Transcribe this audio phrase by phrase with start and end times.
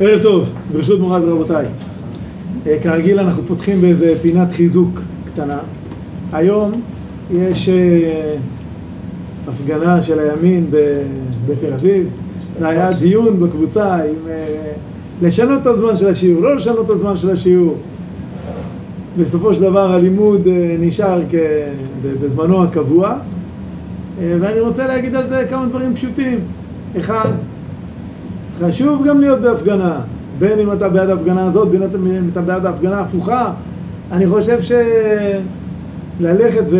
[0.00, 1.66] ערב טוב, ברשות מוריי ורבותיי.
[2.66, 5.58] אה, כרגיל אנחנו פותחים באיזה פינת חיזוק קטנה.
[6.32, 6.80] היום
[7.30, 8.36] יש אה,
[9.48, 10.66] הפגנה של הימין
[11.46, 12.10] בתל אביב.
[12.58, 14.72] זה היה דיון בקבוצה אם אה,
[15.22, 17.76] לשנות את הזמן של השיעור, לא לשנות את הזמן של השיעור.
[19.18, 20.48] בסופו של דבר הלימוד
[20.80, 21.20] נשאר
[22.22, 23.14] בזמנו הקבוע.
[24.20, 26.38] ואני רוצה להגיד על זה כמה דברים פשוטים.
[26.98, 27.30] אחד,
[28.60, 30.00] חשוב גם להיות בהפגנה,
[30.38, 33.52] בין אם אתה בעד ההפגנה הזאת, בין אם אתה בעד ההפגנה ההפוכה.
[34.12, 34.58] אני חושב
[36.20, 36.76] שללכת ו...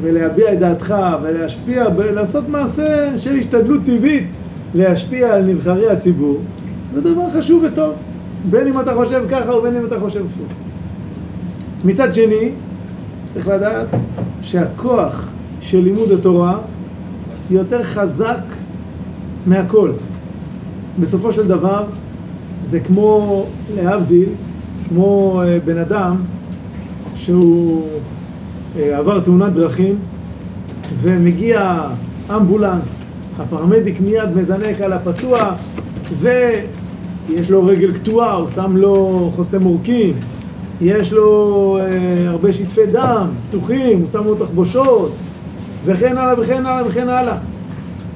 [0.00, 1.84] ולהביע את דעתך ולהשפיע,
[2.14, 4.36] לעשות מעשה של השתדלות טבעית
[4.74, 6.38] להשפיע על נבחרי הציבור,
[6.94, 7.94] זה דבר חשוב וטוב,
[8.50, 10.52] בין אם אתה חושב ככה ובין אם אתה חושב הפוך.
[11.84, 12.50] מצד שני,
[13.28, 13.86] צריך לדעת
[14.42, 15.28] שהכוח
[15.60, 16.58] של לימוד התורה
[17.50, 18.40] יותר חזק
[19.46, 19.90] מהכל.
[21.00, 21.84] בסופו של דבר
[22.64, 24.28] זה כמו, להבדיל,
[24.88, 26.16] כמו אה, בן אדם
[27.14, 27.86] שהוא
[28.78, 29.98] אה, עבר תאונת דרכים
[31.00, 31.80] ומגיע
[32.36, 33.06] אמבולנס,
[33.38, 35.52] הפרמדיק מיד מזנק על הפצוע
[36.18, 40.14] ויש לו רגל קטועה, הוא שם לו חוסם עורקים,
[40.80, 45.12] יש לו אה, הרבה שטפי דם פתוחים, הוא שם לו תחבושות
[45.84, 47.36] וכן הלאה וכן הלאה וכן הלאה.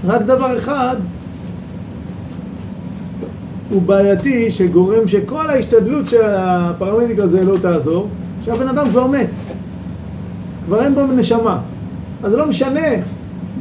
[0.07, 0.97] רק דבר אחד
[3.75, 8.09] הוא בעייתי שגורם שכל ההשתדלות של הפרמדיק הזה לא תעזור,
[8.43, 9.31] שהבן אדם כבר מת,
[10.67, 11.59] כבר אין בו נשמה.
[12.23, 12.89] אז זה לא משנה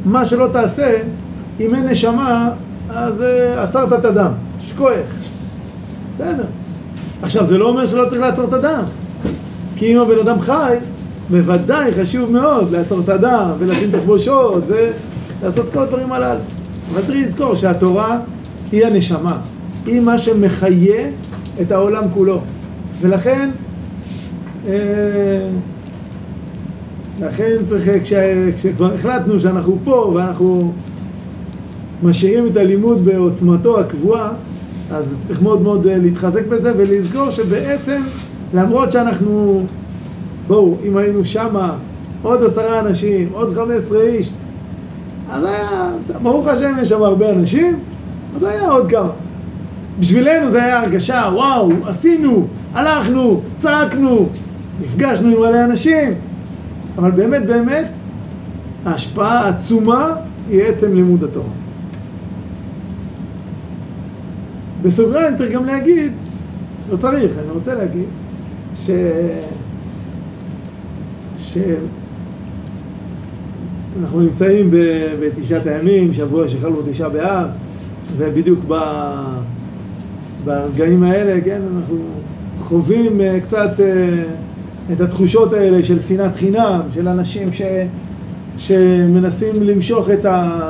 [0.04, 0.96] מה שלא תעשה,
[1.60, 2.50] אם אין נשמה,
[2.90, 4.90] אז uh, עצרת את הדם, שכוח.
[6.12, 6.44] בסדר.
[7.22, 8.82] עכשיו, זה לא אומר שלא צריך לעצור את הדם.
[9.76, 10.76] כי אם הבן אדם חי,
[11.30, 16.40] בוודאי חשוב מאוד לעצור את הדם ולשים תחבושות ולעשות כל הדברים הללו.
[16.92, 18.18] אבל צריך לזכור שהתורה
[18.72, 19.36] היא הנשמה.
[19.86, 21.08] היא מה שמחיה
[21.60, 22.40] את העולם כולו.
[23.00, 23.50] ולכן,
[24.68, 25.48] אה,
[27.20, 28.12] לכן צריך, כש,
[28.56, 30.72] כשכבר החלטנו שאנחנו פה ואנחנו
[32.02, 34.32] משאירים את הלימוד בעוצמתו הקבועה,
[34.90, 38.02] אז צריך מאוד מאוד להתחזק בזה ולזכור שבעצם,
[38.54, 39.62] למרות שאנחנו,
[40.46, 41.76] בואו, אם היינו שמה
[42.22, 44.32] עוד עשרה אנשים, עוד חמש עשרה איש,
[45.30, 45.90] אז היה,
[46.22, 47.78] ברוך השם יש שם הרבה אנשים,
[48.36, 49.10] אז היה עוד כמה.
[50.00, 54.28] בשבילנו זה היה הרגשה, וואו, עשינו, הלכנו, צעקנו,
[54.80, 56.14] נפגשנו עם מלא אנשים,
[56.98, 57.90] אבל באמת באמת
[58.84, 60.14] ההשפעה העצומה
[60.50, 61.48] היא עצם לימוד התורה.
[64.82, 66.12] בסוגריים צריך גם להגיד,
[66.90, 68.06] לא צריך, אני רוצה להגיד,
[68.76, 68.90] ש...
[71.38, 71.58] ש...
[74.00, 74.70] אנחנו נמצאים
[75.20, 77.46] בתשעת הימים, שבוע שחלו תשעה באב,
[78.16, 78.74] ובדיוק ב...
[80.44, 81.96] ברגעים האלה, כן, אנחנו
[82.58, 87.62] חווים uh, קצת uh, את התחושות האלה של שנאת חינם, של אנשים ש,
[88.58, 90.60] שמנסים למשוך את, ה,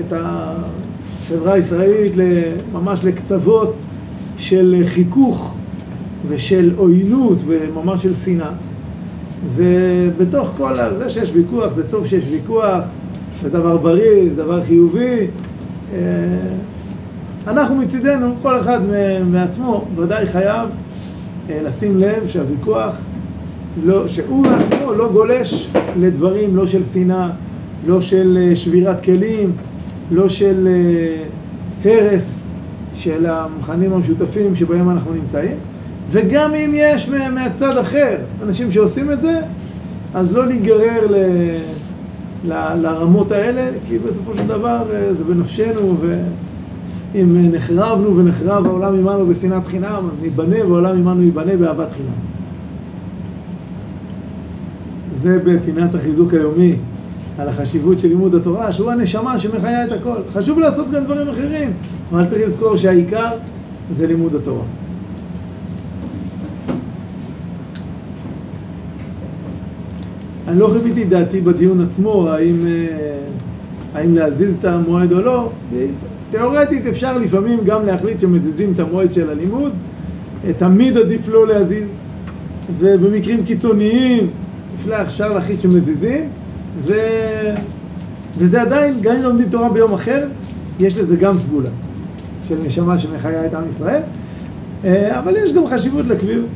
[0.00, 2.12] את החברה הישראלית
[2.72, 3.82] ממש לקצוות
[4.38, 5.54] של חיכוך
[6.28, 8.50] ושל עוינות וממש של שנאה.
[9.54, 12.84] ובתוך כל זה שיש ויכוח, זה טוב שיש ויכוח,
[13.42, 15.26] זה דבר בריא, זה דבר חיובי.
[17.46, 18.80] אנחנו מצידנו, כל אחד
[19.26, 20.68] מעצמו ודאי חייב
[21.50, 23.00] לשים לב שהוויכוח,
[23.84, 27.30] לא, שהוא מעצמו לא גולש לדברים לא של שנאה,
[27.86, 29.52] לא של שבירת כלים,
[30.10, 30.68] לא של
[31.84, 32.50] הרס
[32.94, 35.56] של המכנים המשותפים שבהם אנחנו נמצאים.
[36.10, 39.40] וגם אם יש מהצד אחר אנשים שעושים את זה,
[40.14, 41.14] אז לא להיגרר ל...
[42.76, 46.14] לרמות האלה, כי בסופו של דבר זה בנפשנו ו...
[47.14, 52.08] אם נחרבנו ונחרב העולם עמנו בשנאת חינם, ניבנה והעולם עמנו ייבנה באהבת חינם.
[55.14, 56.74] זה בפינת החיזוק היומי
[57.38, 60.16] על החשיבות של לימוד התורה, שהוא הנשמה שמחיה את הכל.
[60.32, 61.72] חשוב לעשות גם דברים אחרים,
[62.12, 63.30] אבל צריך לזכור שהעיקר
[63.90, 64.64] זה לימוד התורה.
[70.48, 72.58] אני לא חיוויתי דעתי בדיון עצמו, האם,
[73.94, 75.48] האם להזיז את המועד או לא,
[76.36, 79.72] תיאורטית אפשר לפעמים גם להחליט שמזיזים את המועד של הלימוד,
[80.56, 81.92] תמיד עדיף לא להזיז,
[82.78, 84.30] ובמקרים קיצוניים
[85.02, 86.28] אפשר להחליט שמזיזים,
[86.82, 86.92] ו...
[88.38, 90.26] וזה עדיין, גם אם לומדים תורה ביום אחר,
[90.80, 91.70] יש לזה גם סגולה
[92.44, 94.02] של נשמה שמחיה את עם ישראל,
[95.10, 96.46] אבל יש גם חשיבות לקביעות.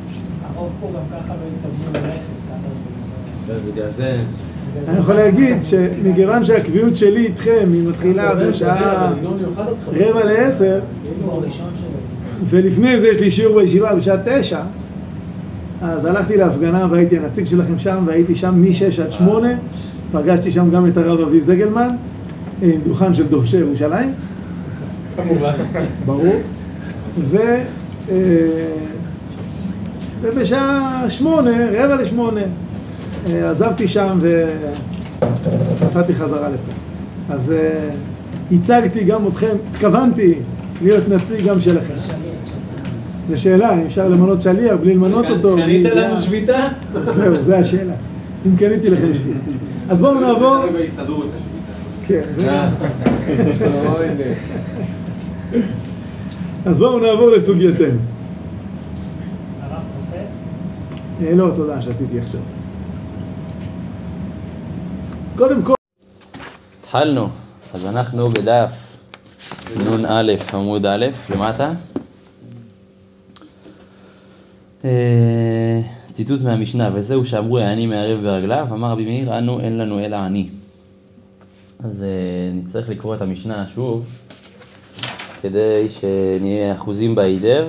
[0.55, 3.71] הרוב פה גם ככה לא התכוונו ללכת.
[3.71, 4.21] בגלל זה...
[4.87, 9.13] אני יכול להגיד שמכיוון שהקביעות שלי איתכם היא מתחילה בשעה
[9.87, 10.79] רבע לעשר,
[11.49, 11.67] שלו.
[12.43, 14.59] ולפני זה יש לי שיעור בישיבה בשעה תשע,
[15.81, 19.53] אז הלכתי להפגנה והייתי הנציג שלכם שם, והייתי שם משש עד שמונה,
[20.11, 21.89] פגשתי שם גם את הרב אבי זגלמן,
[22.61, 24.13] עם דוכן של דורשי ירושלים,
[25.15, 25.53] כמובן.
[26.05, 26.35] ברור,
[27.19, 27.37] ו...
[28.11, 28.15] אה,
[30.21, 32.47] ובשעה שמונה, רבע לשמונה, אה,
[33.27, 34.19] עזבתי שם
[35.81, 36.71] ונסעתי חזרה לפה.
[37.29, 37.89] אז אה,
[38.51, 40.33] הצגתי גם אתכם, התכוונתי
[40.81, 41.93] להיות נציג גם שלכם.
[43.29, 45.55] זו שאלה, אם אפשר למנות שליח בלי למנות אותו.
[45.55, 46.67] קנית בלי- לנו שביתה?
[47.13, 47.93] זהו, זו השאלה.
[48.45, 49.39] אם קניתי לכם שביתה.
[49.89, 50.57] אז בואו נעבור...
[52.07, 52.61] כן, זה-
[56.65, 57.85] אז בואו נעבור לסוגייתנו.
[57.85, 57.97] הרב
[59.71, 60.21] קופא?
[61.25, 62.41] אה, לא, תודה, שתיתי עכשיו.
[65.39, 65.73] קודם כל,
[66.79, 67.27] התחלנו,
[67.73, 68.97] אז אנחנו בדף
[69.77, 71.71] נ"א עמוד א', למטה.
[74.85, 75.81] אה,
[76.11, 80.49] ציטוט מהמשנה, וזהו שאמרו העני מערב ברגליו, אמר רבי מאיר, אנו אין לנו אלא עני.
[81.83, 82.07] אז אה,
[82.53, 84.15] נצטרך לקרוא את המשנה שוב,
[85.41, 87.67] כדי שנהיה אחוזים בהידר,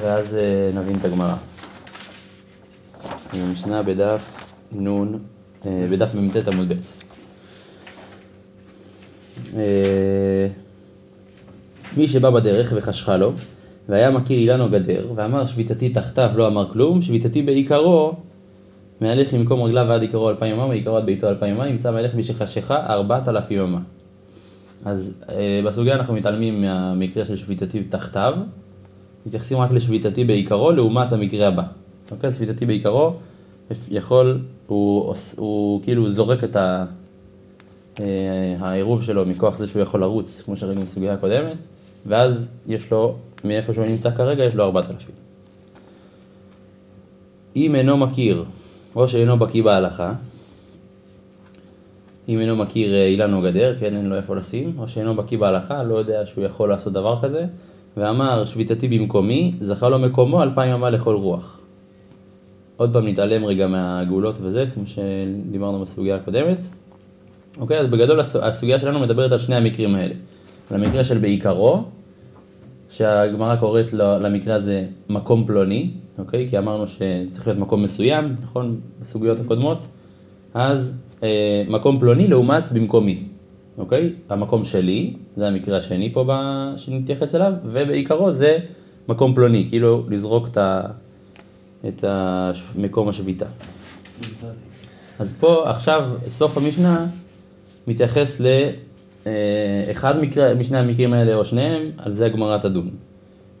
[0.00, 1.34] ואז אה, נבין את הגמרא.
[3.32, 4.22] המשנה בדף
[4.72, 6.74] נ', אה, בדף מ"ט עמוד ב'.
[9.56, 10.46] אה,
[11.96, 13.32] מי שבא בדרך וחשכה לו,
[13.88, 18.12] והיה מכיר אילן או גדר, ואמר שביתתי תחתיו לא אמר כלום, שביתתי בעיקרו,
[19.00, 22.86] מהלך ממקום רגליו ועד עיקרו אלפיים ימה, מעיקרו עד ביתו אלפיים ימה, ימצא מלך משחשיכה
[22.86, 23.80] ארבעת אלפים ימה.
[24.84, 28.34] אז אה, בסוגיה אנחנו מתעלמים מהמקרה של שביתתי תחתיו,
[29.26, 31.62] מתייחסים רק לשביתתי בעיקרו לעומת המקרה הבא.
[32.10, 32.32] אוקיי?
[32.32, 33.12] שביתתי בעיקרו
[33.90, 36.84] יכול, הוא, עוש- הוא כאילו זורק את ה...
[38.00, 38.04] אה,
[38.60, 41.56] העירוב שלו מכוח זה שהוא יכול לרוץ, כמו שראינו בסוגיה הקודמת,
[42.06, 45.10] ואז יש לו, מאיפה שהוא נמצא כרגע, יש לו 4,000.
[47.56, 48.44] אם אינו מכיר,
[48.96, 50.12] או שאינו בקיא בהלכה,
[52.28, 55.38] אם אינו מכיר אה, אילן או גדר, כן, אין לו איפה לשים, או שאינו בקיא
[55.38, 57.44] בהלכה, לא יודע שהוא יכול לעשות דבר כזה,
[57.96, 61.60] ואמר שביתתי במקומי, זכה לו מקומו אלפיים אמה לכל רוח.
[62.78, 66.58] עוד פעם נתעלם רגע מהגאולות וזה, כמו שדיברנו בסוגיה הקודמת.
[67.60, 70.14] אוקיי, אז בגדול הס- הסוגיה שלנו מדברת על שני המקרים האלה.
[70.70, 71.82] על המקרה של בעיקרו,
[72.90, 76.46] שהגמרא קוראת למקרה הזה מקום פלוני, אוקיי?
[76.50, 78.80] כי אמרנו שצריך להיות מקום מסוים, נכון?
[79.00, 79.78] בסוגיות הקודמות.
[80.54, 83.22] אז אה, מקום פלוני לעומת במקומי,
[83.78, 84.12] אוקיי?
[84.28, 86.32] המקום שלי, זה המקרה השני פה ב...
[86.76, 88.58] שנתייחס אליו, ובעיקרו זה
[89.08, 90.82] מקום פלוני, כאילו לזרוק את, ה...
[91.88, 92.04] את.
[92.76, 93.46] מקום השביתה.
[95.18, 97.06] אז פה עכשיו סוף המשנה
[97.86, 98.40] מתייחס
[99.86, 102.90] לאחד מקרה, משני המקרים האלה או שניהם, על זה הגמרא תדון.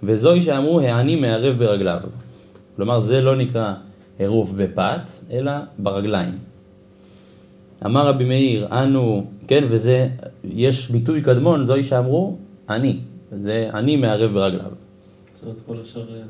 [0.02, 2.00] וזוהי שאמרו העני מערב ברגליו.
[2.76, 3.74] כלומר זה לא נקרא
[4.18, 6.38] עירוב בפת, אלא ברגליים.
[7.86, 10.08] אמר רבי מאיר, אנו, כן, וזה,
[10.44, 12.36] יש ביטוי קדמון, זוהי שאמרו,
[12.68, 12.98] אני.
[13.42, 14.70] זה אני מערב ברגליו.
[15.34, 16.22] זאת אומרת, כל השאר, אה,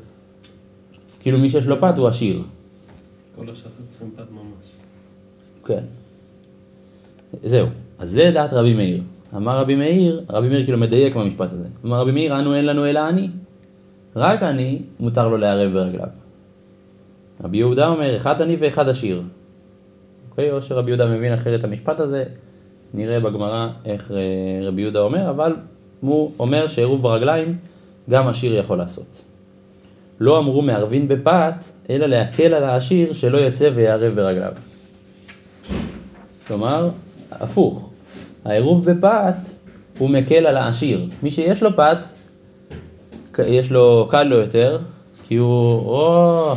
[1.19, 2.41] כאילו מי שיש לו פת הוא עשיר.
[3.35, 4.65] כל השאר צריכים פת ממש.
[5.65, 5.83] כן.
[7.43, 7.67] זהו,
[7.99, 9.01] אז זה דעת רבי מאיר.
[9.35, 11.67] אמר רבי מאיר, רבי מאיר כאילו מדייק במשפט הזה.
[11.85, 13.29] אמר רבי מאיר, אנו אין לנו אלא אני.
[14.15, 16.07] רק אני, מותר לו לערב ברגליו.
[17.43, 19.21] רבי יהודה אומר, אחד עני ואחד עשיר.
[20.29, 22.23] אוקיי, או שרבי יהודה מבין אחרת את המשפט הזה,
[22.93, 25.55] נראה בגמרא איך אה, רבי יהודה אומר, אבל
[26.01, 27.57] הוא אומר שעירוב ברגליים,
[28.09, 29.21] גם עשיר יכול לעשות.
[30.19, 31.53] לא אמרו מערבין בפת,
[31.89, 34.51] אלא להקל על העשיר שלא יצא ויערב ברגליו.
[36.47, 36.89] כלומר,
[37.31, 37.89] הפוך.
[38.45, 39.35] העירוב בפת
[39.97, 41.09] הוא מקל על העשיר.
[41.23, 41.97] מי שיש לו פת,
[43.39, 44.79] יש לו, קל לו יותר,
[45.27, 46.55] כי הוא, או,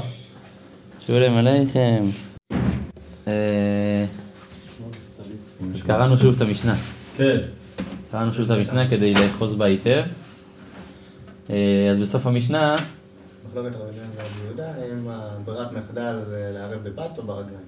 [1.07, 2.05] שולם עליכם.
[3.29, 4.05] אה,
[5.75, 6.75] אז קראנו שוב את המשנה.
[7.17, 7.39] כן.
[8.11, 10.03] קראנו שוב את המשנה כדי לאחוז בה היטב.
[11.51, 12.77] אה, אז בסוף המשנה,
[13.53, 17.65] מחלוקת רבי מאיר ורבי יהודה, אם הברירת מחדל זה לערב בפת או ברגליים.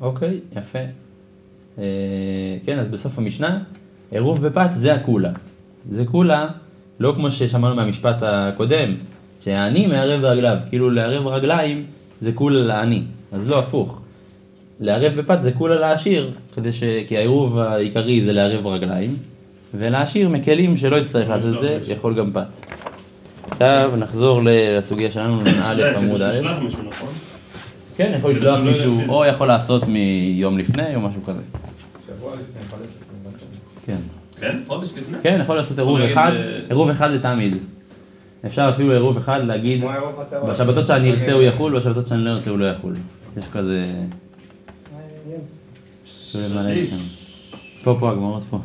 [0.00, 0.78] אוקיי, יפה.
[1.78, 1.84] אה,
[2.64, 3.62] כן, אז בסוף המשנה,
[4.10, 5.32] עירוב בפת זה הקולה.
[5.90, 6.48] זה קולה,
[7.00, 8.94] לא כמו ששמענו מהמשפט הקודם,
[9.40, 11.86] שהעני מערב ברגליו, כאילו לערב רגליים
[12.20, 13.02] זה קולה לעני,
[13.32, 14.00] אז לא הפוך.
[14.80, 16.82] לערב בפת זה קולה לעשיר, כדי ש...
[17.08, 19.16] כי העירוב העיקרי זה לערב רגליים,
[19.74, 22.66] ולעשיר מקלים שלא יצטרך לעשות את זה, יכול גם פת.
[23.50, 26.34] עכשיו נחזור לסוגיה שלנו, א' עמוד א'.
[26.88, 27.08] נכון?
[27.96, 29.00] כן, יכול לשלוח מישהו.
[29.08, 31.40] או יכול לעשות מיום לפני, או משהו כזה.
[32.06, 32.78] שבוע לפני.
[33.86, 33.96] כן.
[34.40, 34.58] כן?
[34.66, 35.18] חודש לפני?
[35.22, 37.56] כן, יכול לעשות עירוב אחד, אה, עירוב אחד לתמיד.
[38.46, 39.84] אפשר אפילו עירוב אחד להגיד.
[40.48, 42.94] בשבתות שאני ארצה הוא יחול, בשבתות שאני לא ארצה הוא לא יחול.
[43.36, 43.92] יש כזה...
[47.84, 48.58] פה, פה, הגמרות פה.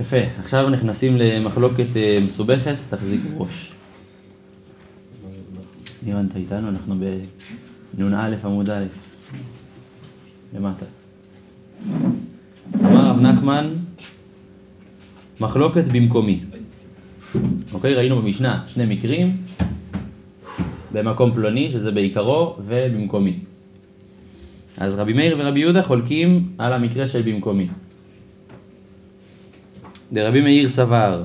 [0.00, 3.72] יפה, עכשיו נכנסים למחלוקת אה, מסובכת, תחזיק ראש.
[6.02, 6.68] נירן, אתה איתנו?
[6.68, 6.94] אנחנו
[7.94, 8.84] בנ"א עמוד א',
[10.54, 10.84] למטה.
[12.74, 13.74] אמר רב נחמן,
[15.40, 16.40] מחלוקת במקומי.
[17.72, 19.36] אוקיי, ראינו במשנה שני מקרים,
[20.92, 23.38] במקום פלוני, שזה בעיקרו, ובמקומי.
[24.78, 27.68] אז רבי מאיר ורבי יהודה חולקים על המקרה של במקומי.
[30.12, 31.22] דרבי מאיר סבר,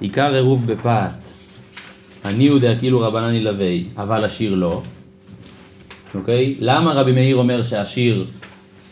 [0.00, 1.10] עיקר עירוב בפת,
[2.24, 4.82] אני יודע כאילו רבנן ילווה, אבל השיר לא.
[6.14, 6.54] אוקיי?
[6.60, 8.24] למה רבי מאיר אומר שהשיר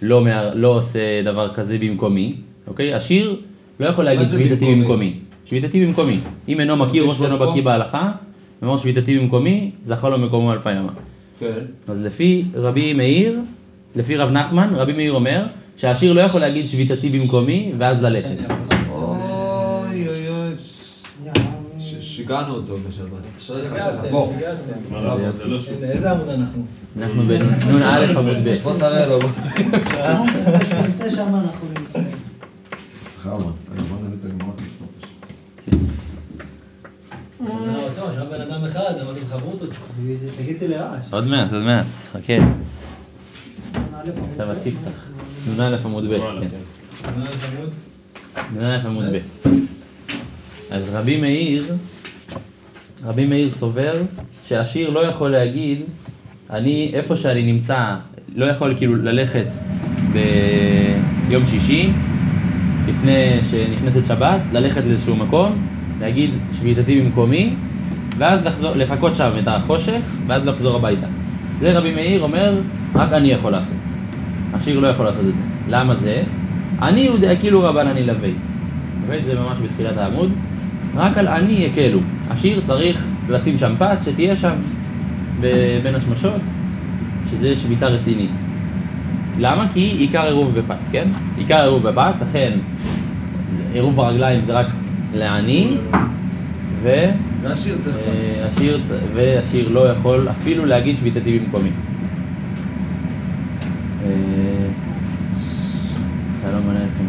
[0.03, 2.35] לא, מה- לא עושה דבר כזה במקומי?
[2.67, 2.95] אוקיי?
[2.95, 3.37] השיר
[3.81, 5.15] לא יכול להגיד שביתתי במקומי?
[5.45, 6.19] שביתתי במקומי.
[6.49, 7.63] אם אינו מכיר או שאינו בקיא?
[7.63, 8.13] בהלכה,
[8.65, 10.71] אמר שביתתי במקומי, זכה לו מקומו על פי.
[11.41, 11.53] כן.
[11.89, 13.39] אז לפי רבי מאיר,
[13.97, 15.47] לפי רב נחמן, רבי מאיר אומר
[15.77, 18.29] שהשיר לא יכול להגיד שביתתי במקומי ואז ללכת.
[18.91, 20.55] אוי אוי אוי.
[22.01, 23.51] שיגענו אותו בשבת.
[24.91, 25.19] לא.
[25.83, 26.63] איזה עמוד אנחנו?
[26.99, 28.55] אנחנו בנ"א עמוד ב'.
[28.63, 29.21] בוא תראה לו.
[29.21, 29.29] בוא.
[30.87, 32.05] נמצא שם אנחנו נמצאים.
[33.23, 33.33] חמה.
[33.33, 33.53] בוא
[34.07, 34.61] נביא את הגמרות.
[38.15, 39.71] שם בן אדם אחד, אמרתי לך חברותות,
[40.39, 41.05] תגידי לרעש.
[41.11, 42.33] עוד מעט, עוד מעט, חכה.
[44.31, 44.91] עכשיו הספתח.
[45.57, 47.11] נ"א עמוד ב', כן.
[48.59, 49.19] נ"א עמוד ב'.
[50.71, 51.75] אז רבי מאיר,
[53.05, 54.03] רבי מאיר סובר
[54.47, 55.81] שהשיר לא יכול להגיד,
[56.51, 57.97] אני, איפה שאני נמצא,
[58.37, 59.47] לא יכול כאילו ללכת
[60.13, 61.91] ביום שישי,
[62.89, 65.67] לפני שנכנסת שבת, ללכת לאיזשהו מקום,
[66.01, 67.55] להגיד שביתתי במקומי,
[68.19, 71.07] ואז לחזור, לחכות שם את החושך, ואז לחזור הביתה.
[71.61, 72.61] זה רבי מאיר אומר,
[72.95, 73.84] רק אני יכול לעשות.
[74.55, 75.43] השיר לא יכול לעשות את זה.
[75.69, 76.23] למה זה?
[76.83, 78.29] אני יודע כאילו רבן אני לווה.
[79.03, 79.23] אוקיי?
[79.25, 80.33] זה ממש בתחילת העמוד.
[80.97, 81.99] רק על אני יקלו.
[82.31, 84.55] השיר צריך לשים שם פת שתהיה שם
[85.83, 86.41] בין השמשות,
[87.31, 88.31] שזה שביתה רצינית.
[89.39, 89.67] למה?
[89.73, 91.09] כי עיקר עירוב בפת, כן?
[91.39, 92.51] עיקר עירוב בפת, לכן
[93.73, 94.67] עירוב ברגליים זה רק
[95.15, 95.77] לעני,
[96.83, 96.89] ו...
[97.43, 97.97] והשיר צריך...
[97.97, 98.49] אה,
[99.15, 101.71] והשיר לא יכול אפילו להגיד שביתתי במקומי.
[106.65, 107.05] שלום עליכם.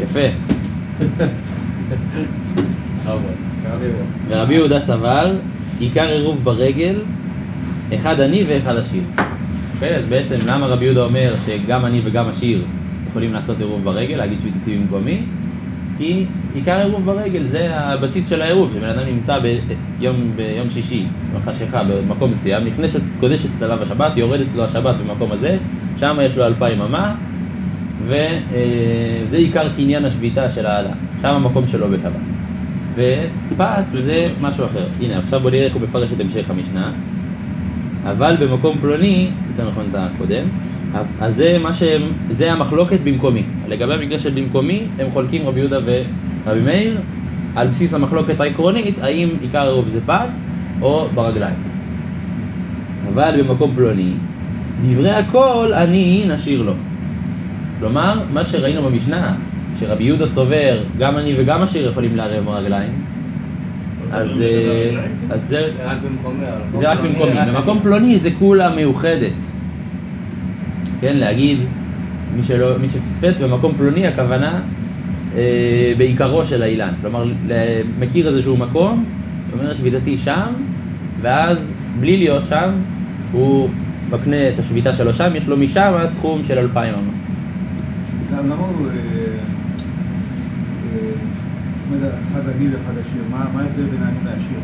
[0.00, 0.20] יפה.
[4.28, 5.32] ורבי יהודה סבר,
[5.80, 6.94] עיקר עירוב ברגל,
[7.94, 9.02] אחד אני ואחד השיר.
[9.74, 12.64] אוקיי, אז בעצם למה רבי יהודה אומר שגם אני וגם השיר
[13.10, 15.22] יכולים לעשות עירוב ברגל, להגיד שביתתי במקומי?
[15.98, 21.82] כי עיקר עירוב ברגל זה הבסיס של העירוב, שבן אדם נמצא ביום, ביום שישי, בחשיכה,
[21.84, 25.56] במקום מסוים, נכנסת, קודשת עליו השבת, יורדת לו השבת במקום הזה,
[26.02, 27.14] שם יש לו אלפיים אמה,
[28.06, 32.12] וזה עיקר קניין השביתה של האדם, שם המקום שלו בשבת.
[32.94, 34.86] ופץ זה משהו אחר.
[35.00, 36.90] הנה, עכשיו בוא נראה איך הוא מפרש את המשך המשנה.
[38.10, 40.44] אבל במקום פלוני, יותר נכון את הקודם,
[41.20, 43.42] אז זה מה שהם, זה המחלוקת במקומי.
[43.68, 46.98] לגבי המקרה של במקומי, הם חולקים רבי יהודה ורבי מאיר,
[47.56, 50.28] על בסיס המחלוקת העקרונית, האם עיקר הרוב זה פת
[50.80, 51.56] או ברגליים.
[53.14, 54.12] אבל במקום פלוני,
[54.88, 56.72] דברי הכל אני נשאיר לו.
[57.80, 59.34] כלומר, מה שראינו במשנה,
[59.80, 62.90] שרבי יהודה סובר, גם אני וגם השיר יכולים לערב ברגליים,
[64.12, 66.44] אז, אה, אז זה, זה רק במקומי.
[66.44, 69.42] אבל זה רק במקומי, במקום פלוני זה כולה מאוחדת.
[71.00, 71.58] כן, להגיד,
[72.36, 74.60] מי, שלא, מי שפספס, במקום פלוני הכוונה
[75.36, 76.92] אה, בעיקרו של האילן.
[77.00, 77.24] כלומר,
[77.98, 79.04] מכיר איזשהו מקום,
[79.52, 80.46] אומר שביתתי שם,
[81.20, 82.70] ואז בלי להיות שם,
[83.32, 83.68] הוא
[84.12, 87.12] מקנה את השביתה שלו שם, יש לו משם תחום של אלפיים אמה.
[88.38, 88.86] למה הוא...
[88.86, 88.94] אה,
[90.94, 91.10] אה,
[91.94, 94.58] אומר, אחד עני ואחד עשיר, מה מה ההבדל בין העני והעשיר?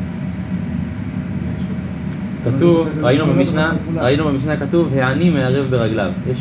[2.44, 3.72] כתוב, זה ראינו לא במשנה.
[3.94, 6.10] ראינו במשנה כתוב, העני מערב ברגליו.
[6.30, 6.38] יש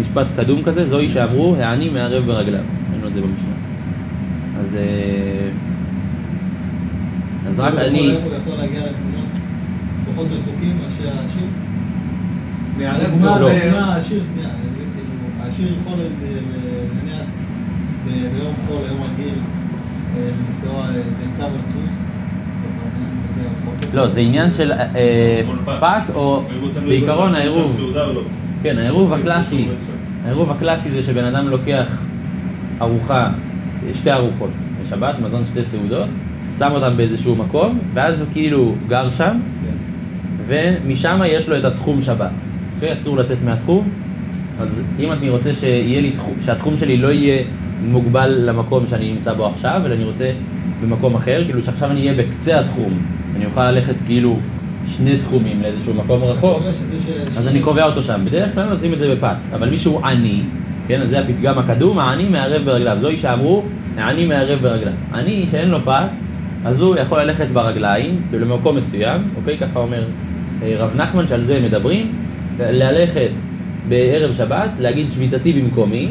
[0.00, 2.60] משפט קדום כזה, זוהי שאמרו, העני מערב ברגליו.
[2.92, 3.54] ראינו את זה במשנה.
[4.60, 4.74] אז...
[4.74, 5.48] אה,
[7.48, 7.98] אז רק אני...
[7.98, 9.28] הוא יכול להגיע למקומות
[10.12, 11.46] פחות רחוקים מאשר העשיר?
[13.40, 13.50] לא.
[14.00, 14.50] שנייה,
[15.82, 15.98] יכול,
[17.02, 17.26] נניח,
[18.04, 19.34] ביום חול, רגיל,
[20.16, 21.90] אה, לנסוע אה, על סוס,
[24.14, 26.02] זה עניין של אה, מול פת.
[26.14, 26.42] או
[26.86, 27.80] בעיקרון העירוב.
[28.62, 29.68] כן, העירוב הקלאסי,
[30.24, 31.86] העירוב הקלאסי זה שבן אדם לוקח
[32.80, 33.28] ארוחה,
[33.94, 34.50] שתי ארוחות
[34.82, 36.08] בשבת, מזון שתי סעודות,
[36.58, 39.38] שם אותם באיזשהו מקום, ואז הוא כאילו גר שם,
[40.46, 42.47] ומשם יש לו את התחום שבת.
[42.78, 42.92] אוקיי?
[42.92, 43.88] אסור לצאת מהתחום,
[44.60, 47.42] אז אם אני רוצה שיהיה לי תחום, שהתחום שלי לא יהיה
[47.84, 50.32] מוגבל למקום שאני נמצא בו עכשיו, אלא אני רוצה
[50.82, 52.98] במקום אחר, כאילו שעכשיו אני אהיה בקצה התחום,
[53.36, 54.36] אני אוכל ללכת כאילו
[54.88, 56.62] שני תחומים לאיזשהו מקום רחוק,
[57.36, 58.20] אז אני קובע אותו שם.
[58.24, 60.40] בדרך כלל עושים את זה בפת, אבל מישהו עני,
[60.88, 62.96] כן, אז זה הפתגם הקדום, העני מערב ברגליו.
[63.00, 63.62] זוהי שאמרו,
[63.96, 64.92] העני מערב ברגליו.
[65.14, 66.08] עני שאין לו פת,
[66.64, 69.58] אז הוא יכול ללכת ברגליים למקום מסוים, אוקיי?
[69.58, 70.02] ככה אומר
[70.62, 72.12] אה, רב נחמן שעל זה הם מדברים,
[72.60, 73.30] ללכת
[73.88, 76.08] בערב שבת, להגיד שביתתי במקומי,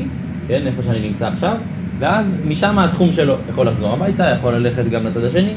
[0.48, 1.56] כן, איפה שאני נמצא עכשיו,
[2.00, 5.54] ואז משם התחום שלו יכול לחזור הביתה, יכול ללכת גם לצד השני,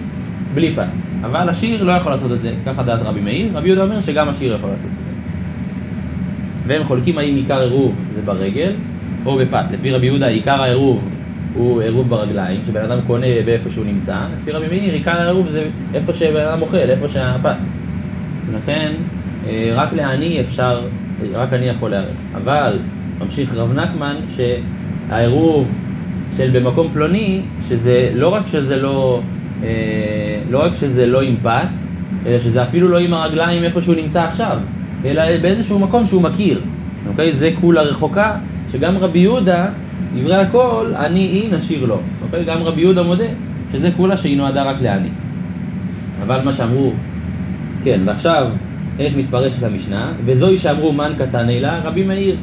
[0.54, 0.84] בלי פת.
[1.24, 4.28] אבל השיר לא יכול לעשות את זה, ככה דעת רבי מאיר, רבי יהודה אומר שגם
[4.28, 5.10] השיר יכול לעשות את זה.
[6.66, 8.72] והם חולקים האם עיקר עירוב זה ברגל
[9.26, 9.64] או בפת.
[9.70, 11.08] לפי רבי יהודה עיקר העירוב
[11.54, 15.64] הוא עירוב ברגליים, שבן אדם קונה באיפה שהוא נמצא, לפי רבי מאיר עיקר העירוב זה
[15.94, 17.54] איפה שבן אדם אוכל, איפה שהפת.
[18.50, 18.92] ולכן
[19.74, 20.80] רק לעני אפשר,
[21.34, 22.16] רק אני יכול לערב.
[22.34, 22.78] אבל
[23.20, 25.68] ממשיך רב נחמן שהעירוב
[26.36, 29.20] של במקום פלוני, שזה לא רק שזה לא,
[29.62, 29.68] אה,
[30.50, 31.68] לא רק שזה לא עם פת,
[32.26, 34.58] אלא שזה אפילו לא עם הרגליים איפה שהוא נמצא עכשיו,
[35.04, 36.60] אלא באיזשהו מקום שהוא מכיר,
[37.08, 37.32] אוקיי?
[37.32, 38.34] זה כולה רחוקה,
[38.72, 39.68] שגם רבי יהודה,
[40.18, 42.44] דברי הכל, אני אי נשאיר לו, אוקיי?
[42.44, 43.24] גם רבי יהודה מודה
[43.72, 45.08] שזה כולה שהיא נועדה רק לעני.
[46.22, 46.92] אבל מה שאמרו,
[47.84, 48.46] כן, ועכשיו
[48.98, 52.36] איך מתפרשת המשנה, וזוהי שאמרו מן קטן אלה, רבי מאיר.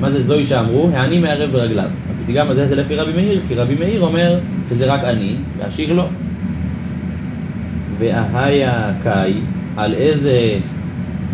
[0.00, 0.90] מה זה זוהי שאמרו?
[0.92, 1.88] העני מערב ברגליו.
[2.22, 4.38] הפתגם הזה זה לפי רבי מאיר, כי רבי מאיר אומר
[4.70, 6.08] שזה רק אני, והשיר לא.
[7.98, 9.34] וההיה קאי,
[9.76, 10.58] על איזה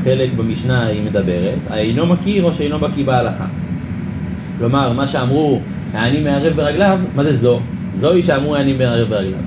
[0.04, 3.46] חלק במשנה היא מדברת, האינו מכיר או שאינו בקיא בהלכה.
[4.58, 5.60] כלומר, מה שאמרו,
[5.94, 7.60] העני מערב ברגליו, מה זה זו?
[7.96, 9.38] זוהי שאמרו העני מערב ברגליו.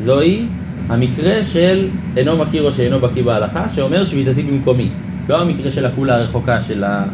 [0.00, 0.44] זוהי
[0.90, 4.88] המקרה של אינו מכיר או שאינו בקיא בהלכה, שאומר שביתתי במקומי.
[5.28, 7.04] לא המקרה של הכולה הרחוקה של ה...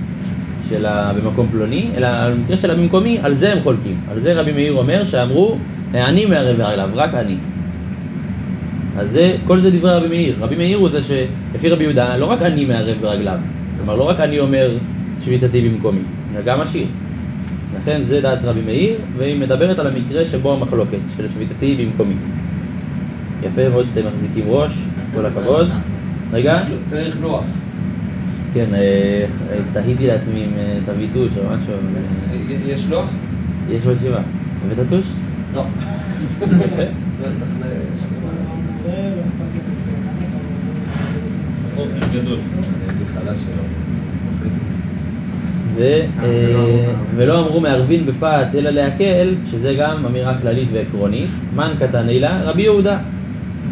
[0.69, 1.12] של ה...
[1.12, 4.01] במקום פלוני, אלא המקרה של הבמקומי, על זה הם חולקים.
[4.11, 5.59] על זה רבי מאיר אומר שאמרו,
[5.95, 7.37] אני מערב ברגליו, רק אני.
[8.99, 10.35] אז זה, כל זה דברי רבי מאיר.
[10.41, 13.39] רבי מאיר הוא זה שלפי רבי יהודה, לא רק אני מערב ברגליו.
[13.77, 14.71] כלומר, לא רק אני אומר
[15.25, 16.01] שביתתי במקומי,
[16.35, 16.87] אלא גם השיר.
[17.81, 22.15] לכן זה דעת רבי מאיר, והיא מדברת על המקרה שבו המחלוקת, של שביתתי במקומי.
[23.47, 24.73] יפה מאוד שאתם מחזיקים ראש,
[25.15, 25.69] כל הכבוד.
[26.33, 26.59] רגע.
[26.85, 27.45] צריך לוח.
[28.55, 29.27] כן, אה,
[29.73, 31.75] תהיתי לעצמי אם אה, תביא טוש או משהו.
[32.67, 33.05] יש לוח?
[33.69, 34.21] אה, יש בישיבה.
[34.73, 35.05] הבאת טוש?
[35.55, 35.65] לא.
[46.23, 51.31] אה, ולא אמרו מערבין בפת אלא להקל, שזה גם אמירה כללית ועקרונית.
[51.57, 52.41] מן קטן אילה?
[52.43, 52.99] רבי יהודה.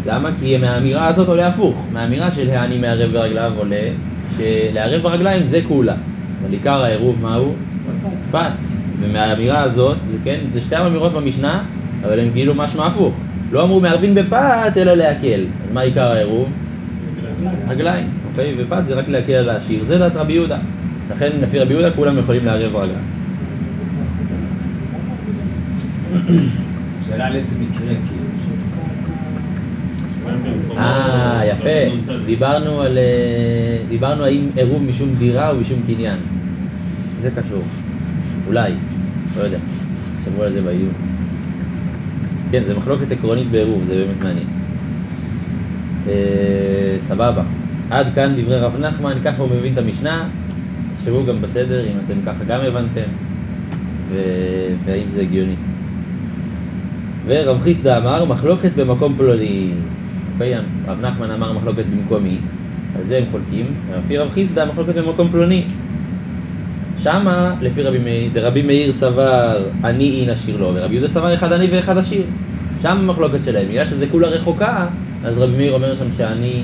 [0.07, 0.31] למה?
[0.41, 1.87] כי מהאמירה הזאת עולה הפוך.
[1.93, 3.89] מהאמירה של העני מערב ברגליו עולה
[4.37, 5.95] שלערב ברגליים זה כולה.
[6.43, 7.55] אבל עיקר העירוב מהו?
[8.31, 8.51] פת.
[9.01, 11.63] ומהאמירה הזאת, זה כן, זה שתי אמירות במשנה,
[12.05, 13.15] אבל הן כאילו משמע הפוך.
[13.53, 15.41] לא אמרו מערבין בפת אלא להקל.
[15.67, 16.49] אז מה עיקר העירוב?
[17.69, 18.55] רגליים, אוקיי?
[18.59, 19.85] ופת זה רק להקל על העשיר.
[19.85, 20.59] זה דעת רבי יהודה.
[21.15, 22.99] לכן לפי רבי יהודה כולם יכולים לערב רגליים.
[27.09, 28.14] שאלה על איזה מקרה, כאילו.
[30.79, 32.15] אה, יפה.
[32.27, 32.99] דיברנו על...
[32.99, 36.17] אה, דיברנו האם עירוב משום דירה או משום קניין.
[37.23, 37.63] זה קשור.
[38.47, 38.73] אולי.
[39.39, 39.59] לא יודע.
[40.19, 40.93] תחשבו על זה בעיון.
[42.51, 44.47] כן, זה מחלוקת עקרונית בעירוב, זה באמת מעניין.
[46.09, 47.43] אה, סבבה.
[47.91, 50.29] עד כאן דברי רב נחמן, ככה הוא מבין את המשנה.
[50.99, 53.09] תחשבו גם בסדר, אם אתם ככה גם הבנתם,
[54.11, 55.55] ו- והאם זה הגיוני.
[57.27, 59.71] ורב חיסדא אמר מחלוקת במקום פלוני.
[60.35, 60.55] אוקיי,
[60.87, 62.37] רב נחמן אמר מחלוקת במקומי,
[62.99, 65.65] על זה הם חולקים, ולפי רב חיסדא מחלוקת במקום פלוני.
[67.03, 71.53] שמה, לפי רבי מאיר, דרבי מאיר סבר אני אין אשיר לו, ורבי יהודה סבר אחד
[71.53, 72.23] אני ואחד עשיר.
[72.83, 74.87] שם המחלוקת שלהם, בגלל שזה כולה רחוקה,
[75.25, 76.63] אז רבי מאיר אומר שם שאני,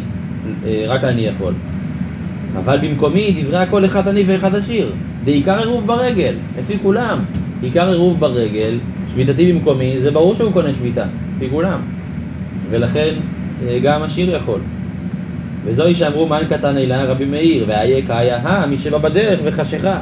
[0.66, 1.52] אה, רק אני יכול.
[2.56, 4.90] אבל במקומי דברי הכל אחד אני ואחד עשיר.
[5.24, 7.18] בעיקר עירוב ברגל, לפי כולם.
[7.62, 8.78] עיקר עירוב ברגל,
[9.12, 11.04] שביתתי במקומי, זה ברור שהוא קונה שביתה,
[11.37, 11.78] לפי כולם.
[12.70, 13.14] ולכן
[13.83, 14.61] גם עשיר יכול.
[15.64, 19.99] וזוהי שאמרו מן קטן אלה רבי מאיר, ואיה קאיה הא מי שבא בדרך וחשיכה.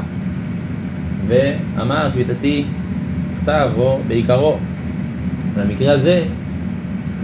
[1.27, 2.64] ואמר שביתתי
[3.37, 4.57] בכתב או בעיקרו.
[5.57, 6.23] במקרה הזה,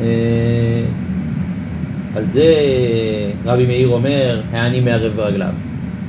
[0.00, 0.06] אה,
[2.16, 2.54] על זה
[3.44, 5.52] רבי מאיר אומר, העני מערב ברגליו.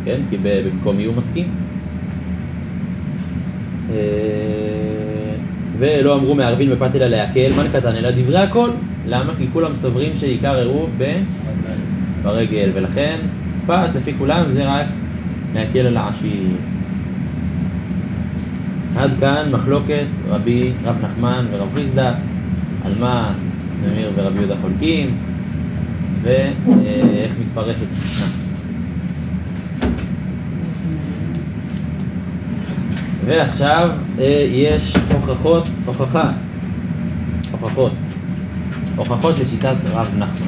[0.05, 0.17] כן?
[0.29, 1.47] כי ב- במקומי הוא מסכים.
[3.93, 3.97] אה,
[5.79, 8.69] ולא אמרו מערבין בפת אלא להקל, מה קטן אלא דברי הכל.
[9.07, 9.33] למה?
[9.37, 11.17] כי כולם סוברים שעיקר עירוב ב...
[12.23, 13.17] ברגל, ולכן
[13.65, 14.85] פת לפי כולם זה רק
[15.55, 16.47] להקל על העשיר.
[18.97, 22.13] עד כאן מחלוקת רבי רב נחמן ורב חיסדא,
[22.85, 23.33] על מה
[23.83, 25.15] נמיר ורבי יהודה חולקים,
[26.21, 28.25] ואיך מתפרסת המשנה.
[33.25, 33.89] ועכשיו
[34.19, 36.31] אה, יש הוכחות, הוכחה,
[37.51, 37.91] הוכחות,
[38.95, 40.47] הוכחות לשיטת רב נחמן.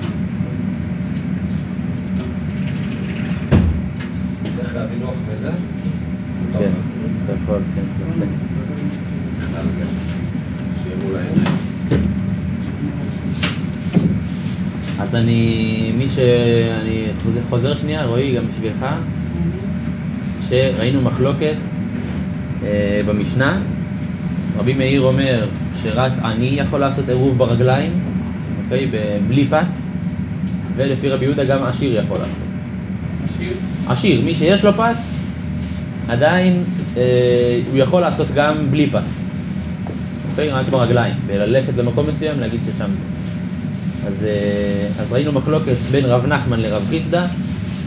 [4.59, 5.51] איך להביא לוח וזה?
[6.53, 6.69] כן,
[7.43, 8.25] יכול, כן, תעשה.
[11.15, 11.57] העיניים.
[14.99, 18.85] אז אני, מי שאני חוזר, חוזר שנייה, רועי, גם בשבילך,
[20.49, 21.55] שראינו מחלוקת
[22.63, 23.59] אה, במשנה,
[24.57, 25.47] רבי מאיר אומר
[25.83, 27.91] שרק אני יכול לעשות עירוב ברגליים,
[28.71, 28.87] אוקיי,
[29.27, 29.65] בלי פת,
[30.75, 32.43] ולפי רבי יהודה גם עשיר יכול לעשות.
[33.25, 33.53] עשיר?
[33.87, 34.95] עשיר, מי שיש לו פת,
[36.07, 36.63] עדיין
[36.97, 39.01] אה, הוא יכול לעשות גם בלי פת.
[40.31, 40.49] אוקיי?
[40.49, 42.89] רק ברגליים, וללכת למקום מסוים, להגיד ששם.
[44.07, 47.25] אז, אה, אז ראינו מחלוקת בין רב נחמן לרב חיסדא,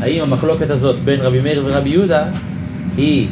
[0.00, 2.24] האם המחלוקת הזאת בין רבי מאיר ורבי יהודה
[2.96, 3.28] היא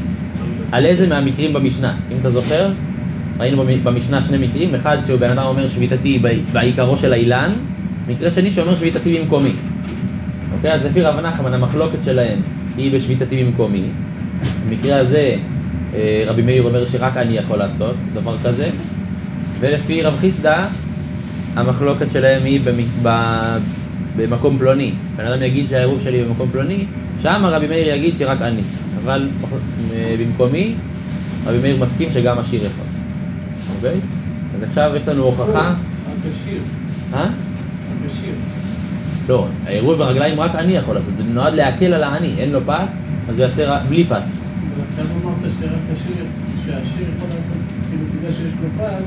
[0.73, 1.97] על איזה מהמקרים במשנה?
[2.13, 2.71] אם אתה זוכר,
[3.41, 6.23] ראינו במ- במשנה שני מקרים, אחד שהוא בן אדם אומר שביתתי
[6.53, 7.51] בעיקרו של האילן,
[8.09, 9.53] מקרה שני שאומר שביתתי במקומי.
[10.57, 12.39] אוקיי, אז לפי רב נחמן המחלוקת שלהם
[12.77, 13.83] היא בשביתתי במקומי.
[14.69, 15.35] במקרה הזה
[15.95, 18.69] אה, רבי מאיר אומר שרק אני יכול לעשות דבר כזה,
[19.61, 20.67] ולפי רב חיסדא
[21.57, 22.61] המחלוקת שלהם היא.
[24.17, 24.93] במקום פלוני.
[25.17, 26.85] בן אדם יגיד שהעירוב שלי במקום פלוני,
[27.23, 28.61] שם רבי מאיר יגיד שרק אני.
[29.05, 29.29] אבל
[29.95, 30.75] אה, במקומי,
[31.47, 32.88] רבי מאיר מסכים שגם עשיר יכול.
[33.83, 34.01] אוקיי?
[34.57, 35.75] אז עכשיו יש לנו הוכחה.
[36.19, 36.59] הקשיר.
[37.15, 37.27] אה?
[38.05, 38.33] הקשיר.
[39.29, 42.75] לא, העירוב ברגליים רק אני יכול לעשות, זה נועד להקל על העני, אין לו פת,
[43.29, 44.11] אז הוא יעשה רק- בלי פת.
[44.13, 44.23] אבל
[44.91, 46.25] עכשיו אמרת שרק השיר,
[46.67, 47.57] שהשיר יכול לעשות,
[47.91, 49.03] כאילו בגלל שיש לו פת,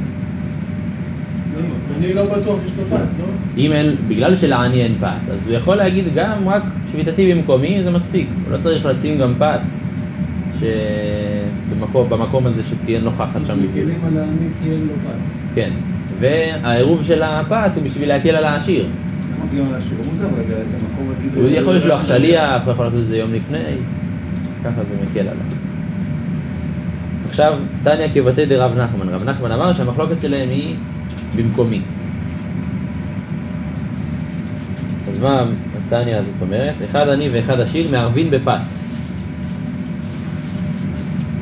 [1.98, 3.26] אני- לא בטוח שיש לו פת, לא?
[3.58, 7.92] אם אין, בגלל שלעני אין פת, אז הוא יכול להגיד גם רק שביתתי במקומי, זה
[7.92, 8.28] מספיק.
[8.46, 9.60] הוא לא צריך לשים גם פת,
[10.60, 10.70] שבמקום,
[12.10, 13.60] במקום הזה שתהיה נוכחת שם
[15.04, 15.56] פת.
[15.56, 15.70] כן.
[16.20, 18.86] והעירוב של הפת הוא בשביל להקל על העשיר.
[21.36, 23.58] הוא יכול לשלוח שליח, הוא יכול לעשות את זה יום לפני,
[24.64, 25.34] ככה זה מקל עליו.
[27.30, 29.10] עכשיו, תניא כבתי דרב נחמן.
[29.10, 30.76] רב נחמן אמר שהמחלוקת שלהם היא
[31.36, 31.82] במקומי.
[35.12, 35.44] אז מה
[35.90, 36.74] תניא הזאת אומרת?
[36.90, 38.81] אחד עני ואחד עשיר מערבין בפת.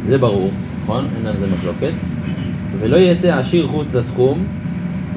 [0.10, 0.52] זה ברור,
[0.84, 1.08] נכון?
[1.18, 1.92] אין על זה מחלוקת.
[2.80, 4.44] ולא יצא עשיר חוץ לתחום,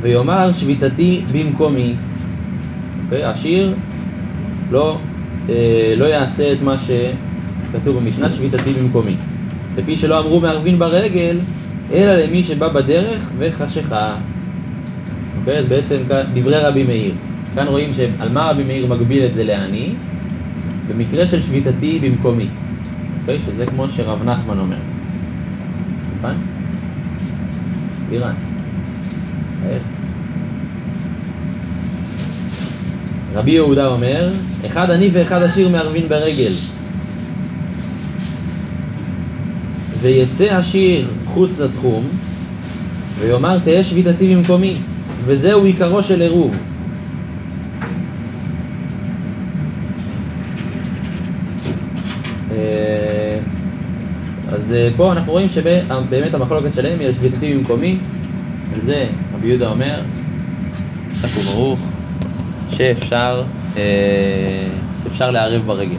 [0.00, 1.94] ויאמר שביתתי במקומי.
[3.04, 3.24] אוקיי?
[3.24, 3.74] עשיר
[4.70, 4.98] לא,
[5.48, 9.14] אה, לא יעשה את מה שכתוב במשנה, שביתתי במקומי.
[9.76, 11.38] לפי שלא אמרו מערבין ברגל,
[11.92, 14.14] אלא למי שבא בדרך וחשיכה.
[15.40, 15.58] אוקיי?
[15.58, 15.96] אז בעצם
[16.34, 17.12] דברי רבי מאיר.
[17.54, 19.88] כאן רואים שעל מה רבי מאיר מגביל את זה לעני?
[20.88, 22.46] במקרה של שביתתי במקומי.
[23.22, 23.38] אוקיי?
[23.46, 24.76] שזה כמו שרב נחמן אומר.
[26.18, 26.34] נכון?
[28.12, 28.34] אירן.
[29.68, 29.82] איך?
[33.34, 34.30] רבי יהודה אומר,
[34.66, 36.50] אחד עני ואחד עשיר מערבין ברגל.
[40.00, 42.04] ויצא עשיר חוץ לתחום,
[43.20, 44.76] ויאמר תהא שביתתי במקומי,
[45.24, 46.56] וזהו עיקרו של עירוב.
[54.72, 57.98] אה, פה אנחנו רואים שבאמת המחלוקת שלהם היא על שביתתי במקומי,
[58.72, 60.00] וזה רבי יהודה אומר,
[61.20, 61.80] חזק וברוך,
[62.70, 63.42] שאפשר,
[63.76, 63.82] אה,
[65.04, 65.96] שאפשר לערב ברגל.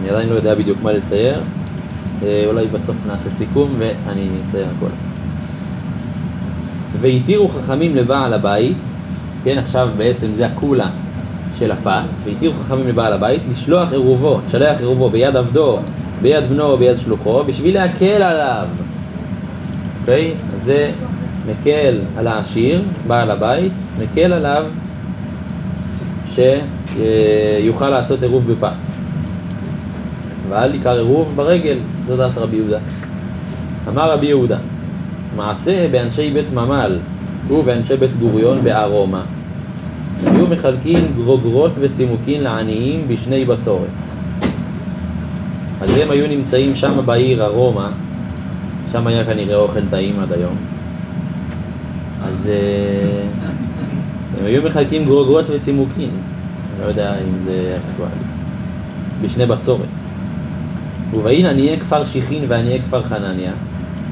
[0.00, 1.42] אני עדיין לא יודע בדיוק מה לצייר,
[2.22, 4.92] אה, אולי בסוף נעשה סיכום ואני אצייר הכל.
[7.00, 8.76] והתירו חכמים לבעל הבית,
[9.44, 10.88] כן עכשיו בעצם זה הקולה
[11.58, 15.78] של הפת, והתירו חכמים לבעל הבית לשלוח עירובו, לשלח עירובו ביד עבדו,
[16.22, 18.66] ביד בנו או ביד שלוחו, בשביל להקל עליו.
[20.00, 20.32] אוקיי?
[20.54, 20.90] אז זה
[21.50, 24.64] מקל על העשיר, בעל הבית, מקל עליו
[26.34, 28.72] שיוכל לעשות עירוב בפת.
[30.48, 31.76] ועל עיקר עירוב ברגל,
[32.08, 32.78] זו דעת רבי יהודה.
[33.88, 34.58] אמר רבי יהודה,
[35.36, 36.98] מעשה באנשי בית ממל
[37.50, 39.22] ובאנשי בית גוריון בארומה.
[40.26, 43.88] היו מחלקים גרוגרות וצימוקין לעניים בשני בצורת.
[45.82, 47.90] אז הם היו נמצאים שם בעיר ארומה,
[48.92, 50.54] שם היה כנראה אוכל טעים עד היום.
[52.22, 53.22] אז אה,
[54.40, 56.10] הם היו מחלקים גרוגרות וצימוקים,
[56.80, 58.24] לא יודע אם זה אקטואלי,
[59.22, 59.88] בשני בצורת.
[61.14, 63.52] ובאין עניי כפר שיחין ועניי כפר חנניה,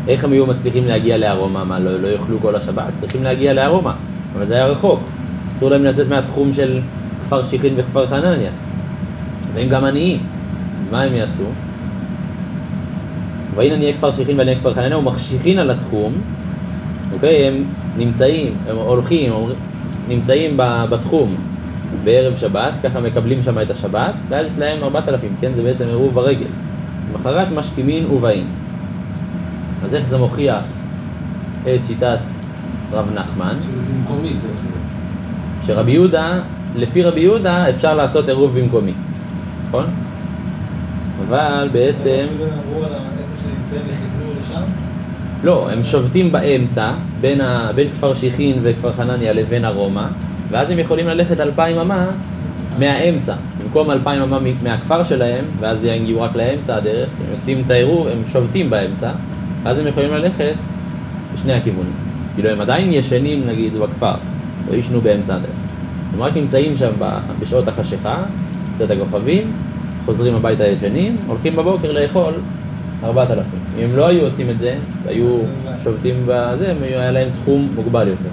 [0.08, 1.64] איך הם היו מצליחים להגיע לארומה?
[1.64, 2.84] מה, לא, לא יאכלו כל השבת?
[3.00, 3.94] צריכים להגיע לארומה,
[4.36, 5.00] אבל זה היה רחוק.
[5.56, 6.80] אסור להם לצאת מהתחום של
[7.24, 8.50] כפר שיחין וכפר חנניה.
[9.54, 10.20] והם גם עניים,
[10.90, 11.44] מה הם יעשו?
[13.54, 16.12] והנה נהיה כפר שיחין ועניי כפר חנניה ומחשיכין על התחום,
[17.12, 17.48] אוקיי?
[17.48, 17.64] הם
[17.98, 19.32] נמצאים, הם הולכים,
[20.08, 20.56] נמצאים
[20.90, 21.34] בתחום
[22.04, 25.50] בערב שבת, ככה מקבלים שם את השבת, ואז יש להם 4,000, כן?
[25.56, 26.46] זה בעצם עירוב ברגל.
[27.12, 28.46] למחרת משכימין ובאים.
[29.84, 30.62] אז איך זה מוכיח
[31.62, 32.18] את שיטת
[32.92, 33.54] רב נחמן?
[33.60, 34.86] שזה במקומי צריך להיות.
[35.66, 36.38] שרבי יהודה,
[36.76, 38.92] לפי רבי יהודה אפשר לעשות עירוב במקומי,
[39.68, 39.84] נכון?
[39.84, 41.09] אבל בעצם, אפילו הם אמרו על איפה שנמצאים
[43.68, 44.62] וכיוונו לשם.
[45.44, 50.08] לא, הם שובתים באמצע, בין, ה, בין כפר שיחין וכפר חנניה לבין ארומה,
[50.50, 52.06] ואז הם יכולים ללכת אלפיים אמה
[52.78, 58.06] מהאמצע, במקום אלפיים אמה מהכפר שלהם, ואז יגיעו רק לאמצע הדרך, הם עושים את העירוב,
[58.06, 59.10] הם שובתים באמצע,
[59.62, 60.54] ואז הם יכולים ללכת
[61.34, 61.92] בשני הכיוונים.
[62.34, 64.14] כאילו הם עדיין ישנים נגיד בכפר,
[64.70, 65.50] לא ישנו באמצע הדרך.
[66.14, 66.90] הם רק נמצאים שם
[67.40, 68.16] בשעות החשיכה,
[68.76, 69.52] קצת הכוכבים,
[70.10, 72.32] חוזרים הביתה ישנים, הולכים בבוקר לאכול
[73.04, 73.58] ארבעת אלפים.
[73.78, 75.38] אם הם לא היו עושים את זה, והיו
[75.84, 78.28] שובתים בזה, היו- היה להם תחום מוגבל יותר.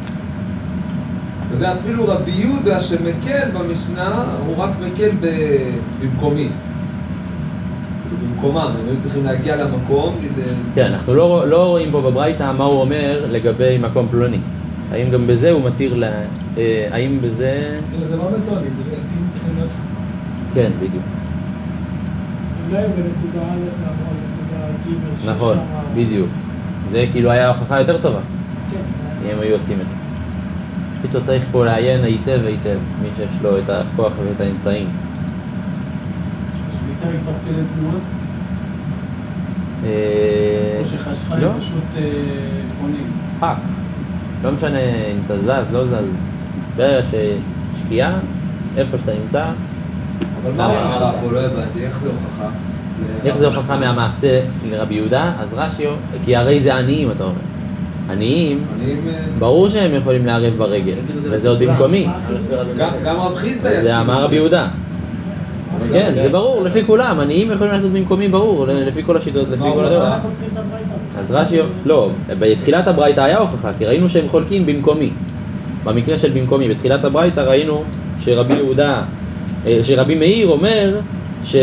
[1.51, 4.13] וזה אפילו רבי יהודה שמקל במשנה,
[4.45, 6.47] הוא רק מקל ב- במקומי.
[8.03, 10.15] כאילו במקומם, הם היו צריכים להגיע למקום.
[10.21, 10.41] כדי-
[10.75, 14.39] כן, אנחנו לא, לא רואים פה בברייתא מה הוא אומר לגבי מקום פלוני.
[14.91, 16.03] האם גם בזה הוא מתיר ל...
[16.57, 17.79] אה, האם בזה...
[18.03, 19.77] זה לא מתודית, הם פיזית צריכים להיות שם.
[20.53, 21.03] כן, בדיוק.
[22.71, 24.11] א' או
[25.25, 25.29] ג'.
[25.29, 25.57] נכון,
[25.95, 26.29] בדיוק.
[26.91, 28.19] זה כאילו היה הוכחה יותר טובה,
[28.71, 28.77] כן,
[29.25, 29.95] אם הם היו עושים את זה.
[31.07, 34.87] פתאום צריך פה לעיין היטב היטב, מי שיש לו את הכוח ואת האמצעים.
[36.71, 37.95] שביתה היא תוך כדי תנועה,
[39.85, 41.47] אה, או שחשכה לא.
[41.47, 42.03] היא פשוט אה,
[42.81, 43.11] חונים.
[43.39, 43.57] fuck.
[44.43, 46.15] לא משנה אם אתה זז, לא זז.
[46.75, 48.19] ברגע ששקיעה,
[48.77, 49.45] איפה שאתה נמצא,
[50.43, 51.31] אבל מה ההוכחה פה?
[51.31, 52.49] לא הבנתי, איך זה הוכחה?
[53.25, 55.31] איך זה הוכחה מהמעשה לרבי יהודה?
[55.39, 55.83] אז רש"י,
[56.25, 57.35] כי הרי זה עניים, אתה אומר.
[58.11, 58.93] עניים, אה,
[59.39, 62.07] ברור שהם יכולים לערב ברגל, וזה עוד במקומי.
[62.77, 63.81] גם- גם רב חיסדא יסכים.
[63.83, 64.67] זה אמר רבי יהודה.
[65.91, 69.85] כן, זה ברור, לפי כולם, עניים יכולים לעשות במקומי, ברור, לפי כל השיטות, לפי כל
[69.85, 70.07] הזאת.
[71.19, 75.09] אז רש"י, לא, בתחילת הברייתא היה הוכחה, כי ראינו שהם חולקים במקומי.
[75.83, 77.83] במקרה של במקומי, בתחילת הברייתא ראינו
[78.19, 79.01] שרבי יהודה, אה,
[79.83, 80.99] שרבי מאיר אומר
[81.45, 81.55] ש...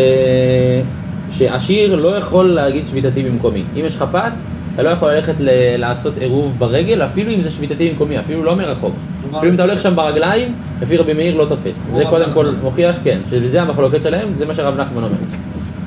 [1.31, 3.63] שעשיר לא יכול להגיד שביתתי במקומי.
[3.77, 4.33] אם יש לך פת,
[4.75, 5.49] אתה לא יכול ללכת ל...
[5.77, 8.95] לעשות עירוב ברגל, אפילו אם זה שביתתי במקומי, אפילו לא מרחוק.
[9.37, 11.89] אפילו אם אתה הולך שם ברגליים, לפי רבי מאיר לא תופס.
[11.97, 12.47] זה קודם כל.
[12.63, 15.17] מוכיח, כן, שזה המחלוקת שלהם, זה מה שרב נחמן אומר.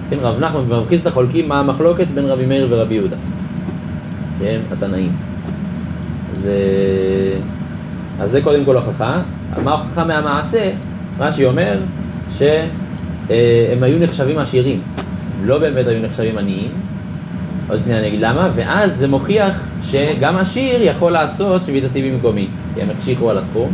[0.10, 3.16] כן, רב נחמן ורב חיסדא חולקים מה המחלוקת בין רבי מאיר ורבי יהודה.
[4.40, 5.12] כן, התנאים.
[6.38, 7.40] אז, אה,
[8.24, 9.22] אז זה קודם כל הוכחה.
[9.64, 10.72] מה ההוכחה מהמעשה?
[11.20, 11.78] רש"י אומר
[12.38, 14.82] שהם היו נחשבים עשירים.
[15.46, 16.70] לא באמת היו נחשבים עניים.
[17.70, 22.82] עוד שנייה אני אגיד למה, ואז זה מוכיח שגם עשיר יכול לעשות שביתתי במקומי, כי
[22.82, 23.74] הם החשיכו על התחום.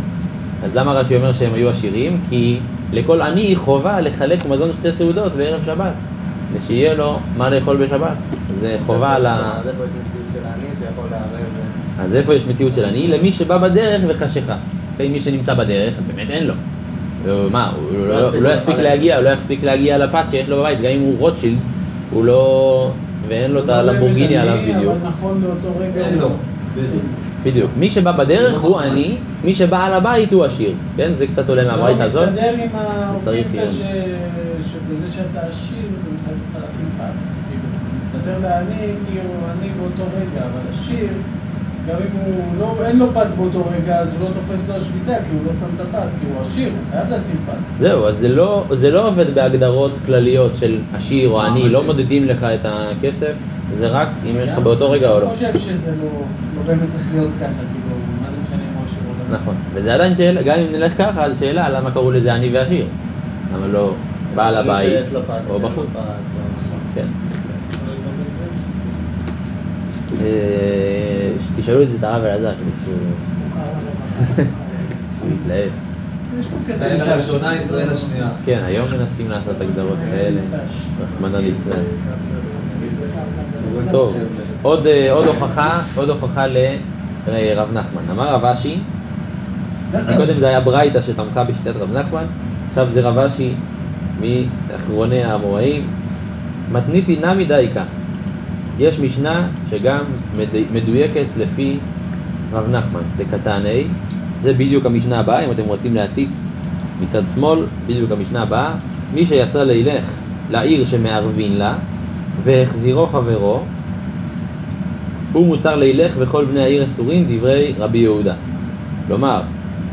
[0.63, 2.19] אז למה רש"י אומר שהם היו עשירים?
[2.29, 2.59] כי
[2.93, 5.93] לכל עני חובה לחלק מזון שתי סעודות בערב שבת,
[6.53, 8.17] ושיהיה לו מה לאכול בשבת.
[8.59, 9.53] זה חובה על ה...
[9.59, 10.39] אז איפה יש מציאות של
[10.79, 11.53] שיכול לערב...
[11.99, 13.07] אז איפה יש מציאות של עני?
[13.07, 14.55] למי שבא בדרך וחשיכה.
[14.91, 16.53] אוקיי, מי שנמצא בדרך, באמת אין לו.
[17.25, 20.57] הוא- מה, הוא לא- הוא לא יספיק להגיע, הוא לא יספיק להגיע לפת שיש לו
[20.57, 21.57] בבית, גם אם הוא רוטשילד,
[22.11, 22.91] הוא לא...
[23.27, 24.93] ואין לו את לא הלמבורגיני באמת עליו בדיוק.
[25.01, 26.05] אבל נכון לאותו רגע.
[26.07, 26.29] אין לו.
[27.43, 27.71] בדיוק.
[27.79, 30.71] מי שבא בדרך הוא עני, מי שבא על הבית הוא עשיר.
[30.97, 31.13] כן?
[31.13, 32.33] זה קצת עולה מהברייתא הזאת.
[32.33, 32.47] זה לא
[33.17, 33.33] מסתדר
[33.63, 33.69] עם.
[33.69, 33.75] ש...
[34.71, 37.03] שבזה שאתה עשיר, זה מחייב אותך לשים פת.
[37.49, 37.67] כאילו,
[38.07, 41.07] מסתדר לעני, הוא עני באותו רגע, אבל עשיר,
[41.89, 45.23] גם אם הוא לא, אין לו פת באותו רגע, אז הוא לא תופס לו שביתה,
[45.23, 47.53] כי הוא לא שם את הפת, כי הוא עשיר, הוא חייב לשים פת.
[47.79, 52.25] זהו, אז זה לא, זה לא עובד בהגדרות כלליות של עשיר או עני, לא מודדים
[52.25, 53.33] לך את הכסף,
[53.79, 55.25] זה רק אם יש לך באותו רגע או לא.
[55.25, 56.09] אני חושב שזה לא,
[56.57, 59.39] לא באמת צריך להיות ככה, כאילו, מה זה משנה אם הוא עשיר או לא.
[59.39, 62.85] נכון, וזה עדיין שאלה, גם אם נלך ככה, אז שאלה למה קראו לזה עני ועשיר.
[63.55, 63.93] למה לא
[64.35, 64.93] בעל הבית
[65.49, 65.87] או בחוץ.
[65.95, 66.01] לא.
[66.95, 67.05] כן.
[71.33, 72.93] אה, תשאלו את זה את הרב אלעזר כדי שהוא
[75.21, 75.69] הוא יתלהב.
[76.63, 77.01] ישראל.
[77.01, 78.29] הראשונה, ישראל השנייה.
[78.45, 80.41] כן, היום מנסים לעשות הגדרות כאלה,
[81.01, 81.83] רחמנא לישראל.
[83.91, 84.17] טוב,
[84.61, 86.45] עוד, אה, עוד הוכחה, עוד הוכחה
[87.27, 88.01] לרב נחמן.
[88.11, 88.79] אמר רב אשי,
[90.17, 92.25] קודם זה היה ברייתא שתמכה בשיטת רב נחמן,
[92.69, 93.53] עכשיו זה רב אשי
[94.21, 95.87] מאחרוני האמוראים.
[96.71, 97.83] מתניתי נמי דייקה.
[98.79, 99.99] יש משנה שגם
[100.37, 101.77] מד- מדויקת לפי
[102.53, 103.83] רב נחמן, בקטני,
[104.41, 106.45] זה בדיוק המשנה הבאה, אם אתם רוצים להציץ
[107.03, 108.73] מצד שמאל, בדיוק המשנה הבאה,
[109.13, 110.03] מי שיצא לילך
[110.51, 111.73] לעיר שמערבין לה,
[112.43, 113.63] והחזירו חברו,
[115.33, 118.33] הוא מותר לילך וכל בני העיר אסורים, דברי רבי יהודה.
[119.07, 119.41] כלומר,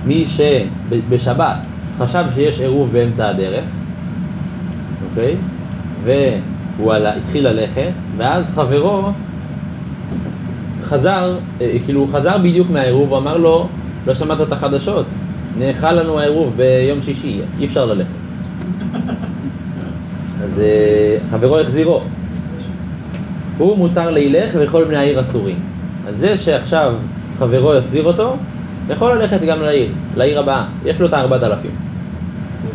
[0.06, 1.56] מי שבשבת
[1.98, 3.64] חשב שיש עירוב באמצע הדרך,
[5.10, 5.36] אוקיי?
[6.76, 9.12] והוא עלה, התחיל ללכת, ואז חברו
[10.83, 13.68] חזר, אה, כאילו הוא חזר בדיוק מהעירוב, הוא אמר לו,
[14.06, 15.06] לא שמעת את החדשות,
[15.59, 18.11] נאכל לנו העירוב ביום שישי, אי אפשר ללכת.
[20.44, 22.00] אז אה, חברו החזירו.
[23.59, 25.59] הוא מותר לילך וכל בני העיר אסורים.
[26.09, 26.94] אז זה שעכשיו
[27.38, 28.37] חברו החזיר אותו,
[28.90, 31.70] יכול ללכת גם לעיר, לעיר הבאה, יש לו את הארבעת אלפים.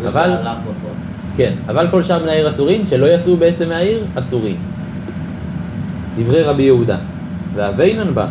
[0.07, 0.37] אבל-.
[1.37, 4.55] כן, אבל כל שאר בני העיר אסורים, שלא יצאו בעצם מהעיר, אסורים.
[6.17, 6.97] דברי רבי יהודה.
[7.55, 8.27] ואביינן בה.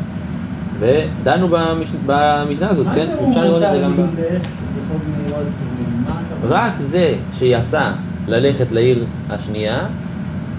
[0.78, 1.88] ודנו במש...
[2.06, 3.06] במשנה הזאת, מה כן?
[3.06, 4.00] זה אפשר לראות את זה גם ב...
[4.00, 6.04] לילך וכל בני עיר אסורים?
[6.06, 6.64] מה הכוונה?
[6.66, 7.90] רק זה שיצא
[8.28, 9.78] ללכת לעיר השנייה,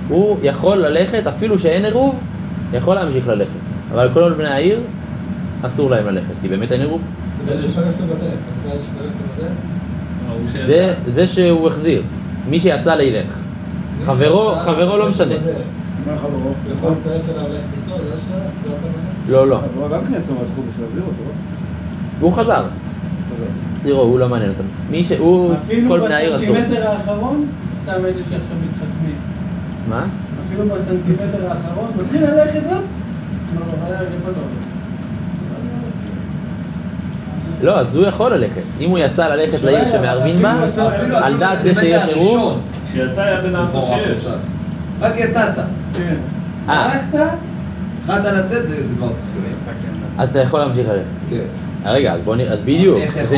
[0.09, 2.19] הוא יכול ללכת, אפילו שאין עירוב,
[2.73, 3.49] יכול להמשיך ללכת.
[3.91, 4.79] אבל כל בני העיר,
[5.61, 7.01] אסור להם ללכת, כי באמת אין עירוב.
[11.07, 12.01] זה שהוא החזיר,
[12.49, 13.27] מי שיצא לילך.
[14.05, 15.35] חברו, חברו לא משנה.
[15.37, 15.55] בדרך.
[16.07, 16.31] מה חברו?
[16.39, 18.39] הוא יכול לצרף אליו ללכת איתו, זה השאלה?
[18.39, 18.93] זה הכוונה?
[19.29, 19.55] לא, לא.
[19.57, 21.31] חברו גם כן יצאו מהתחום בשביל להחזיר אותו, לא?
[22.19, 22.63] והוא חזר.
[23.83, 24.67] זירו, הוא לא מעניין אותנו.
[24.91, 26.55] מי שהוא, אפילו כל בני העיר אסור.
[26.55, 27.45] בסנטימטר האחרון,
[27.83, 29.15] סתם אלה שעכשיו מתחכמים.
[29.89, 30.05] מה?
[30.45, 32.73] אפילו בסנטימטר האחרון, מתחיל ללכת, הופ!
[32.73, 34.64] אמר לו, "אה, איפה אתה הולך?"
[37.61, 38.61] לא, אז הוא יכול ללכת.
[38.79, 40.55] אם הוא יצא ללכת לעיר שמערבין בה,
[41.13, 44.27] על דעת זה שיש עירוב, הראשון, כשיצא היה בן ארבע שש.
[45.01, 45.55] רק יצאת.
[45.93, 46.15] כן.
[46.69, 46.85] אה.
[46.85, 47.29] הלכת?
[48.03, 49.41] התחלת לצאת, זה זה כבר בסדר.
[50.17, 51.03] אז אתה יכול להמשיך ללכת.
[51.29, 51.39] כן.
[51.85, 52.39] רגע, אז בוא נ...
[52.39, 52.97] אז בדיוק,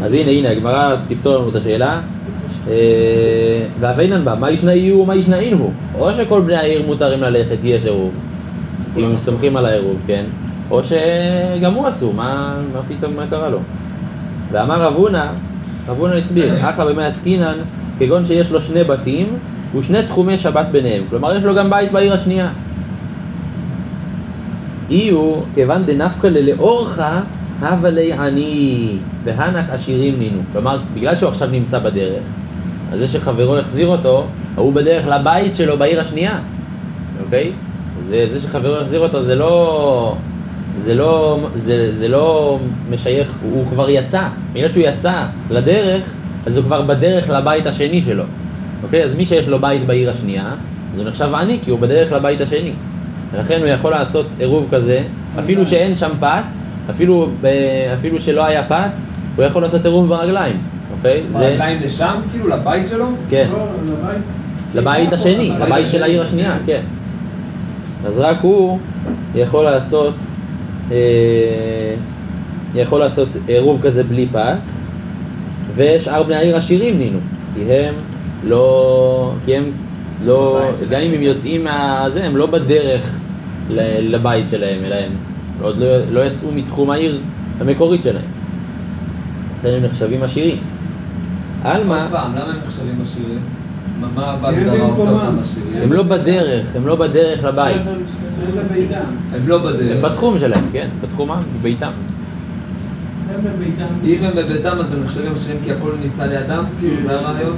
[0.03, 2.01] אז הנה, הנה, הגמרא תפתור לנו את השאלה.
[2.67, 5.71] אה, ואביינן בה, מה ישנאי הוא ומה ישנאין הוא?
[5.99, 8.11] או שכל בני העיר מותרים ללכת כי יש עירוב,
[8.97, 10.23] אם הם סומכים על העירוב, כן?
[10.71, 13.59] או שגם הוא אסור, מה, מה פתאום, מה קרה לו?
[14.51, 15.25] ואמר רב הונא,
[15.87, 17.57] רב הונא הסביר, אחא במאי עסקינן,
[17.99, 19.27] כגון שיש לו שני בתים
[19.77, 21.03] ושני תחומי שבת ביניהם.
[21.09, 22.49] כלומר, יש לו גם בית בעיר השנייה.
[24.89, 27.01] אי הוא, כיוון דנפקא ללאורך,
[27.61, 30.39] הווה לי עני, והנח עשירים נינו.
[30.53, 32.23] כלומר, בגלל שהוא עכשיו נמצא בדרך,
[32.91, 36.39] אז זה שחברו החזיר אותו, הוא בדרך לבית שלו בעיר השנייה,
[37.25, 37.51] אוקיי?
[38.09, 40.15] זה, זה שחברו החזיר אותו זה לא...
[40.83, 44.27] זה לא, זה, זה לא משייך, הוא כבר יצא.
[44.53, 46.03] בגלל שהוא יצא לדרך,
[46.45, 48.23] אז הוא כבר בדרך לבית השני שלו.
[48.83, 49.03] אוקיי?
[49.03, 50.47] אז מי שיש לו בית בעיר השנייה,
[50.93, 52.71] אז הוא נחשב עני, כי הוא בדרך לבית השני.
[53.33, 55.03] ולכן הוא יכול לעשות עירוב כזה,
[55.39, 56.43] אפילו שאין שם פת,
[56.89, 57.47] אפילו, ב-
[57.93, 58.91] אפילו שלא היה פת,
[59.35, 60.55] הוא יכול לעשות עירוב ברגליים,
[60.97, 61.23] אוקיי?
[61.31, 63.05] זה, ברגליים לשם, כאילו, לבית שלו?
[63.29, 64.21] כן, לא, לבית.
[64.75, 66.03] לבית השני, לבית לבית של.
[66.03, 66.81] העיר השנייה, כן.
[68.07, 68.79] אז רק הוא
[69.35, 70.13] יכול לעשות,
[70.91, 70.95] אה,
[72.75, 74.55] יכול לעשות עירוב כזה בלי פת,
[75.75, 77.19] ושאר בני העיר עשירים נינו,
[77.55, 77.93] כי הם
[78.47, 79.63] לא, כי הם
[80.25, 83.19] לא, גם אם הם יוצאים מהזה, הם לא בדרך
[83.69, 85.11] ל- לבית שלהם, אלא הם
[85.61, 87.21] עוד לא, לא יצאו מתחום העיר
[87.59, 88.23] המקורית שלהם.
[89.59, 90.57] לכן הם נחשבים עשירים.
[91.63, 93.39] עלמא, עוד פעם, למה הם נחשבים עשירים?
[94.15, 94.35] מה-
[94.81, 95.09] עושה.
[95.11, 95.37] אותם?
[95.81, 97.75] הם לא בדרך, הם לא בדרך לבית.
[99.33, 100.03] הם לא הם בדרך.
[100.05, 100.87] בתחום שלהם, כן?
[101.01, 101.91] בתחומם, בביתם.
[103.29, 103.85] הם בביתם.
[104.03, 106.63] אם הם בביתם אז הם נחשבים עשירים כי הכל נמצא לידם?
[106.79, 107.57] כאילו, זה הרעיון?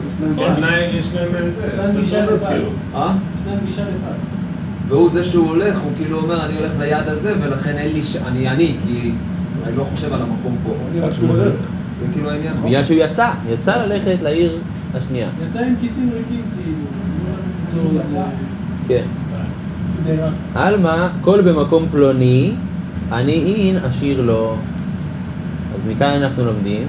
[1.00, 2.26] יש להם איזה, יש להם יש גישה.
[2.28, 2.70] כאילו.
[2.96, 3.12] אה?
[3.42, 4.37] יש להם גישה לפת.
[4.88, 8.16] והוא זה שהוא הולך, הוא כאילו אומר, אני הולך ליעד הזה, ולכן אין לי ש...
[8.16, 9.12] אני עני, כי
[9.64, 10.74] אני לא חושב על המקום פה.
[10.92, 11.54] אני רק שהוא בדרך.
[12.00, 12.54] זה כאילו העניין.
[12.66, 14.58] בגלל שהוא יצא, יצא ללכת לעיר
[14.94, 15.28] השנייה.
[15.48, 18.00] יצא עם כיסים ריקים, כאילו.
[18.88, 19.04] כן.
[20.56, 22.52] עלמא, כל במקום פלוני,
[23.12, 24.56] עני אין, עשיר לו.
[25.76, 26.84] אז מכאן אנחנו לומדים.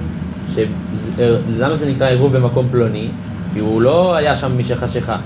[1.57, 3.07] למה זה נקרא עירוב במקום פלוני?
[3.53, 5.17] כי הוא לא היה שם משחשיכה.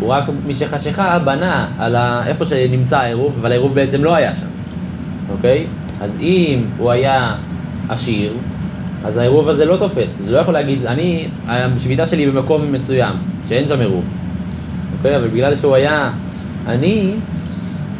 [0.00, 1.96] הוא רק משחשיכה בנה על.
[2.26, 4.46] איפה שנמצא העירוב, אבל העירוב בעצם לא היה שם,
[5.32, 5.66] אוקיי?
[6.00, 7.34] אז אם הוא היה
[7.88, 8.32] עשיר,
[9.04, 10.20] אז העירוב הזה לא תופס.
[10.24, 13.12] הוא לא יכול להגיד, אני, השביתה שלי במקום מסוים,
[13.48, 14.04] שאין שם עירוב.
[14.96, 15.16] אוקיי?
[15.16, 16.10] אבל בגלל שהוא היה
[16.68, 17.10] עני,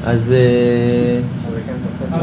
[0.07, 0.33] אז...
[0.37, 1.21] אה,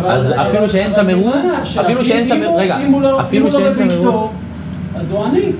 [0.05, 1.35] אז אפילו שאין שם עירוב?
[1.81, 4.31] אפילו שאין שם- הוא- רגע, הוא לא- אפילו לא שאין שם עירוב.
[4.95, 5.51] אז הוא עני.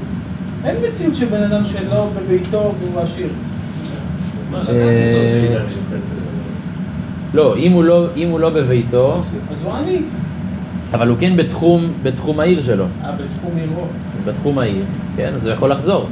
[0.66, 3.28] אין מציאות של בן אדם שלא בביתו והוא עשיר.
[3.28, 4.41] מה, לקחת אה, אותו שנייה של חסד.
[7.34, 9.22] לא, אם הוא לא, אם הוא לא בביתו,
[9.52, 9.98] אז הוא עני.
[10.94, 13.86] אבל הוא כן בתחום, בתחום העיר שלו, אה, בתחום עירו.
[14.26, 14.84] בתחום העיר,
[15.18, 15.32] כן?
[15.36, 16.10] אז הוא יכול לחזור.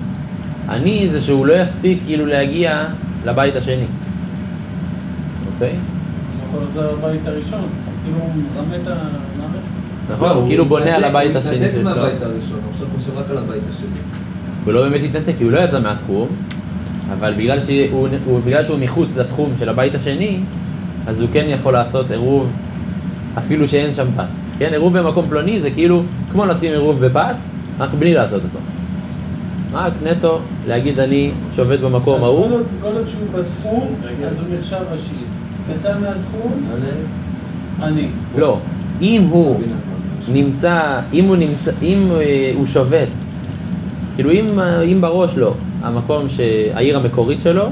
[0.70, 2.84] עני זה שהוא לא יספיק כאילו להגיע
[3.26, 3.86] לבית השני,
[5.54, 5.70] אוקיי?
[5.70, 5.76] אז
[6.40, 7.62] הוא יכול לחזור לבית הראשון.
[8.04, 9.60] כאילו הוא מרמה את המערכת.
[10.14, 11.84] נכון, הוא כאילו בונה על התנתק- הבית הוא השני התנתק שלו.
[11.84, 13.88] מהבית הראשון, הוא עכשיו חושב רק על הבית השני.
[14.66, 16.28] הוא לא באמת התנתק, כי הוא לא יצא מהתחום,
[17.14, 20.40] אבל בגלל שהוא, הוא, בגלל שהוא מחוץ לתחום של הבית השני,
[21.08, 22.52] אז הוא כן יכול לעשות עירוב
[23.38, 24.24] אפילו שאין שם פת.
[24.60, 27.36] כן, עירוב במקום פלוני זה כאילו כמו לשים עירוב בפת,
[27.80, 28.60] רק בלי לעשות אותו.
[29.74, 33.88] רק נטו להגיד אני שובת במקום ההוא, כל עוד- כל עוד שהוא בתחום,
[34.30, 35.18] אז הוא נחשב עשיר.
[35.76, 36.52] יצא מהתחום,
[37.84, 38.08] עני.
[38.38, 38.60] לא,
[39.02, 39.60] אם הוא
[40.34, 43.08] נמצא, אם הוא נמצא, אם אה, הוא שובת,
[44.20, 45.54] כאילו אם, אם בראש לו
[45.84, 46.28] המקום,
[46.74, 47.70] העיר המקורית שלו,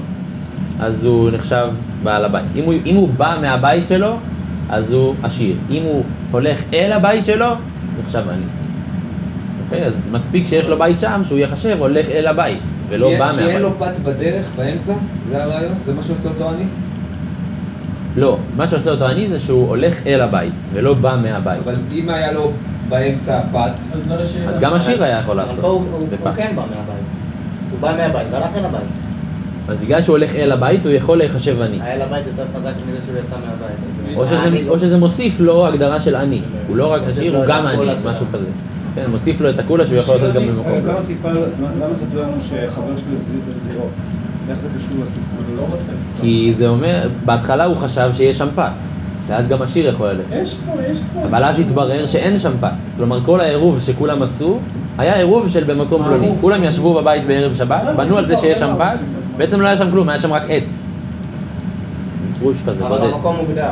[0.79, 1.67] אז הוא נחשב
[2.03, 2.45] בעל הבית.
[2.55, 4.15] אם הוא, אם הוא בא מהבית שלו,
[4.69, 5.55] אז הוא עשיר.
[5.71, 7.45] אם הוא הולך אל הבית שלו,
[8.05, 8.41] נחשב עני.
[9.65, 9.85] אוקיי?
[9.85, 13.39] אז מספיק שיש לו בית שם, שהוא יחשב הולך אל הבית, ולא כי- בא כי
[13.39, 13.61] אין מהבית.
[13.61, 14.93] לו פת בדרך, באמצע?
[15.29, 15.73] זה הרעיון?
[15.83, 16.63] זה מה שעושה אותו עני?
[18.17, 21.59] לא, מה שעושה אותו עני זה שהוא הולך אל הבית, ולא בא מהבית.
[21.63, 22.51] אבל אם היה לו
[22.89, 24.15] באמצע פת, אז לא.
[24.49, 25.63] אז גם עשיר היה יכול לעשות.
[25.63, 25.83] הוא-
[26.35, 27.03] כן בא מהבית.
[27.71, 28.81] הוא בא מהבית והלך אל הבית.
[29.67, 31.79] אז בגלל שהוא הולך אל הבית, הוא יכול להיחשב עני.
[31.81, 34.17] היה לבית יותר חזק מזה שהוא יצא מהבית.
[34.17, 36.41] או שזה, העני או לא- שזה מוסיף לו הגדרה של עני.
[36.67, 37.91] הוא לא רק עשיר, הוא גם עני.
[38.05, 38.45] משהו כזה.
[38.95, 40.91] כן, מוסיף לו את הקולה שהוא יכול לתת גם במקום אחר.
[40.91, 41.29] למה סיפר,
[41.83, 42.57] למה סיפר לנו שחבר
[42.97, 43.85] שלו החזיר את זירו?
[44.49, 45.23] איך זה קשור לסיפור?
[45.49, 45.91] הוא לא רוצה.
[46.21, 48.71] כי זה אומר, בהתחלה הוא חשב שיש שם פת,
[49.27, 50.35] ואז גם עשיר יכול ללכת.
[50.41, 51.23] יש פה, יש פה...
[51.25, 52.69] אבל אז התברר שאין שם פת.
[52.97, 54.59] כלומר, כל העירוב שכולם עשו,
[54.97, 56.17] היה עירוב של במקום מערוב.
[56.17, 56.35] פלוני.
[56.41, 58.97] כולם ישבו בבית בערב שבת, בנו על זה שיש שם פת,
[59.37, 60.83] בעצם לא היה שם כלום, היה שם רק עץ.
[62.39, 63.13] גרוש כזה, אבל בודד.
[63.13, 63.69] המקום מוגדר.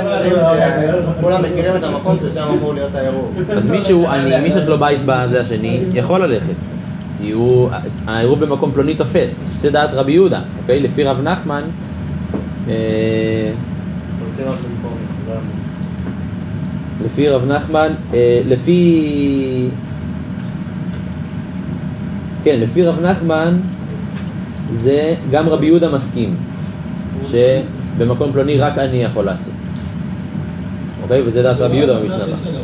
[1.20, 3.32] כולם מכירים את המקום ששם אמור להיות העירוב.
[3.50, 6.54] אז מי שהוא עני, מי שיש לו בית בזה השני, יכול ללכת.
[7.20, 7.70] כי הוא,
[8.06, 10.80] העירוב במקום פלוני תופס, שזה דעת רבי יהודה, אוקיי?
[10.80, 11.62] לפי רב נחמן,
[17.04, 19.68] לפי רב נחמן, אה, לפי...
[22.44, 23.56] כן, לפי רב נחמן,
[24.74, 26.34] זה גם רבי יהודה מסכים,
[27.30, 29.52] שבמקום פלוני רק אני יכול לעשות.
[31.02, 31.22] אוקיי?
[31.26, 32.36] וזה דעת רבי יהודה במשנה הבאה.
[32.36, 32.58] כאילו,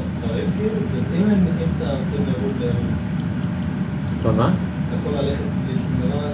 [4.24, 4.50] מה, מה?
[4.50, 6.32] אתה יכול ללכת בלי שום דבר, זאת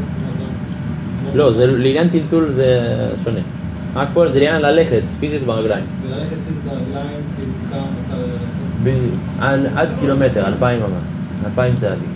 [1.24, 3.40] אומרת, לא, זה לעניין טלטול זה שונה.
[3.94, 5.84] רק פה זה לעניין ללכת, פיזית ברגליים.
[6.06, 8.48] וללכת פיזית ברגליים, כאילו כמה מותר ללכת.
[9.76, 10.98] עד, קילומטר, אלפיים אמה,
[11.46, 12.12] אלפיים צעדים.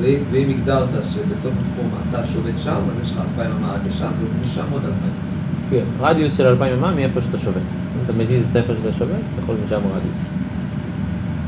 [0.00, 4.10] ואם ואם הגדרת שבסוף התחום אתה שובת שם, אז יש לך אלפיים אמה עד לשם,
[4.20, 5.12] ומשם עוד אלפיים.
[5.70, 7.56] כן, רדיוס של אלפיים אמה מאיפה שאתה שובת.
[7.56, 10.22] אם אתה מזיז את איפה שאתה שובת, אתה יכול משם רדיוס.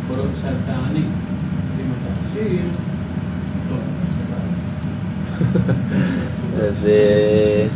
[0.09, 0.49] כל עוד שאתה
[0.91, 0.99] עני.
[0.99, 1.05] אם
[2.03, 2.61] אתה עשיר,
[3.55, 5.61] אז לא, אז
[6.57, 6.87] אתה- אז...
[6.87, 7.67] אה,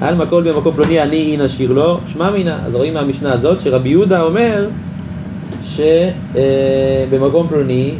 [0.00, 2.58] על מקום במקום פלוני אני אין אשיר לו, שמע מינה.
[2.66, 4.68] אז רואים מהמשנה הזאת שרבי יהודה אומר
[5.64, 7.94] שבמקום פלוני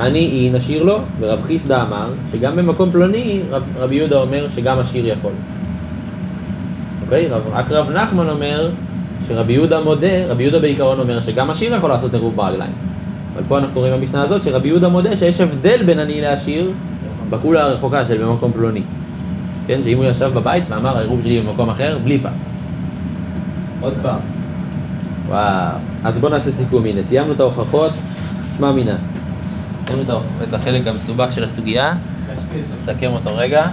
[0.00, 4.78] אני אין אשיר לו, ורב חיסדא אמר שגם במקום פלוני רב, רבי יהודה אומר שגם
[4.78, 5.32] עשיר יכול.
[7.04, 7.28] אוקיי?
[7.52, 8.70] רק רב נחמן אומר
[9.28, 12.72] שרבי יהודה מודה, רבי יהודה בעיקרון אומר שגם עשיר יכול לעשות עירוב ברגליים.
[13.34, 16.70] אבל פה אנחנו רואים במשנה הזאת שרבי יהודה מודה שיש הבדל בין עני לעשיר
[17.30, 18.82] בקולה הרחוקה של במקום פלוני.
[19.72, 22.30] כן, שאם הוא ישב בבית ואמר העירוב שלי במקום אחר, בלי פת.
[23.80, 24.18] עוד פעם.
[25.28, 25.76] וואו.
[26.04, 27.92] אז בואו נעשה סיכום, הנה, סיימנו את ההוכחות,
[28.56, 28.96] שמע מינה.
[29.86, 31.94] סיימנו את החלק המסובך של הסוגיה.
[32.74, 33.66] נסכם אותו רגע.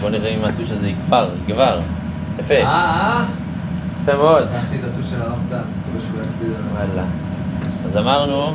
[0.00, 1.80] בואו נראה אם הטוש הזה יגבר, יגבר.
[2.38, 3.24] יפה, אה, אה?
[4.02, 4.42] יפה מאוד.
[4.42, 5.56] לקחתי את הטוש של הרב טל.
[6.72, 7.04] וואלה.
[7.86, 8.54] אז אמרנו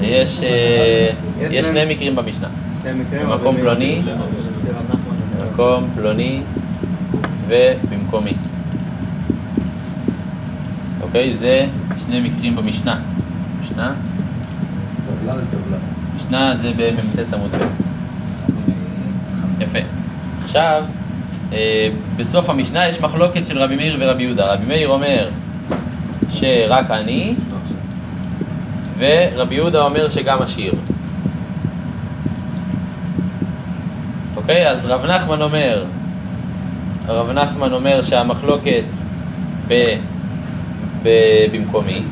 [0.00, 2.48] שיש אה, שני מקרים במשנה.
[2.84, 4.02] במקום פלוני?
[5.38, 6.42] במקום פלוני
[7.48, 8.32] ובמקומי.
[11.02, 11.36] אוקיי?
[11.36, 11.66] זה
[12.06, 13.00] שני מקרים במשנה.
[13.62, 13.92] משנה?
[16.16, 17.92] משנה זה במ"ט עמוד ב'.
[19.62, 19.78] יפה.
[20.44, 20.84] עכשיו,
[21.52, 24.54] אה, בסוף המשנה יש מחלוקת של רבי מאיר ורבי יהודה.
[24.54, 25.30] רבי מאיר אומר
[26.30, 27.76] שרק אני, עכשיו.
[28.98, 30.74] ורבי יהודה אומר שגם השיר.
[34.42, 35.84] אוקיי, אז רב נחמן אומר,
[37.08, 38.84] רב נחמן אומר שהמחלוקת
[39.68, 39.96] ב,
[41.02, 41.08] ב,
[41.52, 42.02] במקומי,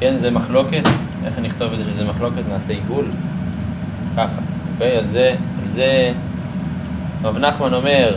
[0.00, 0.82] כן, זה מחלוקת,
[1.26, 2.42] איך נכתוב את זה שזה מחלוקת?
[2.48, 3.04] נעשה עיגול,
[4.16, 4.40] ככה,
[4.72, 5.34] אוקיי, אז זה,
[5.72, 6.12] זה,
[7.24, 8.16] רב נחמן אומר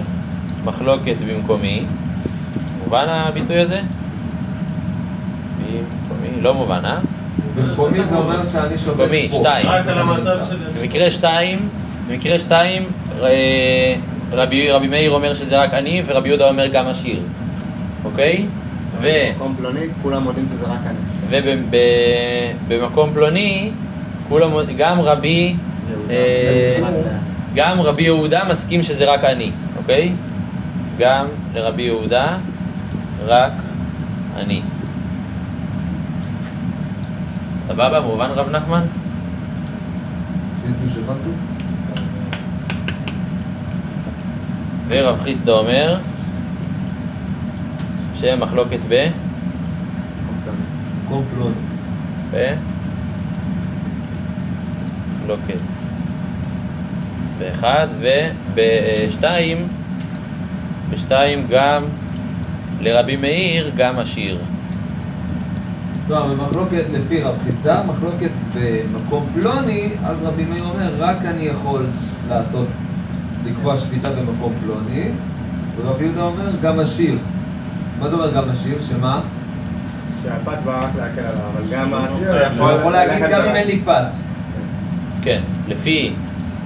[0.66, 1.86] מחלוקת במקומי,
[2.84, 3.82] מובן הביטוי הזה?
[5.60, 6.98] במקומי, לא מובן, אה?
[7.56, 9.04] במקומי זה אומר שאני שובק פה.
[9.04, 9.68] במקומי, שתיים.
[9.68, 10.56] רק על המצב של...
[10.80, 11.70] במקרה שתיים,
[12.12, 12.84] במקרה שתיים,
[13.24, 13.96] אה,
[14.32, 17.20] רבי, רבי מאיר אומר שזה רק אני, ורבי יהודה אומר גם השיר,
[18.06, 18.46] אוקיי?
[19.02, 19.08] ו...
[19.34, 21.00] במקום פלוני, כולם יודעים שזה רק אני.
[22.68, 23.72] ובמקום פלוני,
[24.30, 25.56] כולם, גם רבי,
[26.10, 26.80] אה,
[27.56, 30.12] גם רבי יהודה מסכים שזה רק אני, אוקיי?
[30.98, 32.38] גם לרבי יהודה,
[33.26, 33.54] רק
[34.36, 34.62] אני.
[37.68, 38.00] סבבה?
[38.00, 38.82] מובן רב נחמן?
[44.94, 45.98] ורב חיסדא אומר
[48.20, 49.08] שמחלוקת ב...
[51.06, 51.56] מקום פלוני.
[52.28, 52.62] יפה.
[55.22, 55.60] מחלוקת
[57.40, 57.88] באחד,
[58.54, 59.68] ובשתיים,
[60.90, 61.84] בשתיים גם
[62.82, 64.38] לרבי מאיר גם השיר.
[66.10, 71.44] לא, אבל מחלוקת לפי רב חיסדא, מחלוקת במקום פלוני, אז רבי מאיר אומר, רק אני
[71.44, 71.86] יכול
[72.30, 72.68] לעשות,
[73.46, 75.04] לקבוע שביתה במקום פלוני,
[75.78, 77.18] ורבי יהודה אומר, גם השיר.
[78.00, 78.80] מה זה אומר גם השיר?
[78.80, 79.20] שמה?
[80.24, 81.94] שהפת בא רק להקל עליו, אבל גם
[82.60, 84.16] הוא יכול להגיד גם אם אין לי פת.
[85.22, 86.14] כן, לפי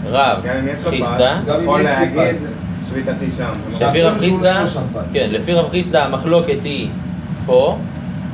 [0.05, 0.43] רב
[0.89, 2.47] חיסדא, גם אם יכול יש לי להגיד פת.
[2.89, 3.85] שביתתי שם.
[3.85, 4.63] לפי רב חיסדא,
[4.93, 5.01] לא.
[5.13, 6.89] כן, לפי רב חיסדא המחלוקת היא
[7.45, 7.77] פה,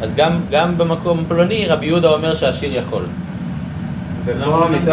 [0.01, 3.03] אז גם, גם במקום פלוני רבי יהודה אומר שהשיר יכול.
[4.27, 4.87] למה לא שמת-.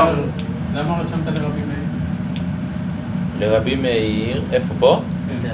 [0.75, 1.68] למה לא שמת לרבי?
[3.41, 5.01] לרבי מאיר, איפה פה?
[5.43, 5.49] כן.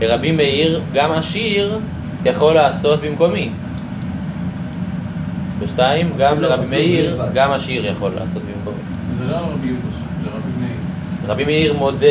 [0.00, 1.78] לרבי מאיר גם השיר
[2.24, 3.50] יכול לעשות במקומי.
[5.64, 7.22] בשתיים, גם אפילו- לרבי מאיר.
[7.34, 8.76] גם השיר יכול לעשות במקומי.
[9.18, 9.74] זה לא רבי שם,
[10.24, 10.76] זה רבי מאיר.
[11.32, 12.06] רבי מאיר מודה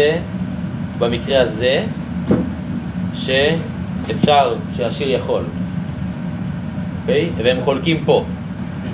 [0.99, 1.83] במקרה הזה
[3.13, 5.43] שאפשר, שהשיר יכול.
[7.01, 7.29] אוקיי?
[7.43, 8.25] והם חולקים פה.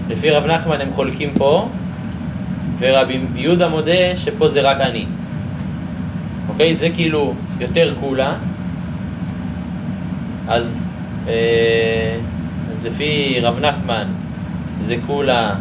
[0.09, 1.67] לפי רב נחמן הם חולקים פה,
[2.80, 5.05] ורבי יהודה מודה שפה זה רק אני.
[6.56, 6.76] אוקיי?
[6.76, 8.34] זה כאילו יותר כולה.
[10.47, 10.86] אז,
[11.28, 12.18] אה,
[12.72, 14.08] אז לפי רב נחמן
[14.82, 14.95] זה.
[15.08, 15.56] כולה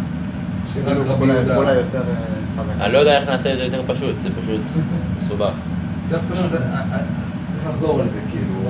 [1.75, 2.85] יותר אה.
[2.85, 4.61] אני לא יודע איך נעשה את זה יותר פשוט, זה פשוט
[5.19, 5.51] מסובך.
[6.05, 6.59] צריך פשוט, אה,
[6.93, 6.99] אה,
[7.49, 8.61] צריך לחזור על זה, כאילו,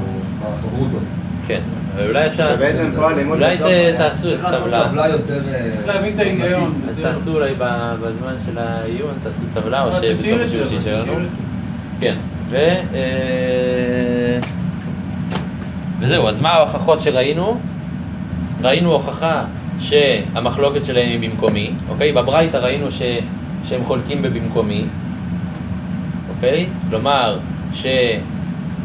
[0.41, 1.03] בחברותות.
[1.47, 1.61] כן,
[1.97, 2.53] אבל אולי אפשר...
[2.57, 5.09] ובעצם פה הלימוד אולי בסוף ת- היה- תעשו צריך לעשות טבלה.
[5.09, 5.41] יותר...
[5.75, 6.73] צריך להבין את ההיגיון.
[6.89, 6.99] אז.
[7.03, 10.97] תעשו אולי ב- בזמן של העיון, תעשו טבלה, או שבסוף את השיעור זה,
[12.05, 12.17] כן,
[12.51, 12.57] ו...
[12.95, 14.39] אה,
[16.01, 17.61] וזהו, אז מה ההוכחות שראינו?
[18.63, 19.45] ראינו הוכחה
[19.81, 22.13] שהמחלוקת שלהם היא במקומי, אוקיי?
[22.13, 23.03] בברייתא ראינו ש...
[23.65, 24.85] שהם חולקים בבמקומי,
[26.35, 26.67] אוקיי?
[26.91, 27.39] כלומר,
[27.75, 27.87] ש...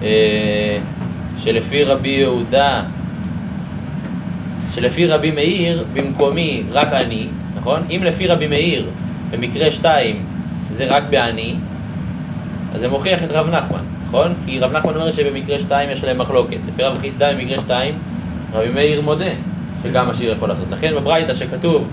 [0.04, 0.78] אה,
[1.38, 2.82] שלפי רבי יהודה,
[4.76, 7.82] שלפי רבי מאיר, במקומי רק אני, נכון?
[7.90, 8.90] אם לפי רבי מאיר,
[9.32, 10.24] במקרה שתיים,
[10.72, 11.56] זה רק באני,
[12.76, 14.34] אז זה מוכיח את רב נחמן, נכון?
[14.46, 16.58] כי רב נחמן אומר שבמקרה שתיים יש להם מחלוקת.
[16.68, 17.96] לפי רב חיסדא במקרה שתיים,
[18.54, 19.32] רבי מאיר מודה
[19.84, 20.66] שגם השיר יכול לעשות.
[20.72, 21.88] לכן בברייתא שכתוב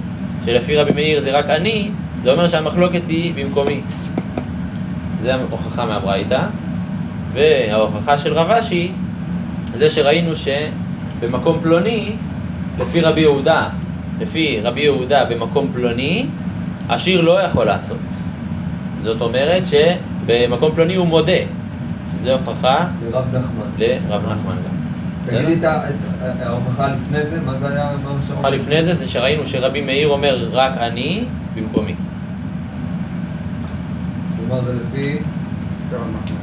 [0.44, 1.90] שלפי רבי מאיר זה רק אני,
[2.22, 3.80] זה אומר שהמחלוקת היא במקומי.
[5.22, 6.40] זה ההוכחה מהברייתא.
[7.32, 8.92] וההוכחה של רב אשי,
[9.78, 12.12] זה שראינו שבמקום פלוני,
[12.78, 13.68] לפי רבי יהודה,
[14.20, 16.26] לפי רבי יהודה במקום פלוני,
[16.88, 17.98] השיר לא יכול לעשות.
[19.02, 19.62] זאת אומרת
[20.26, 21.32] שבמקום פלוני הוא מודה.
[22.20, 23.66] זו הוכחה לרב נחמן.
[23.78, 24.76] לרב נחמן גם.
[25.26, 25.64] תגידי את
[26.42, 27.90] ההוכחה לפני זה, מה זה היה?
[28.30, 31.24] ההוכחה לפני זה זה שראינו שרבי מאיר אומר רק אני
[31.56, 31.94] במקומי.
[34.36, 35.18] כלומר זה לפי...
[35.90, 36.36] זה רב נחמן.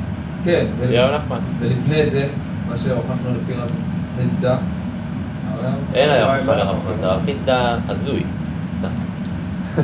[0.45, 1.37] כן, זה רב נחמן.
[1.59, 2.27] ולפני זה,
[2.69, 3.71] מה שהוכחנו לפי רב
[4.21, 4.49] חיסדא.
[5.53, 8.23] הרב- אין היה הוכחה לרב חיסדא, רב חיסדא הזוי.
[8.79, 8.87] סתם.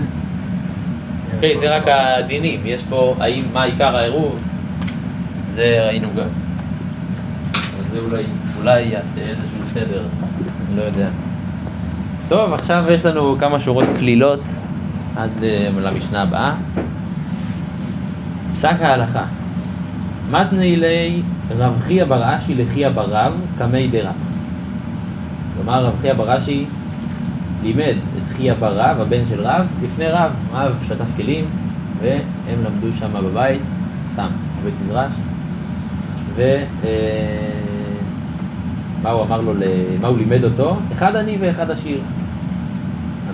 [1.39, 4.39] אוקיי, זה רק הדינים, יש פה האם, מה עיקר העירוב,
[5.49, 6.27] זה ראינו גם.
[7.91, 8.23] זה אולי,
[8.57, 10.03] אולי יעשה איזשהו סדר,
[10.75, 11.07] לא יודע.
[12.29, 14.43] טוב, עכשיו יש לנו כמה שורות קלילות
[15.15, 16.53] עד אה, למשנה הבאה.
[18.55, 19.23] פסק ההלכה.
[20.31, 21.21] מתני לי
[21.57, 24.13] רב חייא בר אשי לחייא בר רב קמי דרב.
[25.55, 26.65] כלומר, רב חייא בר אשי
[27.63, 30.31] לימד את חייא בר רב, הבן של רב, לפני רב.
[30.53, 31.45] רב שטף כלים,
[32.01, 33.61] והם למדו שם בבית,
[34.13, 34.27] סתם,
[34.61, 35.11] בבית מדרש.
[36.35, 36.41] ו...
[36.83, 37.59] אה,
[39.11, 39.53] הוא אמר לו,
[40.01, 40.77] מה הוא לימד אותו?
[40.93, 41.99] אחד עני ואחד עשיר.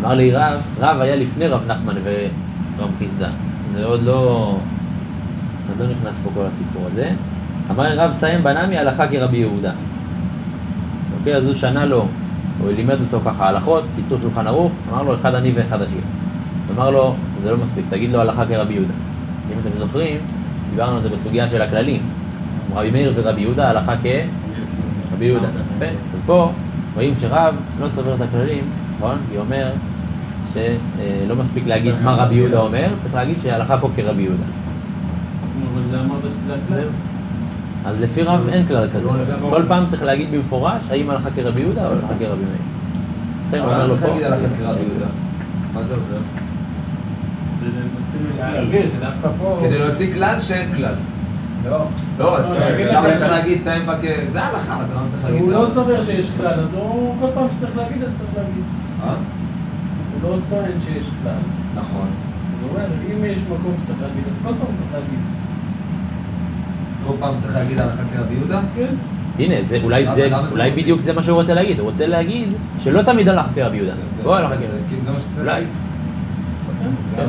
[0.02, 3.30] אמר לי רב, רב היה לפני רב נחמן ורב חיסדא.
[3.76, 4.58] זה עוד לא...
[5.70, 7.10] עוד לא נכנס פה כל הסיפור הזה.
[7.72, 9.72] אמר לי רב סיים בנמי הלכה כרבי יהודה.
[11.20, 12.08] אוקיי, אז הוא שנה לו,
[12.60, 16.02] הוא לימד אותו ככה הלכות, קיצור שולחן ערוך, אמר לו אחד עני ואחד עשיר.
[16.76, 18.94] אמר לו, זה לא מספיק, תגיד לו הלכה כרבי יהודה.
[19.54, 20.18] אם אתם זוכרים,
[20.72, 22.02] דיברנו על זה בסוגיה של הכללים.
[22.76, 25.48] רבי מאיר ורבי יהודה, הלכה כרבי יהודה.
[25.78, 25.86] יפה.
[25.86, 26.52] אז פה
[26.96, 28.64] רואים שרב לא סובר את הכללים,
[28.98, 29.18] נכון?
[29.32, 29.72] הוא אומר
[30.54, 34.44] שלא מספיק להגיד מה רבי יהודה אומר, צריך להגיד שההלכה פה כרבי יהודה.
[35.74, 36.88] אבל זה אמרת שזה הכלל.
[37.86, 39.10] אז לפי רב אין כלל כזה.
[39.50, 43.64] כל פעם צריך להגיד במפורש האם הלכה כרבי יהודה או הלכה כרבי מאיר.
[43.64, 45.06] אבל אני לו צריך להגיד על החקירה ביהודה.
[45.74, 46.22] מה זה עוזר?
[49.62, 50.94] כדי להוציא כלל שאין כלל.
[51.66, 51.88] לא.
[52.20, 53.98] לא, לא, להגיד למה צריך להגיד סיים בק...
[54.30, 55.52] זה הלכה, אז למה צריך להגיד הוא?
[55.52, 58.64] לא סובר שיש כלל, אז הוא כל פעם שצריך להגיד, אז צריך להגיד.
[59.04, 59.14] אה?
[60.14, 61.42] הוא לא טוען שיש כלל.
[61.76, 62.08] נכון.
[62.62, 65.20] הוא אומר, אם יש מקום שצריך להגיד, אז כל פעם צריך להגיד.
[67.08, 68.60] כל פעם צריך להגיד הלכה כרבי יהודה?
[68.76, 68.86] כן?
[69.40, 70.84] הנה, זה- אולי זה, זה אולי מוסיף?
[70.84, 72.48] בדיוק זה מה שהוא רוצה להגיד, הוא רוצה להגיד
[72.84, 73.94] שלא תמיד הלך כרבי יהודה.
[74.24, 75.52] בוא הלכה אז כרבי כאילו זה מה שצריך אולי.
[75.52, 75.68] להגיד.
[77.16, 77.24] כן.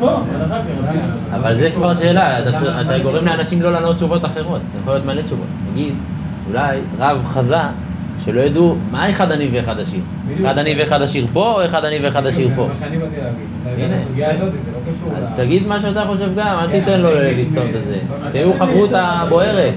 [0.00, 0.98] הלכה כרבי.
[1.34, 5.06] אבל זה כבר שאלה, אתה- אתה גורם לאנשים לא לענות תשובות אחרות, זה יכול להיות
[5.06, 5.46] מלא תשובות.
[5.72, 5.94] נגיד,
[6.50, 7.56] אולי רב חזה
[8.24, 10.00] שלא ידעו מה אחד עני ואחד עשיר.
[10.40, 12.68] אחד עני ואחד עשיר פה או אחד עני ואחד עשיר פה.
[12.72, 12.86] זה
[13.78, 14.46] לא.
[15.16, 17.98] אז תגיד מה שאתה חושב גם, אל כן, תיתן לו לסתום את זה.
[18.32, 19.24] תהיו חברותא.
[19.28, 19.74] בוערת.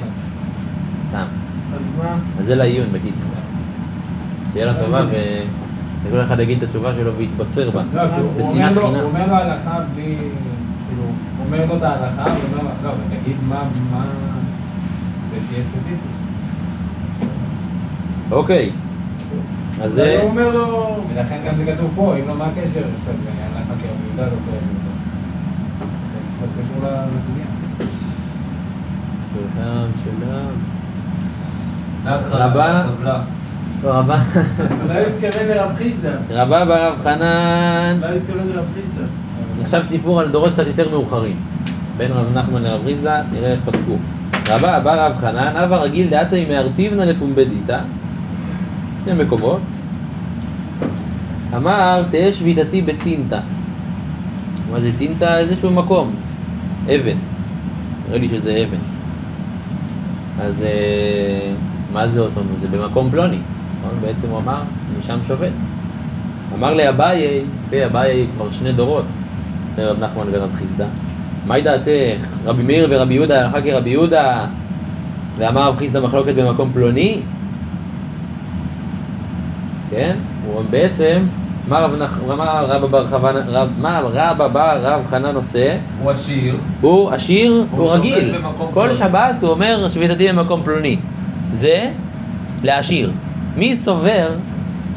[2.39, 3.29] אז זה לעיון בקיצור.
[4.53, 5.05] שיהיה לה טובה
[6.03, 7.81] וכל אחד יגיד את התשובה שלו ויתבצר בה.
[7.93, 8.03] לא,
[8.37, 8.95] בשנאת חינם.
[8.95, 10.03] הוא אומר לו הלכה בלי...
[10.03, 13.63] כאילו, הוא אומר לו את ההלכה, הוא אומר לו, לא, תגיד מה...
[13.91, 14.03] מה...
[15.49, 16.20] תהיה ספציפי.
[18.31, 18.71] אוקיי.
[19.81, 20.17] אז זה...
[20.21, 20.95] הוא אומר לו...
[21.13, 24.57] ולכן גם זה כתוב פה, אם לא, מה הקשר עכשיו להלכה כרבי יהודה, לא יהודה.
[26.13, 27.45] זה צריך להיות קשור לסוגיה.
[29.33, 30.51] שלום, שלום.
[32.31, 32.83] רבה.
[33.83, 34.21] רבה.
[34.83, 36.11] אולי הוא התכוון לרב חיסדא.
[36.29, 37.97] רבה ברב חנן.
[38.01, 39.03] אולי הוא התכוון לרב חיסדא.
[39.63, 41.35] עכשיו סיפור על דורות קצת יותר מאוחרים.
[41.97, 43.95] בין רב נחמן לרב ריזדה, נראה איך פסקו.
[44.49, 47.79] רבה בא רב חנן, אבה רגיל דעתי מארטיבנא לפומבדיתא,
[49.05, 49.61] שני מקומות.
[51.55, 53.39] אמר, תהא שביתתי בצינתא.
[54.71, 55.37] מה זה צינתא?
[55.37, 56.11] איזשהו מקום.
[56.85, 57.17] אבן.
[58.07, 58.77] נראה לי שזה אבן.
[60.41, 61.53] אז אה,
[61.93, 62.41] מה זה אותו?
[62.61, 63.37] זה במקום פלוני.
[63.79, 63.97] נכון?
[64.01, 64.57] בעצם הוא אמר,
[64.95, 65.51] אני שם שובת.
[66.55, 69.05] אמר לאביי, תראי, אביי כבר שני דורות,
[69.73, 70.85] אחרי רב נחמן ורב חיסדא.
[71.47, 72.27] מהי דעתך?
[72.45, 74.45] רבי מאיר ורבי יהודה הלכה כרבי יהודה,
[75.37, 77.21] ואמר רב חיסדא מחלוקת במקום פלוני?
[79.91, 80.15] כן?
[80.45, 81.23] הוא בעצם,
[81.67, 82.19] מה רב, נח...
[82.37, 85.77] מה רבא בר חנן, רב, מה רבא בר רב חנן עושה?
[86.01, 86.55] הוא עשיר.
[86.81, 88.35] הוא עשיר, הוא הוא רגיל.
[88.73, 88.95] כל.
[88.95, 90.97] שבת הוא אומר שביתתי במקום פלוני.
[91.53, 91.91] זה
[92.63, 93.11] לעשיר.
[93.57, 94.29] מי סובר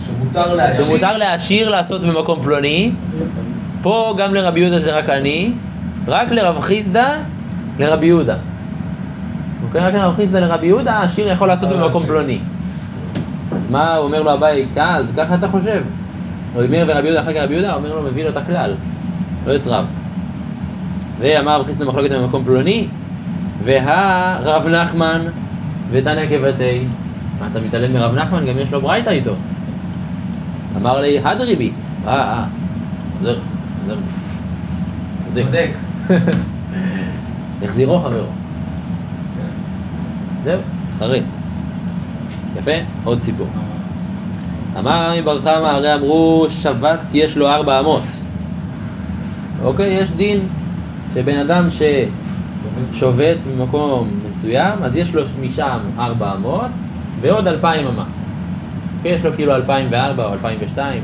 [0.06, 0.86] שמותר להשאיר.
[0.86, 2.92] שמותר לעשיר לעשות במקום פלוני?
[3.82, 5.52] פה גם לרבי יהודה זה רק אני,
[6.06, 7.16] רק לרב חיסדא
[7.78, 8.36] לרבי יהודה.
[9.66, 9.80] אוקיי?
[9.80, 12.02] רק לרב חיסדא לרבי יהודה, העשיר יכול לעשות במקום.
[12.06, 12.38] פלוני.
[13.64, 14.66] אז מה אומר לו אביי?
[14.76, 15.82] "אה, אז ככה אתה חושב.
[16.56, 18.74] רבי מאיר ורבי יהודה אחר כך רבי יהודה, אומר לו, מביא לו את הכלל,
[19.46, 19.84] לא את רב.
[21.18, 22.86] ואמר רב חיסדא מחלוקת במקום פלוני,
[23.64, 25.20] והרב נחמן
[25.90, 26.84] ותניא כבתי.
[27.40, 28.46] מה, אתה מתעלם מרב נחמן?
[28.46, 29.34] גם יש לו ברייתא איתו.
[30.76, 31.70] אמר לי, הדריבי.
[32.06, 32.44] אה, אה.
[33.22, 33.34] זהו,
[33.86, 33.96] זהו.
[35.34, 35.70] צודק.
[37.62, 38.26] החזירו חברו.
[40.44, 40.60] זהו,
[40.98, 41.43] חרט.
[42.58, 42.70] יפה,
[43.04, 43.46] עוד סיפור.
[44.78, 48.02] אמר רמי בר חמא, הרי אמרו שבת יש לו ארבע אמות.
[49.64, 50.40] אוקיי, יש דין
[51.14, 51.68] שבן אדם
[52.92, 56.70] ששובת במקום מסוים, אז יש לו משם ארבע אמות
[57.20, 58.04] ועוד אלפיים אמה.
[58.96, 61.02] אוקיי, יש לו כאילו אלפיים וארבע או אלפיים ושתיים,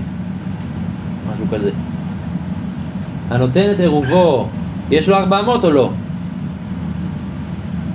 [1.33, 1.71] משהו כזה.
[3.31, 4.49] הנותן את עירובו,
[4.91, 5.91] יש לו ארבע אמות או לא?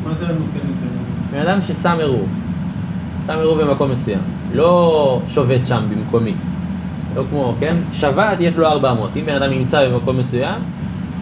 [0.04, 0.86] מה זה נותן יותר?
[1.32, 2.28] בן אדם ששם עירוב,
[3.28, 4.20] שם עירוב במקום מסוים,
[4.54, 6.34] לא שובת שם במקומי,
[7.16, 7.76] לא כמו, כן?
[7.94, 9.10] שבת יש לו 400.
[9.16, 10.56] אם בן אדם נמצא במקום מסוים,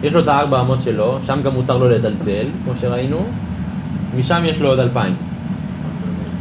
[0.02, 3.18] יש לו את ה-400 שלו, שם גם מותר לו לטלטל, כמו שראינו,
[4.18, 5.14] משם יש לו עוד 2,000.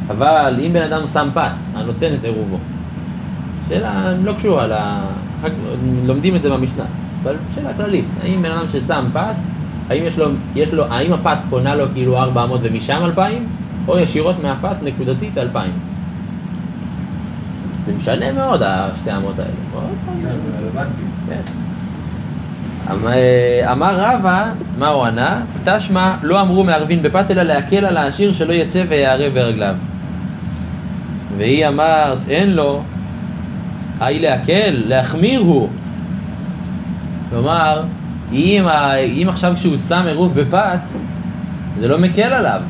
[0.09, 2.57] אבל אם בן אדם שם פת, הנותן את עירובו,
[3.70, 4.74] שאלה לא קשורה, ל...
[5.43, 5.51] רק
[6.05, 6.84] לומדים את זה במשנה,
[7.24, 9.36] אבל שאלה כללית, האם בן אדם ששם פת,
[9.89, 10.26] האם לו,
[10.74, 13.47] לו, האם הפת קונה לו כאילו 400 ומשם 2,000,
[13.88, 15.71] או ישירות מהפת נקודתית 2,000?
[17.86, 19.51] זה משנה מאוד, השתי האמות האלה.
[20.21, 20.79] כן.
[21.29, 21.41] כן.
[22.91, 23.07] אמ-
[23.71, 24.45] אמר רבא,
[24.77, 25.41] מה הוא ענה?
[25.63, 29.75] תשמע, לא אמרו מערבין בפת, אלא להקל על העשיר שלא יצא ויערב ברגליו.
[31.38, 32.84] והיא אמרת, אין לו,
[33.99, 35.69] היי להקל, להחמיר הוא.
[37.29, 37.84] כלומר,
[38.31, 38.65] אם,
[39.21, 40.79] אם עכשיו כשהוא שם עירוב בפת,
[41.79, 42.61] זה לא מקל עליו,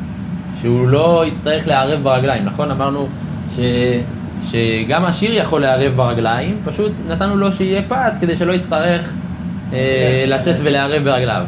[0.64, 2.70] שהוא לא יצטרך לערב ברגליים, נכון?
[2.70, 3.08] אמרנו
[3.56, 3.60] ש,
[4.50, 9.12] שגם עשיר יכול לערב ברגליים, פשוט נתנו לו שיהיה פת כדי שלא יצטרך
[9.72, 11.44] אה, לצאת ולערב ברגליו.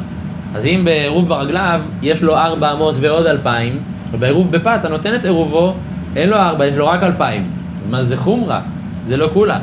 [0.55, 3.79] אז אם בעירוב ברגליו יש לו 400 ועוד 2,000,
[4.13, 5.75] ובעירוב בפת אתה נותן את עירובו,
[6.17, 7.43] אין לו 4, יש לו רק 2,000.
[7.91, 8.61] מה זה חומרה,
[9.09, 9.59] זה לא כולה.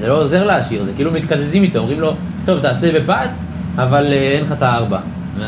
[0.00, 2.14] זה לא עוזר לעשיר, זה כאילו מתקזזים איתו, אומרים לו,
[2.44, 3.30] טוב, תעשה בפת,
[3.76, 4.98] אבל אה, אין לך את הארבע.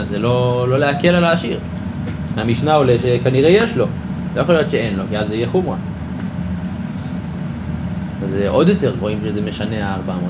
[0.03, 1.59] זה לא, לא להקל על העשיר.
[2.37, 3.87] מהמשנה עולה שכנראה יש לו,
[4.37, 5.77] לא יכול להיות שאין לו, כי אז זה יהיה חומרה.
[8.25, 10.23] אז אה, עוד יותר רואים שזה משנה ה-400 האלה.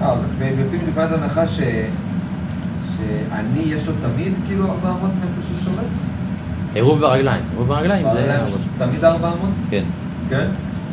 [0.00, 1.60] אה, אבל הם יוצאים מנקודת הנחה ש...
[2.96, 5.86] שאני יש לו תמיד כאילו 400 מאיפה שהוא שולט?
[6.74, 8.56] עירוב ברגליים, עירוב ברגליים זה...
[8.78, 9.50] תמיד 400?
[9.70, 9.84] כן.
[10.30, 10.46] כן?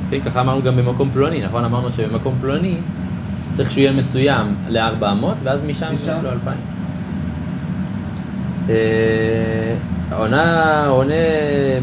[0.09, 1.65] כן, ככה אמרנו גם במקום פלוני, נכון?
[1.65, 2.75] אמרנו שבמקום פלוני
[3.55, 6.09] צריך שהוא יהיה מסוים ל-400, ואז משם יש?
[6.09, 6.57] לו 2,000.
[10.11, 11.13] אה, עונה,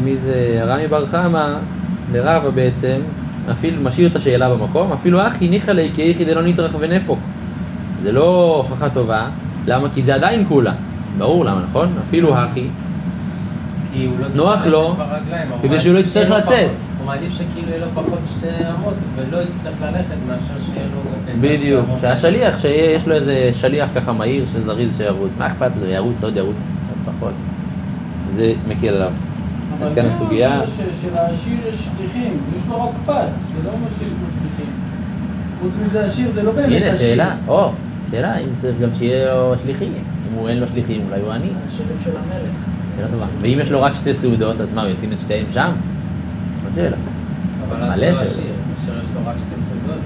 [0.03, 1.53] מי זה, רמי בר חמא,
[2.13, 2.95] לרבא בעצם,
[3.51, 7.19] אפילו, משאיר את השאלה במקום, אפילו אחי ניחא ליה כי איכי דלא נטרח ונפוק.
[8.03, 9.27] זה לא הוכחה טובה,
[9.67, 9.87] למה?
[9.93, 10.73] כי זה עדיין כולה.
[11.17, 11.93] ברור למה, נכון?
[12.07, 12.67] אפילו אחי.
[13.93, 14.95] כי הוא לא נוח לו,
[15.61, 16.71] כדי הוא שהוא לא יצטרך לצאת.
[16.97, 18.19] הוא מעדיף שכאילו יהיה לו פחות
[18.77, 21.01] אמות ולא יצטרך ללכת מאשר שיהיה לו...
[21.41, 21.85] בדיוק.
[22.01, 26.57] שהשליח, שיש לו איזה שליח ככה מהיר, שזריז שירוץ, מה אכפת לו, ירוץ, עוד ירוץ,
[26.57, 27.33] קצת פחות.
[28.35, 29.11] זה מקל עליו.
[29.79, 30.61] אבל עד כאן כן, הסוגיה.
[30.67, 34.73] ש- שלעשיר יש שליחים, יש לו רק פת, זה לא אומר שיש לו שליחים.
[35.61, 36.83] חוץ מזה עשיר זה לא באמת עשיר.
[36.83, 37.71] הנה, שאלה, או,
[38.11, 39.87] שאלה, אם צריך גם שיהיה לו שליחים.
[40.31, 41.47] אם הוא אין לו שליחים, אולי הוא עני.
[41.67, 42.51] השירים של המלך.
[42.97, 43.25] שאלה טובה.
[43.41, 45.71] ואם יש לו רק שתי סעודות, אז מה, הוא ישים את שתיהן שם?
[46.65, 46.97] עוד שאלה.
[47.69, 48.05] אבל אז לא.
[48.05, 48.43] עשיר,
[48.83, 49.99] אשר יש לו רק שתי סודות.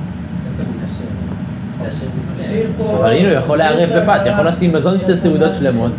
[0.52, 2.68] איזה מין עשיר?
[3.00, 5.92] אבל הנה, הוא יכול לערב בפת, יכול לשים מזון שתי סעודות שלמות.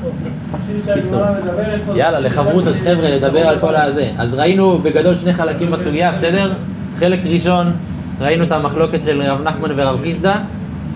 [1.95, 4.11] יאללה, לחברותות, חבר'ה, לדבר על כל הזה.
[4.19, 6.53] אז ראינו בגדול שני חלקים בסוגיה, בסדר?
[6.99, 7.73] חלק ראשון,
[8.21, 10.35] ראינו את המחלוקת של רב נחמן ורב חיסדא.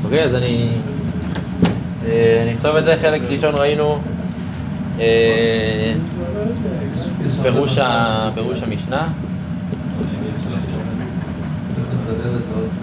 [0.04, 0.68] אוקיי, אז אני...
[2.06, 3.98] אה, נכתוב את זה, חלק ראשון ראינו
[5.00, 5.92] אה,
[7.42, 8.32] פירוש המשנה.
[8.34, 9.06] את.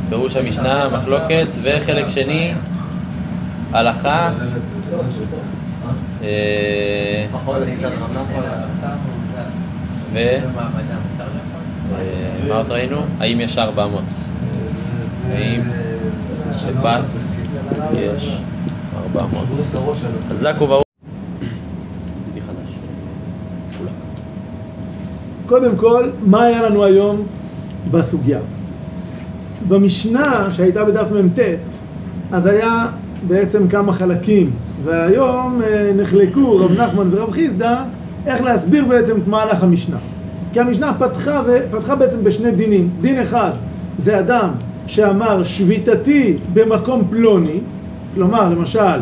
[0.10, 2.54] פירוש המשנה, מחלוקת, וחלק שני,
[3.74, 4.32] הלכה.
[10.14, 10.18] ו?
[10.42, 12.00] במעבדה, מותר לאכול?
[12.00, 12.98] אה, מה עוד ראינו?
[13.20, 14.04] האם יש 400?
[15.32, 15.62] האם
[16.52, 17.04] שבת
[17.94, 18.38] יש
[18.96, 19.36] 400?
[19.36, 20.36] שוברים את הראש על הסדר.
[20.36, 20.56] חזק.
[23.78, 23.92] חולק.
[25.46, 27.24] קודם כל, מה היה לנו היום
[27.92, 28.40] בסוגיה?
[29.68, 31.40] במשנה שהייתה בדף מ"ט,
[32.32, 32.88] אז היה
[33.28, 34.50] בעצם כמה חלקים,
[34.84, 37.84] והיום אה, נחלקו רב נחמן ורב חיסדא
[38.26, 39.98] איך להסביר בעצם את מהלך המשנה.
[40.54, 41.42] כי המשנה פתחה.
[41.72, 42.90] פתחה בעצם בשני דינים.
[43.02, 43.52] דין אחד
[43.98, 44.50] זה אדם
[44.88, 47.60] שאמר שביתתי במקום פלוני,
[48.14, 49.00] כלומר, למשל,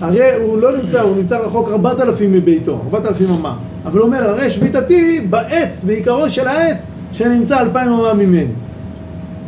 [0.00, 3.56] הרי הוא לא נמצא, הוא נמצא רחוק 4,000 מביתו, 4,000 אמה.
[3.86, 8.52] אבל הוא אומר, הרי שביתתי בעץ, בעיקרו של העץ, שנמצא 2,000 אמה ממני.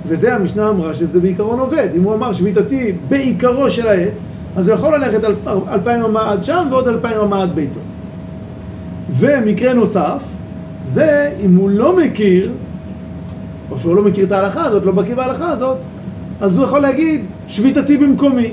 [0.07, 1.89] וזה המשנה אמרה שזה בעיקרון עובד.
[1.97, 4.27] אם הוא אמר שביתתי בעיקרו של העץ,
[4.57, 5.35] אז הוא יכול ללכת אל-
[5.69, 7.81] 2,000 אמה עד שם ועוד 2,000 אמה עד ביתו.
[9.11, 10.23] ומקרה נוסף,
[10.85, 12.51] זה אם הוא לא מכיר,
[13.71, 15.77] או שהוא לא מכיר את ההלכה הזאת, לא בקיא בהלכה הזאת,
[16.41, 18.51] אז הוא יכול להגיד, שביתתי במקומי.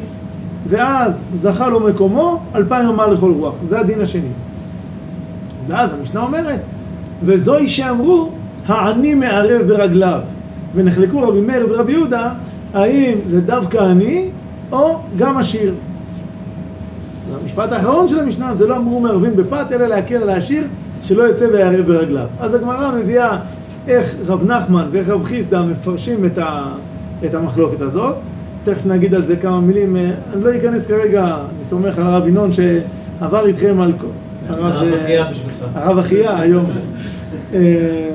[0.68, 3.54] ואז זכה לו מקומו, אלפיים אמה לכל רוח.
[3.66, 4.28] זה הדין השני.
[5.68, 6.60] ואז המשנה אומרת,
[7.24, 8.30] וזוהי שאמרו,
[8.68, 10.20] העני מערב ברגליו.
[10.76, 12.34] ונחלקו רבי מאיר ורבי יהודה,
[12.74, 14.30] האם זה דווקא עני,
[14.72, 15.74] או גם עשיר.
[17.44, 20.64] המשפט האחרון של המשנה, זה לא אמרו מערבים בפת, אלא להקל על העשיר,
[21.04, 22.26] שלא יצא ויערב ברגליו.
[22.40, 23.38] אז הגמרא מביאה
[23.88, 26.64] איך רב נחמן ואיך רב חיסדא מפרשים את, ה,
[27.26, 28.16] את המחלוקת הזאת.
[28.64, 29.96] תכף נגיד על זה כמה מילים.
[29.98, 33.94] אה, אני לא אכנס כרגע, אני סומך על הרב ינון שעבר איתכם על...
[34.02, 34.08] כל-
[34.50, 35.76] הרב, אה, אחיה בשבילך.
[35.76, 36.66] הרב אחיה היום
[37.54, 38.10] אה,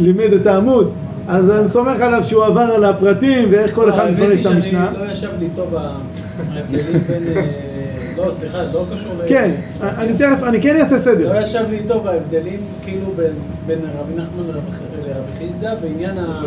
[0.00, 0.90] לימד את העמוד,
[1.28, 4.88] אז אני סומך עליו שהוא עבר על הפרטים ואיך כל אחד מפרש את המשנה.
[4.94, 7.22] שאני לא ישב לי טוב ההבדלים בין...
[7.36, 7.42] אה,
[8.16, 9.28] לא, סליחה, זה לא קשור ל...
[9.28, 9.50] כן,
[9.82, 11.32] אני תכף, אני כן אעשה סדר.
[11.32, 13.30] לא ישב לי טוב ההבדלים כאילו בין,
[13.66, 16.42] בין רבי נחמן לרבי חיסדא בעניין ה...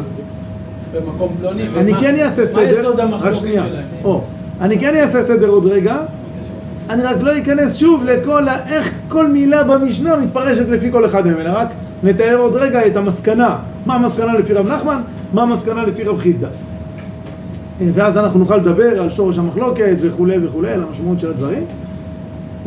[0.96, 1.64] במקום פלוני.
[1.78, 4.20] אני כן אעשה סדר, רק שנייה, שלהם?
[4.62, 5.98] אני כן אעשה סדר עוד רגע,
[6.90, 11.26] אני רק לא אכנס שוב לכל, ה- איך כל מילה במשנה מתפרשת לפי כל אחד
[11.28, 11.68] מהם, אלא רק
[12.04, 15.02] נתאר עוד רגע את המסקנה, מה המסקנה לפי רב נחמן,
[15.34, 16.48] מה המסקנה לפי רב חיסדא.
[17.82, 21.64] אה, ואז אנחנו נוכל לדבר על שורש המחלוקת וכולי וכולי, על המשמעות של הדברים.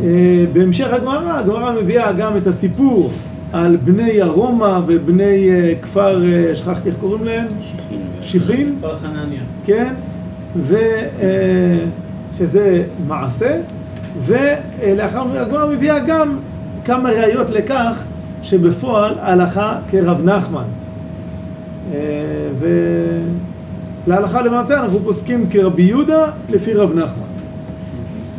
[0.03, 3.11] אה, בהמשך הגמרא, הגמרא מביאה גם את הסיפור
[3.53, 6.23] על בני ארומה ובני אה, כפר,
[6.55, 7.47] שכחתי איך קוראים להם?
[8.23, 8.75] שיחין.
[8.79, 9.41] כפר חנניה.
[9.65, 9.95] כן?
[12.33, 13.57] ושזה מעשה,
[14.23, 16.37] ולאחר מכן הגמרא מביאה גם
[16.85, 18.05] כמה ראיות לכך
[18.43, 20.65] שבפועל הלכה כרב נחמן.
[21.95, 21.99] אה,
[24.07, 27.27] ולהלכה למעשה אנחנו פוסקים כרבי יהודה לפי רב נחמן.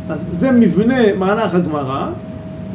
[0.09, 2.07] אז זה מבנה מהלך הגמרא,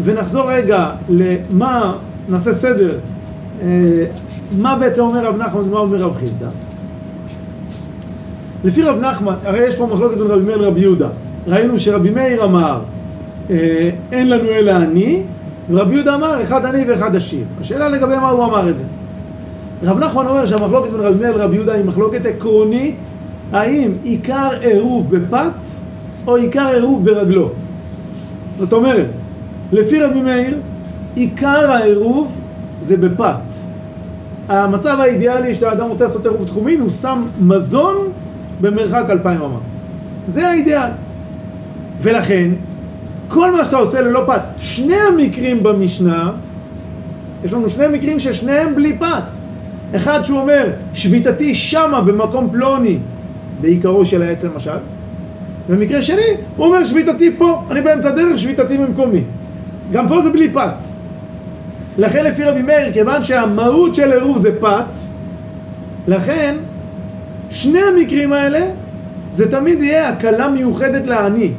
[0.04, 1.94] ונחזור רגע למה,
[2.28, 2.98] נעשה סדר,
[3.62, 4.04] אה,
[4.58, 6.48] מה בעצם אומר רב נחמן ומה אומר רב חיסדא.
[8.64, 11.08] לפי רב נחמן, הרי יש פה מחלוקת בין רבי מאיר לרבי יהודה.
[11.46, 12.80] ראינו שרבי מאיר אמר,
[13.50, 15.22] אה, אין לנו אלא אני,
[15.70, 17.44] ורבי יהודה אמר, אחד עני ואחד עשיר.
[17.60, 18.84] השאלה לגבי מה הוא אמר את זה.
[19.82, 23.14] רב נחמן אומר שהמחלוקת בין רבי מאיר לרבי יהודה היא מחלוקת עקרונית,
[23.52, 25.68] האם עיקר עירוב בפת
[26.26, 27.50] או עיקר עירוב ברגלו.
[28.58, 29.10] זאת אומרת,
[29.72, 30.58] לפי רבי מאיר,
[31.14, 32.40] עיקר העירוב
[32.80, 33.54] זה בפת.
[34.48, 37.96] המצב האידיאלי שהאדם רוצה לעשות עירוב תחומין, הוא שם מזון
[38.60, 39.58] במרחק אלפיים אמה.
[40.28, 40.90] זה האידיאל.
[42.02, 42.50] ולכן,
[43.28, 46.30] כל מה שאתה עושה ללא פת, שני המקרים במשנה,
[47.44, 49.36] יש לנו שני מקרים ששניהם בלי פת.
[49.96, 52.98] אחד שהוא אומר, שביתתי שמה במקום פלוני,
[53.60, 54.78] בעיקרו של העץ למשל,
[55.68, 56.22] ומקרה שני,
[56.56, 59.20] הוא אומר שביתתי פה, אני באמצע הדרך, שביתתי במקומי.
[59.92, 60.74] גם פה זה בלי פת.
[61.98, 64.98] לכן לפי רבי מאיר, כיוון שהמהות של עירוב זה פת,
[66.08, 66.56] לכן
[67.50, 68.60] שני המקרים האלה
[69.30, 71.50] זה תמיד יהיה הקלה מיוחדת לעני.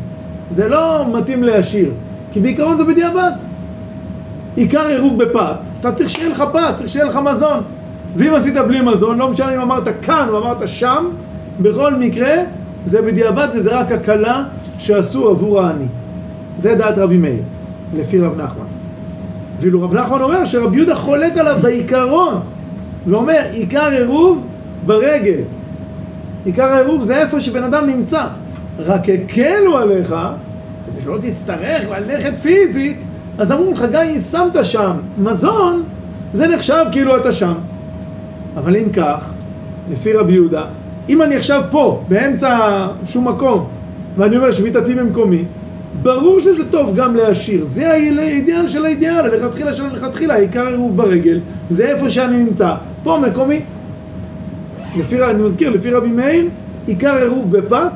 [0.52, 1.92] זה לא מתאים לעשיר,
[2.32, 3.32] כי בעיקרון זה בדיעבד.
[4.56, 7.60] עיקר עירוב בפת, אתה צריך שיהיה לך פת, צריך שיהיה לך מזון.
[8.16, 11.06] ואם עשית בלי מזון, לא משנה אם אמרת כאן או אמרת שם,
[11.62, 12.34] בכל מקרה
[12.86, 14.44] זה בדיעבד וזה רק הקלה
[14.80, 15.86] שעשו עבור העני.
[16.58, 17.42] זה דעת רבי מאיר,
[17.98, 18.66] לפי רב נחמן.
[19.60, 22.40] ואילו רב נחמן אומר שרבי יהודה חולק עליו בעיקרון
[23.08, 24.46] ואומר עיקר עירוב
[24.86, 25.40] ברגל
[26.46, 28.24] עיקר העירוב זה איפה שבן אדם נמצא
[28.80, 30.16] רק הקלו עליך
[30.86, 32.98] כדי שלא תצטרך ללכת פיזית.
[33.38, 35.84] אז אמרו לך גם אם שמת שם מזון
[36.34, 37.54] זה נחשב כאילו אתה שם.
[38.58, 39.34] אבל אם כך
[39.92, 40.66] לפי רבי יהודה
[41.10, 43.68] אם אני עכשיו פה באמצע שום מקום
[44.18, 45.44] ואני אומר שביתתי במקומי
[46.02, 51.40] ברור שזה טוב גם להשאיר, זה האידיאל של האידיאל, הלכתחילה של הלכתחילה, העיקר עירוב ברגל,
[51.70, 52.74] זה איפה שאני נמצא,
[53.04, 53.62] פה מקומי.
[55.00, 56.50] לפי, אני מזכיר, לפי רבי מאיר,
[56.88, 57.92] עיקר עירוב בפת,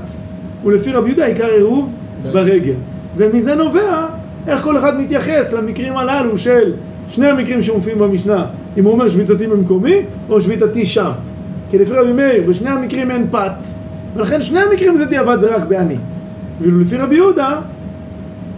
[0.65, 1.93] ולפי רבי יהודה עיקר עירוב
[2.31, 2.73] ברגל.
[3.17, 4.05] ומזה נובע
[4.47, 6.73] איך כל אחד מתייחס למקרים הללו של
[7.07, 8.45] שני המקרים שמופיעים במשנה,
[8.77, 9.95] אם הוא אומר שביתתי במקומי,
[10.29, 11.11] או שביתתי שם.
[11.69, 13.67] כי לפי רבי מאיר, בשני המקרים אין פת,
[14.15, 15.95] ולכן שני המקרים זה דיעבד זה רק בעני.
[16.61, 17.59] ואילו לפי רבי יהודה,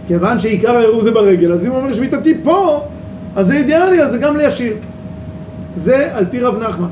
[0.06, 2.82] כיוון שעיקר העירוב זה ברגל, אז אם הוא אומר שביתתי פה,
[3.36, 4.76] אז זה אידיאלי, אז זה גם לישיר.
[5.76, 6.88] זה על פי רב נחמן.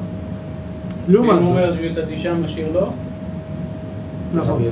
[1.09, 1.57] אם לעומת הוא זאת.
[1.57, 2.91] אומר שביתתי שם, משאיר לא?
[4.35, 4.63] נכון.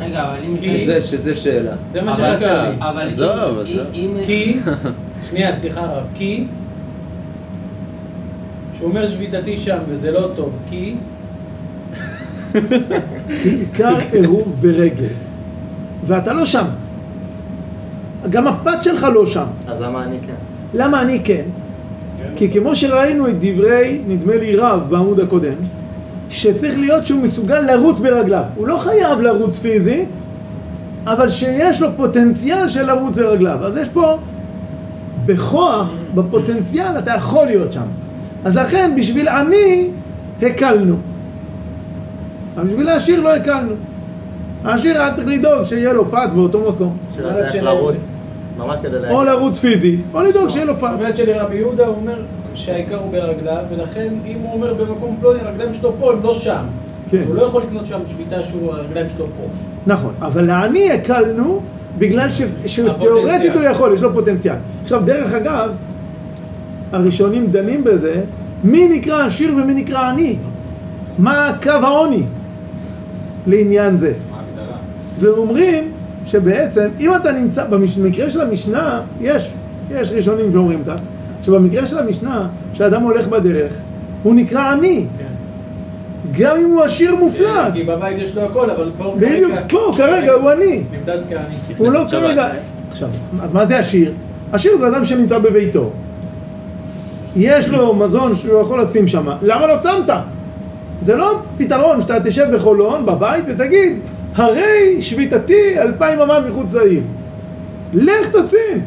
[0.00, 1.00] רגע, אבל אם כי- זה...
[1.00, 1.72] שזה, שאלה.
[1.90, 2.76] זה מה אבל שרציתי.
[2.80, 3.86] אבל עזוב, זה- עזוב.
[3.94, 4.10] אם...
[4.26, 4.56] כי,
[5.30, 6.44] שנייה, סליחה הרב, כי,
[8.76, 10.94] שהוא אומר שביתתי שם וזה לא טוב, כי,
[13.42, 15.06] כי עיקר עירוב ברגל.
[16.06, 16.64] ואתה לא שם.
[18.30, 19.46] גם הפת שלך לא שם.
[19.68, 20.34] אז למה אני כן?
[20.78, 21.42] למה אני כן?
[22.36, 25.52] כי כמו שראינו את דברי, נדמה לי רב בעמוד הקודם,
[26.30, 28.42] שצריך להיות שהוא מסוגל לרוץ ברגליו.
[28.54, 30.08] הוא לא חייב לרוץ פיזית,
[31.06, 33.58] אבל שיש לו פוטנציאל של לרוץ ברגליו.
[33.66, 34.18] אז יש פה,
[35.26, 37.86] בכוח, בפוטנציאל, אתה יכול להיות שם.
[38.44, 39.88] אז לכן, בשביל עני,
[40.42, 40.96] הקלנו.
[42.56, 43.74] אבל בשביל העשיר לא הקלנו.
[44.64, 46.96] העשיר היה צריך לדאוג שיהיה לו פת באותו מקום.
[47.16, 48.18] שלא צריך לרוץ,
[48.58, 49.10] ממש כדי להגיד.
[49.10, 50.80] או לרוץ פיזית, או לדאוג שיהיה לו פת.
[50.80, 52.22] זאת אומרת שלרבי יהודה הוא אומר
[52.58, 56.62] שהעיקר הוא ברגליו, ולכן אם הוא אומר במקום פלוני, הרגליים שלו פה, הם לא שם.
[57.10, 57.22] כן.
[57.26, 59.48] הוא לא יכול לקנות שם שביתה שהוא, הרגליים שלו פה.
[59.86, 61.60] נכון, אבל לעני הקלנו
[61.98, 63.52] בגלל ש- הפוטנציאל.
[63.54, 64.54] הוא יכול, יש לו פוטנציאל.
[64.82, 65.70] עכשיו, דרך אגב,
[66.92, 68.20] הראשונים דנים בזה,
[68.64, 70.36] מי נקרא עשיר ומי נקרא עני?
[71.18, 72.22] מה קו העוני
[73.46, 74.12] לעניין זה?
[75.18, 75.84] ואומרים
[76.26, 79.52] שבעצם, אם אתה נמצא, במקרה של המשנה, יש,
[79.90, 80.98] יש ראשונים שאומרים כך,
[81.48, 83.72] שבמקרה של המשנה, שאדם הולך בדרך,
[84.22, 85.06] הוא נקרא עני.
[86.38, 87.72] גם אם הוא עשיר מופלג.
[87.72, 90.82] כי בבית יש לו הכל, אבל פה הוא בדיוק, כרגע- פה כרגע הוא עני.
[90.98, 91.44] נמדד כעני.
[91.78, 92.00] הוא לא.
[92.10, 92.48] כרגע...
[92.90, 93.08] עכשיו,
[93.42, 94.12] אז מה זה עשיר?
[94.52, 95.90] עשיר זה אדם שנמצא בביתו.
[97.36, 100.10] יש לו מזון שהוא יכול לשים שם, למה לא שמת?
[101.00, 103.98] זה לא פתרון שאתה תשב בחולון, בבית, ותגיד,
[104.36, 107.02] הרי שביתתי אלפיים אמה מחוץ לעיר.
[107.94, 108.80] לך תשים.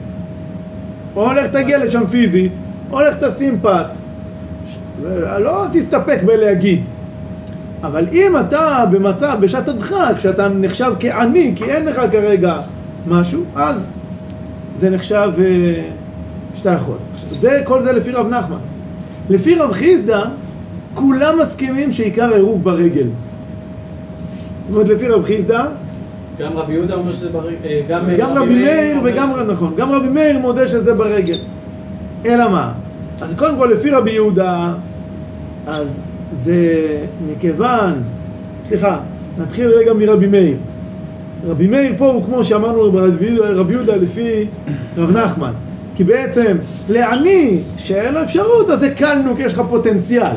[1.16, 2.51] או לך תגיע לשם פיזית,
[2.91, 3.88] או לך תשים פת.
[5.39, 6.84] לא תסתפק בלהגיד.
[7.84, 12.57] אבל אם אתה במצב, בשעת הדחק, שאתה נחשב כעני, כי אין לך כרגע
[13.07, 13.89] משהו, אז
[14.74, 15.84] זה נחשב אה,
[16.55, 16.97] שאתה יכול.
[17.32, 18.57] זה, כל זה לפי רב נחמן.
[19.30, 20.24] לפי רב חיסדא,
[20.93, 23.07] כולם מסכימים שעיקר עירוב ברגל.
[24.62, 25.66] זאת אומרת, לפי רב חיסדא,
[26.42, 29.74] גם רבי יהודה אומר שזה ברגל, אה, גם אה, גם רבי מאיר וגם, שזה- נכון,
[29.78, 31.38] גם רבי מאיר מודה שזה ברגל.
[32.26, 32.72] אלא מה?
[33.22, 34.74] אז קודם כל, לפי רבי יהודה,
[35.68, 36.56] אז זה
[37.32, 37.94] מכיוון,
[38.68, 39.00] סליחה,
[39.38, 40.56] נתחיל רגע מרבי מאיר.
[41.48, 44.46] רבי מאיר פה הוא כמו שאמרנו רבי יהודה, רבי יהודה לפי
[44.98, 45.52] רב נחמן.
[45.96, 46.58] כי בעצם
[46.89, 50.36] לעני שאין לו אפשרות, אז הקלנו כי יש לך פוטנציאל.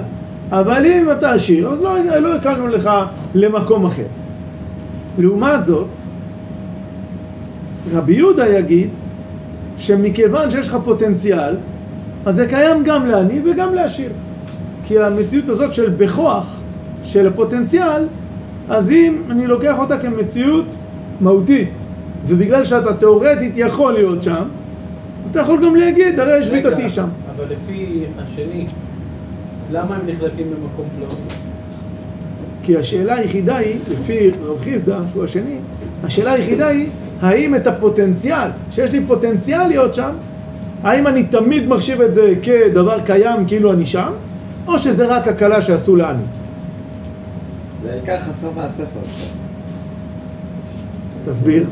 [0.53, 2.91] אבל אם אתה עשיר, אז לא, לא הקלנו לך
[3.35, 4.03] למקום אחר.
[5.19, 5.89] לעומת זאת,
[7.93, 8.91] רבי יהודה יגיד
[9.79, 11.57] שמכיוון שיש לך פוטנציאל,
[12.27, 14.11] אז זה קיים גם לעני וגם לעשיר.
[14.85, 16.61] כי המציאות הזאת של בכוח,
[17.03, 18.07] של הפוטנציאל,
[18.69, 20.67] אז אם אני לוקח אותה כמציאות
[21.21, 21.73] מהותית,
[22.27, 24.45] ובגלל שאתה תאורטית יכול להיות שם,
[25.25, 27.09] אז אתה יכול גם להגיד, הרי יש שביתתי שם.
[27.37, 28.67] אבל לפי השני,
[29.73, 31.44] למה הם נחלקים במקום פלוני?
[32.65, 35.59] כי השאלה היחידה היא, לפי רב חיסדא, שהוא השני,
[36.05, 36.89] השאלה היחידה היא,
[37.21, 40.13] האם את הפוטנציאל, שיש לי פוטנציאל להיות שם,
[40.83, 44.13] האם אני תמיד מחשיב את זה כדבר קיים, כאילו אני שם,
[44.67, 46.23] או שזה רק הקלה שעשו לעני?
[47.83, 49.01] זה העיקר חסר מהספר.
[51.29, 51.67] תסביר.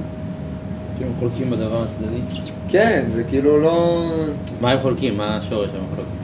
[0.99, 2.21] שהם חולקים בדבר הצדדי.
[2.69, 4.07] כן, זה כאילו לא...
[4.49, 5.17] אז מה הם חולקים?
[5.17, 6.22] מה השורש המחלוקת?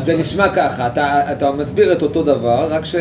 [0.00, 2.94] זה נשמע ככה, אתה, אתה מסביר את אותו דבר, רק ש,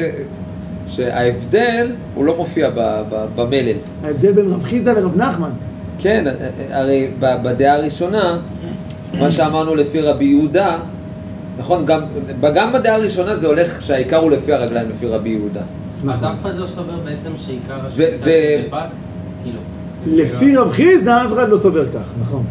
[0.87, 2.75] שההבדל הוא לא מופיע ב,
[3.09, 3.75] ב, במלל.
[4.03, 5.49] ההבדל בין רב חיסדא לרב נחמן.
[5.99, 6.25] כן,
[6.71, 8.37] הרי ב- בדעה הראשונה,
[9.19, 10.77] מה שאמרנו לפי רבי יהודה,
[11.59, 12.01] נכון, גם,
[12.55, 15.61] גם בדעה הראשונה זה הולך שהעיקר הוא לפי הרגליים, לפי רבי יהודה.
[16.11, 16.23] אז.
[16.23, 17.89] אף אחד לא סובר בעצם שעיקר ו-
[18.23, 18.77] זה בפת?
[19.43, 19.59] כאילו.
[20.07, 22.43] לפי רב חיסדא אף אחד לא סובר כך, נכון.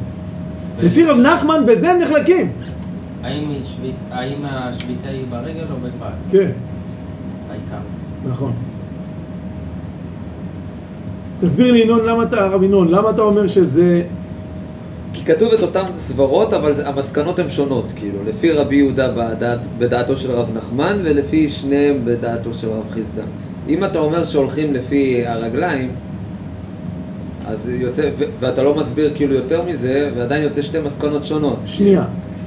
[0.81, 2.53] לפי רב נחמן בזה הם נחלקים.
[3.23, 6.13] האם השביתה היא ברגל או בפת?
[6.31, 6.39] כן,
[7.51, 7.77] העיקר.
[8.31, 8.53] נכון.
[11.41, 14.03] תסביר לי ינון, למה אתה, הרב ינון, למה אתה אומר שזה...
[15.13, 20.17] כי כתוב את אותן סברות, אבל המסקנות הן שונות, כאילו, לפי רבי יהודה בדעת, בדעתו
[20.17, 23.23] של רב נחמן, ולפי שניהם בדעתו של רב חיסדא.
[23.69, 25.91] אם אתה אומר שהולכים לפי הרגליים,
[27.47, 31.59] אז יוצא, ו- ואתה לא מסביר כאילו יותר מזה, ועדיין יוצא שתי מסקנות שונות.
[31.65, 32.05] שנייה.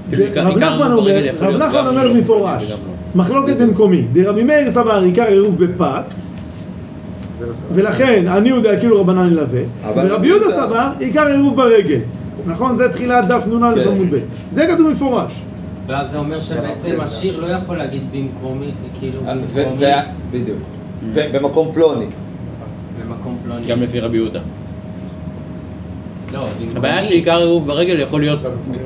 [0.10, 2.78] כאילו, רב נחמן אומר, רב נחמן אומר לא, במפורש, לא.
[3.16, 4.02] מחלוקת במקומי.
[4.14, 6.22] דרבי מאיר סבר עיקר עירוב בפת,
[7.74, 9.62] ולכן אני יודע כאילו רבנן ילווה,
[9.96, 12.00] ורבי יהודה סבר עיקר עירוב ברגל.
[12.48, 12.76] נכון?
[12.76, 13.90] זה תחילת דף נ"א כן.
[13.90, 14.18] עמוד ב'.
[14.52, 15.44] זה כתוב מפורש.
[15.88, 19.86] ואז זה אומר שבעצם השיר לא יכול להגיד במקומי, כאילו ו- במקומי,
[20.32, 20.58] בדיוק.
[21.14, 22.06] ב- במקום פלוני.
[23.08, 23.66] במקום פלוני.
[23.66, 24.40] גם לפי רבי יהודה.
[26.34, 26.48] לא.
[26.76, 28.40] הבעיה שעיקר עירוב ברגל יכול להיות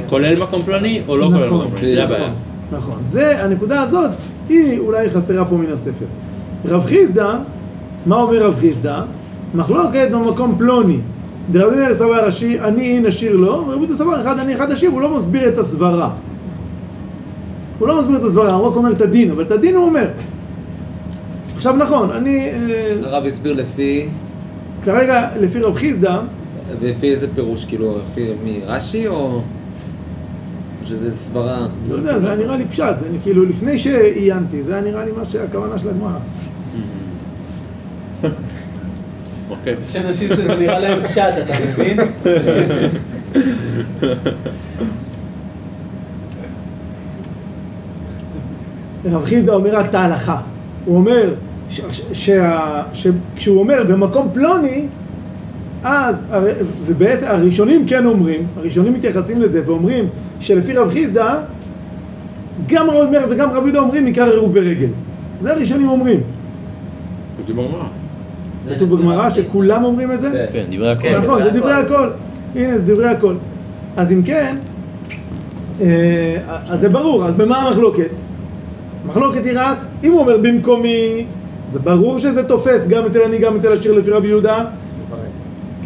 [0.10, 2.30] כולל מקום פלוני או לא כולל נכון, מקום פלוני, זה הבעיה.
[2.72, 2.95] נכון.
[3.04, 4.12] זה, הנקודה הזאת,
[4.50, 6.06] היא אולי חסרה פה מן הספר.
[6.66, 7.38] רב חיסדא,
[8.06, 9.02] מה אומר רב חיסדא?
[9.56, 10.98] מחלוקת במקום פלוני.
[11.52, 15.02] דרבי מאיר סבר השיר, אני אין לא, ורבי יהודה סבר אחד אני אחד השיר, הוא
[15.02, 16.12] לא מסביר את הסברה.
[17.80, 20.08] הוא לא מסביר את הסברה, הוא רק אומר את הדין, אבל את הדין הוא אומר.
[21.56, 24.08] עכשיו נכון, אני אה, הרב הסביר לפי,
[24.84, 26.20] כרגע לפי רב חיסדא,
[26.82, 29.41] לפי איזה פירוש, כאילו, לפי מי, רש"י או...
[30.84, 31.68] שזה סברה...
[31.89, 35.11] לא יודע, זה היה נראה לי פשט, זה כאילו לפני שעיינתי, זה היה נראה לי
[35.11, 36.18] מה שהכוונה של הגמרא.
[39.49, 39.76] אוקיי.
[39.89, 41.97] יש אנשים שזה נראה להם פשט, אתה מבין?
[49.05, 50.41] רב חיסדא אומר רק את ההלכה.
[50.86, 51.34] הוא אומר,
[51.70, 54.86] ש- ש- שה- שכשהוא אומר במקום פלוני,
[55.84, 56.48] אז, הר-
[56.86, 60.06] ובעצם הראשונים כן אומרים, הראשונים מתייחסים לזה ואומרים
[60.40, 61.40] שלפי רב חיסדא,
[62.68, 64.88] גם רב אומר וגם רב יהודה אומרים עיקר עירוב ברגל.
[65.42, 66.20] זה הראשונים אומרים.
[68.76, 70.46] כתוב בגמרא שכולם אומרים את זה?
[70.54, 71.08] כן, דברי הכל.
[71.18, 72.08] נכון, זה דברי הכל.
[72.56, 73.36] הנה, זה דברי הכל.
[73.98, 74.56] אז אם כן,
[75.82, 76.36] אה,
[76.70, 78.10] אז זה ברור, אז במה המחלוקת?
[79.06, 81.26] המחלוקת היא רק, אם הוא אומר במקומי,
[81.72, 84.66] זה ברור שזה תופס גם אצל אני, גם אצל השיר לפי רבי יהודה,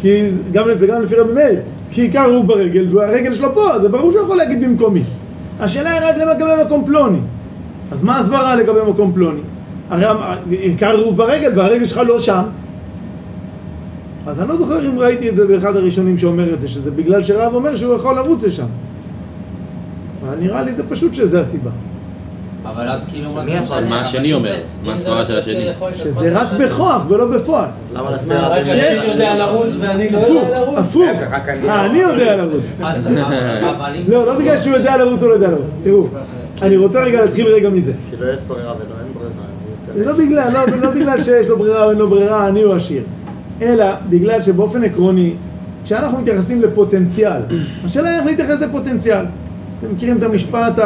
[0.02, 4.10] כי גם וגם לפי רבי מאיר, כי עיקר הוא ברגל, והרגל שלו פה, אז ברור
[4.10, 5.02] שהוא יכול להגיד במקומי.
[5.60, 7.18] השאלה היא רק לגבי מקום פלוני.
[7.92, 9.40] אז מה הסברה לגבי מקום פלוני?
[9.90, 10.04] הרי
[10.50, 12.42] עיקר הוא ברגל והרגל שלך לא שם.
[14.26, 17.22] אז אני לא זוכר אם ראיתי את זה באחד הראשונים שאומר את זה, שזה בגלל
[17.22, 18.66] שרב אומר שהוא יכול לרוץ לשם.
[20.26, 21.70] אבל נראה לי זה פשוט שזה הסיבה.
[22.66, 23.80] אבל אז כאילו מה זה משנה?
[23.80, 24.48] מה השני אומר?
[24.48, 25.66] זה- מה זה הסברה של השני?
[25.94, 26.48] שזה רק.
[26.60, 27.68] בכוח ולא בפועל.
[27.94, 29.10] למה רק מאיר?
[29.12, 30.78] יודע לרוץ ואני לא הפוך, יודע לרוץ?
[30.78, 31.02] הפוך.
[31.48, 32.62] אני- אה, אני יודע לרוץ.
[34.06, 35.74] זה לא, לא בגלל שהוא יודע לרוץ או לא יודע לרוץ.
[35.82, 36.06] תראו,
[36.62, 37.92] אני רוצה רגע להתחיל רגע מזה.
[38.10, 39.32] כי לא יש ברירה ולא אין ברירה.
[39.94, 42.74] זה לא בגלל, לא, לא בגלל שיש לו ברירה או אין לו ברירה, אני או
[42.74, 43.02] עשיר.
[43.62, 45.32] אלא בגלל שבאופן עקרוני,
[45.84, 47.40] כשאנחנו מתייחסים לפוטנציאל,
[47.84, 49.24] השאלה היא איך להתייחס לפוטנציאל.
[49.80, 50.78] אתם מכירים את המשפט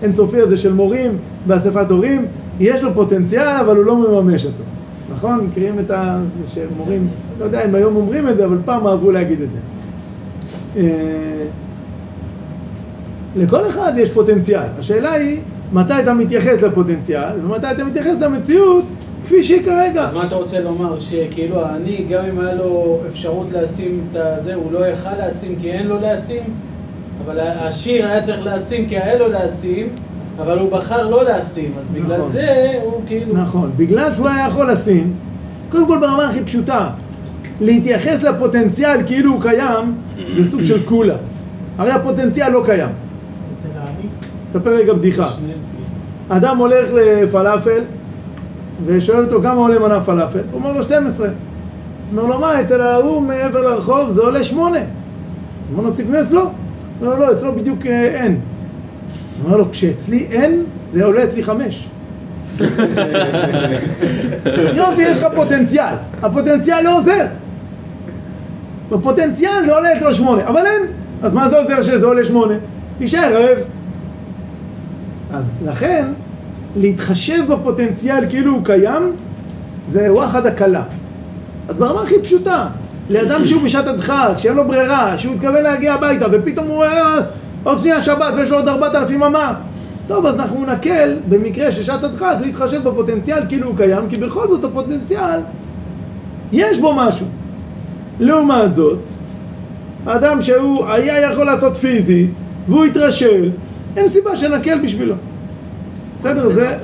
[0.00, 2.26] האינסופי הזה של מורים באספת הורים?
[2.60, 4.62] יש לו פוטנציאל אבל הוא לא מממש אותו.
[5.12, 5.46] נכון?
[5.46, 5.90] מכירים את.
[6.42, 9.58] זה שמורים, לא יודע אם היום אומרים את זה, אבל פעם אהבו להגיד את זה.
[10.76, 11.44] אה,
[13.36, 14.66] לכל אחד יש פוטנציאל.
[14.78, 15.40] השאלה היא,
[15.72, 18.84] מתי אתה מתייחס לפוטנציאל, ומתי אתה מתייחס למציאות
[19.24, 20.04] כפי שהיא כרגע.
[20.04, 21.00] אז מה אתה רוצה לומר?
[21.00, 25.72] שכאילו אני, גם אם היה לו אפשרות לשים את הזה, הוא לא יכל לשים כי
[25.72, 26.42] אין לו לשים?
[27.20, 29.88] אבל השיר היה צריך לשים כי היה לו לשים,
[30.38, 32.28] אבל הוא בחר לא לשים, אז בגלל נכון.
[32.28, 33.34] זה הוא כאילו...
[33.34, 35.14] נכון, בגלל שהוא היה יכול לשים,
[35.70, 36.90] קודם כל ברמה הכי פשוטה,
[37.60, 39.94] להתייחס לפוטנציאל כאילו הוא קיים,
[40.34, 41.16] זה סוג של קולה.
[41.78, 42.90] הרי הפוטנציאל לא קיים.
[44.46, 45.28] אספר רגע בדיחה.
[46.28, 47.82] אדם הולך לפלאפל
[48.86, 51.28] ושואל אותו כמה עולה מנה פלאפל, הוא אומר לו 12.
[52.12, 54.78] אומר לו מה, אצל ההוא מעבר לרחוב זה עולה 8.
[55.72, 56.50] אומר לו תקנה אצלו.
[57.00, 58.40] לו לא, אצלו בדיוק אה, אין.
[59.44, 61.88] אומר לו כשאצלי אין, זה עולה אצלי 5.
[64.76, 65.94] יופי, יש לך פוטנציאל.
[66.22, 67.26] הפוטנציאל לא עוזר.
[68.90, 70.82] בפוטנציאל זה עולה אצלו 8, אבל אין.
[71.22, 72.54] אז מה זה עוזר שזה עולה 8?
[72.98, 73.58] תישאר רעב.
[75.32, 76.06] אז לכן,
[76.76, 79.12] להתחשב בפוטנציאל כאילו הוא קיים,
[79.86, 80.82] זה וואחד הקלה.
[81.68, 82.66] אז ברמה הכי פשוטה,
[83.10, 87.14] לאדם שהוא בשעת הדחק, שאין לו ברירה, שהוא התכוון להגיע הביתה, ופתאום הוא רואה
[87.64, 89.54] עוד שנייה שבת ויש לו עוד ארבעת אלפים אמה.
[90.06, 94.48] טוב, אז אנחנו נקל, במקרה של שעת הדחק, להתחשב בפוטנציאל כאילו הוא קיים, כי בכל
[94.48, 95.40] זאת הפוטנציאל,
[96.52, 97.26] יש בו משהו.
[98.20, 98.98] לעומת זאת,
[100.06, 102.30] האדם שהוא היה יכול לעשות פיזית,
[102.68, 103.50] והוא התרשל,
[103.96, 105.14] אין סיבה שנקל בשבילו.
[106.18, 106.76] בסדר, זה,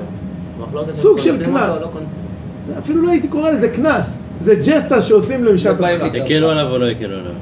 [0.92, 1.68] סוג של קנס.
[1.80, 1.90] לא.
[2.66, 6.78] זה אפילו לא הייתי קורא לזה קנס, זה ג'סטה שעושים למשעת עם הקלו עליו או
[6.78, 7.32] לא הקלו עליו?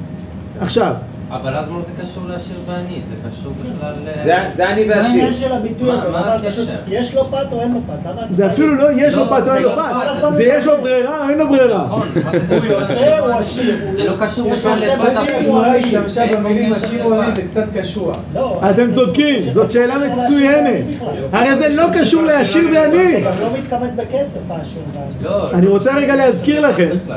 [0.59, 0.93] עכשיו,
[1.31, 3.01] אבל אז מה זה קשור לעשיר ועני?
[3.01, 3.93] זה קשור בכלל...
[4.05, 5.11] ל- זה- זה אני מה והשיר.
[5.13, 6.11] העניין של הביטוי מה- הזה?
[6.11, 6.61] מה הקשר?
[6.87, 8.09] יש לו פת או אין לו פת?
[8.09, 9.81] למה זה אפילו לא יש לו לא, פת או אין זה לו לא
[10.21, 11.85] פת, זה יש לו ברירה או אין לו ברירה.
[11.85, 13.39] נכון, מה זה הוא קשור יוצא לעשיר או ועני?
[13.39, 13.75] עשיר?
[13.91, 15.65] זה לא קשור בכלל לפת אפילו.
[15.65, 17.31] השתמשה במילים עשיר או עני.
[17.35, 18.17] זה קצת קשוח.
[18.35, 18.61] לא.
[18.69, 20.83] אתם צודקים, זאת שאלה זה לא מצוינת.
[20.95, 23.21] קשור הרי זה לא קשור לעשיר ועני.
[23.21, 25.13] גם לא מתכמת בכסף העשיר והעני.
[25.21, 27.15] לא, אני רוצה רגע להזכיר לכם, מה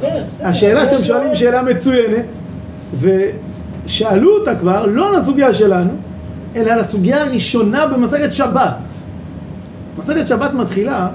[0.00, 0.22] כן.
[0.44, 2.24] השאלה שאתם שואלים שאלה מצוינת,
[3.90, 5.90] ושאלו אותה כבר, לא לסוגיה שלנו,
[6.56, 8.92] אלא לסוגיה הראשונה במסכת שבת.
[9.98, 11.08] מסכת שבת מתחילה,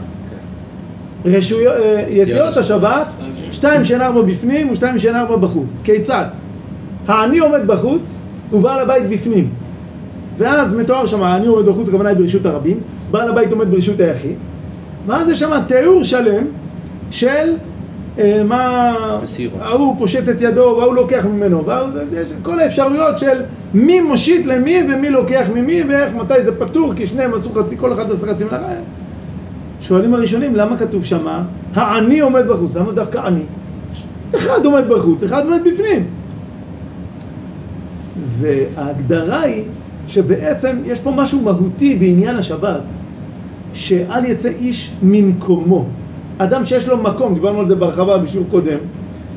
[1.25, 3.07] רשויות, אה, יציאות השבת,
[3.51, 5.81] שתיים שאין ארבע בפנים ושתיים שאין ארבע בחוץ.
[5.83, 6.25] כיצד?
[7.07, 8.21] העני עומד בחוץ
[8.53, 9.49] ובעל הבית בפנים.
[10.37, 12.77] ואז מתואר שם, העני עומד בחוץ, הכוונה היא ברשות הרבים,
[13.11, 14.35] בעל הבית עומד ברשות היחיד,
[15.07, 16.43] ואז יש שם תיאור שלם
[17.11, 17.53] של
[18.45, 19.19] מה...
[19.23, 19.61] מסירות.
[19.61, 23.41] ההוא פושט את ידו, וההוא לוקח ממנו, וההוא, יש כל האפשרויות של
[23.73, 27.93] מי מושיט למי ומי לוקח ממי, ואיך, מתי זה פטור, כי שניהם עשו חצי, כל
[27.93, 28.73] אחד עשה חצי מלאכה.
[29.81, 31.43] שואלים הראשונים, למה כתוב שמה,
[31.75, 33.43] העני עומד בחוץ, למה זה דווקא עני?
[34.35, 36.05] אחד עומד בחוץ, אחד עומד בפנים.
[38.27, 39.63] וההגדרה היא
[40.07, 42.83] שבעצם יש פה משהו מהותי בעניין השבת,
[43.73, 45.85] שאל יצא איש ממקומו.
[46.37, 48.77] אדם שיש לו מקום, דיברנו על זה בהרחבה בשיעור קודם,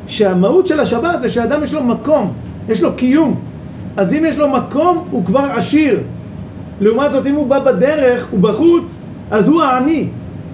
[0.07, 2.33] שהמהות של השבת זה שאדם יש לו מקום,
[2.69, 3.35] יש לו קיום.
[3.97, 6.01] אז אם יש לו מקום, הוא כבר עשיר.
[6.81, 10.09] לעומת זאת, אם הוא בא בדרך, הוא בחוץ, אז הוא העני.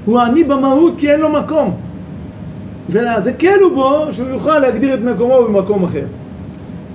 [0.04, 1.74] הוא עני במהות כי אין לו מקום.
[2.88, 6.04] ואז הקלו בו שהוא יוכל להגדיר את מקומו במקום אחר.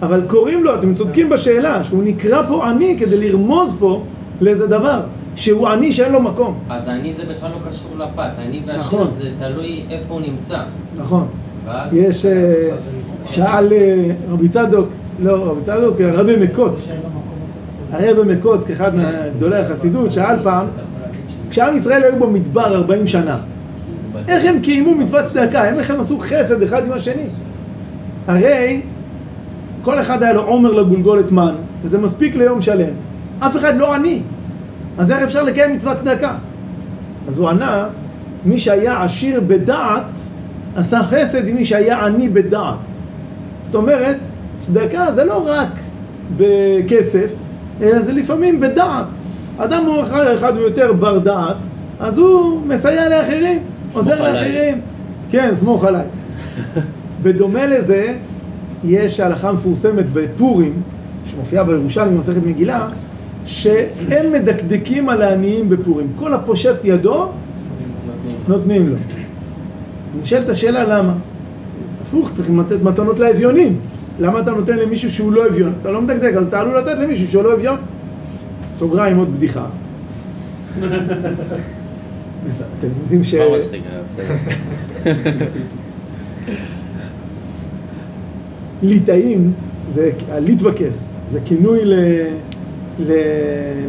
[0.01, 4.03] אבל קוראים לו, אתם צודקים בשאלה, שהוא נקרא פה עני כדי לרמוז פה
[4.41, 4.99] לאיזה דבר,
[5.39, 6.53] שהוא עני שאין לו מקום.
[6.69, 9.07] אז אני זה בכלל לא קשור לפת, אני והשיר נכון.
[9.07, 10.57] זה תלוי איפה הוא נמצא.
[10.97, 11.27] נכון.
[11.65, 11.93] ואז...
[11.93, 12.53] יש, אה,
[13.25, 14.87] שאל אה, רבי צדוק,
[15.19, 16.89] לא רבי צדוק, הרבי מקוץ,
[17.91, 20.67] הרבי מקוץ, כאחד מגדולי החסידות, שאל פעם,
[21.49, 23.37] כשעם ישראל היו במדבר 40 שנה,
[24.27, 25.63] איך הם קיימו מצוות צדקה?
[25.63, 27.23] הם- איך הם עשו חסד אחד עם השני?
[28.27, 28.81] הרי
[29.83, 31.53] כל אחד היה לו עומר לגולגולת מן,
[31.83, 32.89] וזה מספיק ליום שלם.
[33.39, 34.21] אף אחד לא עני.
[34.99, 36.35] אז איך אפשר לקיים מצוות צדקה?
[37.27, 37.87] אז הוא ענה,
[38.45, 40.19] מי שהיה עשיר בדעת,
[40.75, 42.75] עשה חסד עם מי שהיה עני בדעת.
[43.63, 44.17] זאת אומרת,
[44.57, 45.69] צדקה זה לא רק
[46.37, 47.33] בכסף,
[47.81, 49.07] אלא זה לפעמים בדעת.
[49.57, 51.57] אדם הוא אחד, אחד הוא יותר בר דעת,
[51.99, 53.59] אז הוא מסייע לאחרים,
[53.93, 54.33] עוזר עליי.
[54.33, 54.81] לאחרים.
[55.29, 56.05] כן, סמוך עליי.
[57.23, 58.13] בדומה לזה,
[58.83, 60.73] יש הלכה מפורסמת בפורים,
[61.31, 62.87] שמופיעה בירושלים במסכת מגילה,
[63.49, 66.07] שהם מדקדקים על העניים בפורים.
[66.15, 67.29] כל הפושט ידו,
[68.47, 68.95] נותנים לו.
[70.21, 71.13] נשאלת השאלה למה.
[72.01, 73.79] הפוך, צריכים לתת מתנות לאביונים.
[74.19, 75.73] למה אתה נותן למישהו שהוא לא אביון?
[75.81, 77.77] אתה לא מדקדק, אז אתה עלול לתת למישהו שהוא לא אביון.
[78.73, 79.65] סוגריים, עוד בדיחה.
[82.79, 83.35] אתם יודעים ש...
[83.35, 84.35] כבר מצחיק, אה, בסדר.
[88.83, 89.53] ליטאים,
[89.93, 91.93] זה הליטווקס, זה כינוי ל,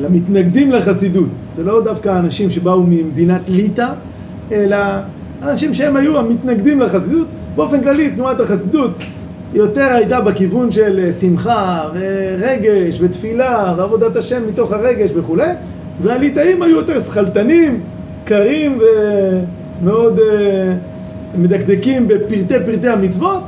[0.01, 1.29] למתנגדים לחסידות.
[1.57, 3.89] זה לא דווקא אנשים שבאו ממדינת ליטא,
[4.53, 4.77] אלא
[5.43, 7.27] אנשים שהם היו המתנגדים לחסידות.
[7.57, 8.91] באופן כללי, תנועת החסידות
[9.55, 15.51] יותר הייתה בכיוון של אה, שמחה ורגש ותפילה ועבודת השם מתוך הרגש וכולי,
[16.01, 17.81] והליטאים היו יותר שכלתנים,
[18.25, 18.79] קרים
[19.83, 20.75] ומאוד אה,
[21.39, 23.43] מדקדקים בפרטי פרטי המצוות.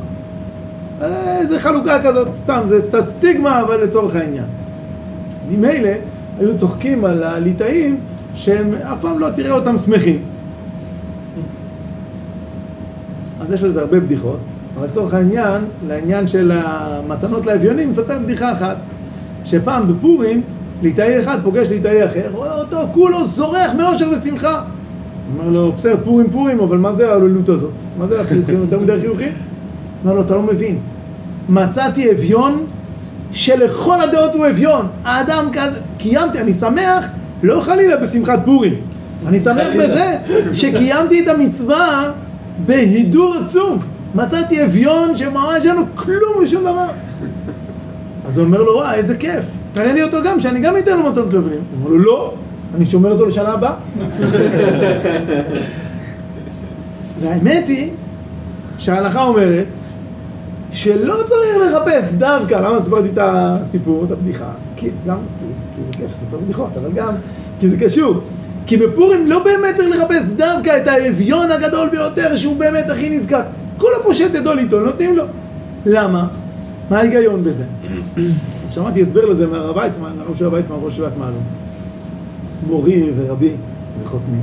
[1.03, 4.45] אה, זה חלוקה כזאת, סתם, זה קצת סטיגמה, אבל לצורך העניין.
[5.57, 5.91] ממילא
[6.41, 7.97] היו צוחקים על הליטאים
[8.35, 10.19] שהם אף פעם לא תראה אותם שמחים.
[13.41, 14.39] אז יש לזה הרבה בדיחות,
[14.79, 18.77] אבל לצורך העניין, לעניין של המתנות לאביונים, נספר בדיחה אחת,
[19.45, 20.43] שפעם בפורים,
[20.83, 24.63] ליטאי אחד פוגש ליטאי אחר, רואה אותו כולו זורח מאושר ושמחה.
[25.39, 27.75] אומר לו, בסדר, פורים פורים, אבל מה זה העללות הזאת?
[27.99, 28.61] מה זה החיוכים?
[28.61, 29.33] יותר מדי חיוכים?
[30.05, 30.79] אומר לו, אתה לא מבין.
[31.49, 32.65] מצאתי אביון
[33.33, 34.87] שלכל הדעות הוא אביון.
[35.05, 37.09] האדם כזה, קיימתי, אני שמח,
[37.43, 38.75] לא חלילה בשמחת פורים.
[39.27, 40.17] אני שמח בזה
[40.53, 42.13] שקיימתי את המצווה
[42.67, 43.79] בהידור עצום.
[44.15, 46.87] מצאתי אביון שממש אין לו כלום ושום דבר.
[48.27, 49.45] אז הוא אומר לו, וואי, איזה כיף.
[49.73, 51.59] תראה לי אותו גם, שאני גם אתן לו מתנות לאבנים.
[51.59, 52.35] הוא אומר לו, לא,
[52.75, 53.75] אני שומר אותו לשנה הבאה.
[57.21, 57.91] והאמת היא
[58.79, 59.67] שההלכה אומרת
[60.73, 64.51] שלא צריך לחפש דווקא, למה סיפרתי את הסיפור, את הבדיחה?
[64.77, 65.45] כי גם, כי,
[65.77, 67.15] כי זה כיף לספר בדיחות, אבל גם
[67.61, 68.21] כי זה קשור.
[68.67, 73.45] כי בפורים לא באמת צריך לחפש דווקא את האביון הגדול ביותר שהוא באמת הכי נזקק.
[73.79, 75.25] כל הפושט ידו ליטול, נותנים לו.
[75.87, 76.29] למה?
[76.91, 77.65] מה ההיגיון בזה?
[78.65, 81.43] אז שמעתי הסבר לזה מהרב ויצמן, הרב שואל ויצמן, ראש שבעת מעלות.
[82.67, 83.53] מורי ורבי
[84.03, 84.39] וחותני.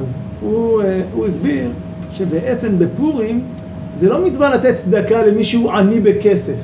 [0.00, 1.70] אז הוא, אה, הוא הסביר
[2.12, 3.44] שבעצם בפורים
[3.96, 6.56] זה לא מצווה לתת צדקה למישהו עני בכסף,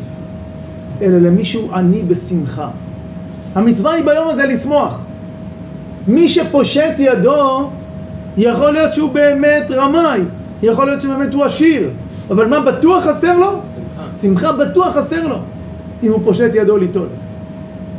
[1.03, 2.69] אלא למישהו עני בשמחה.
[3.55, 5.05] המצווה היא ביום הזה לשמוח.
[6.09, 7.71] מי שפושט ידו,
[8.37, 10.21] יכול להיות שהוא באמת רמאי,
[10.63, 11.91] יכול להיות שבאמת הוא עשיר,
[12.31, 13.61] אבל מה בטוח חסר לו?
[13.75, 14.13] שמחה.
[14.23, 15.37] שמחה בטוח חסר לו,
[16.03, 17.07] אם הוא פושט ידו ליטול.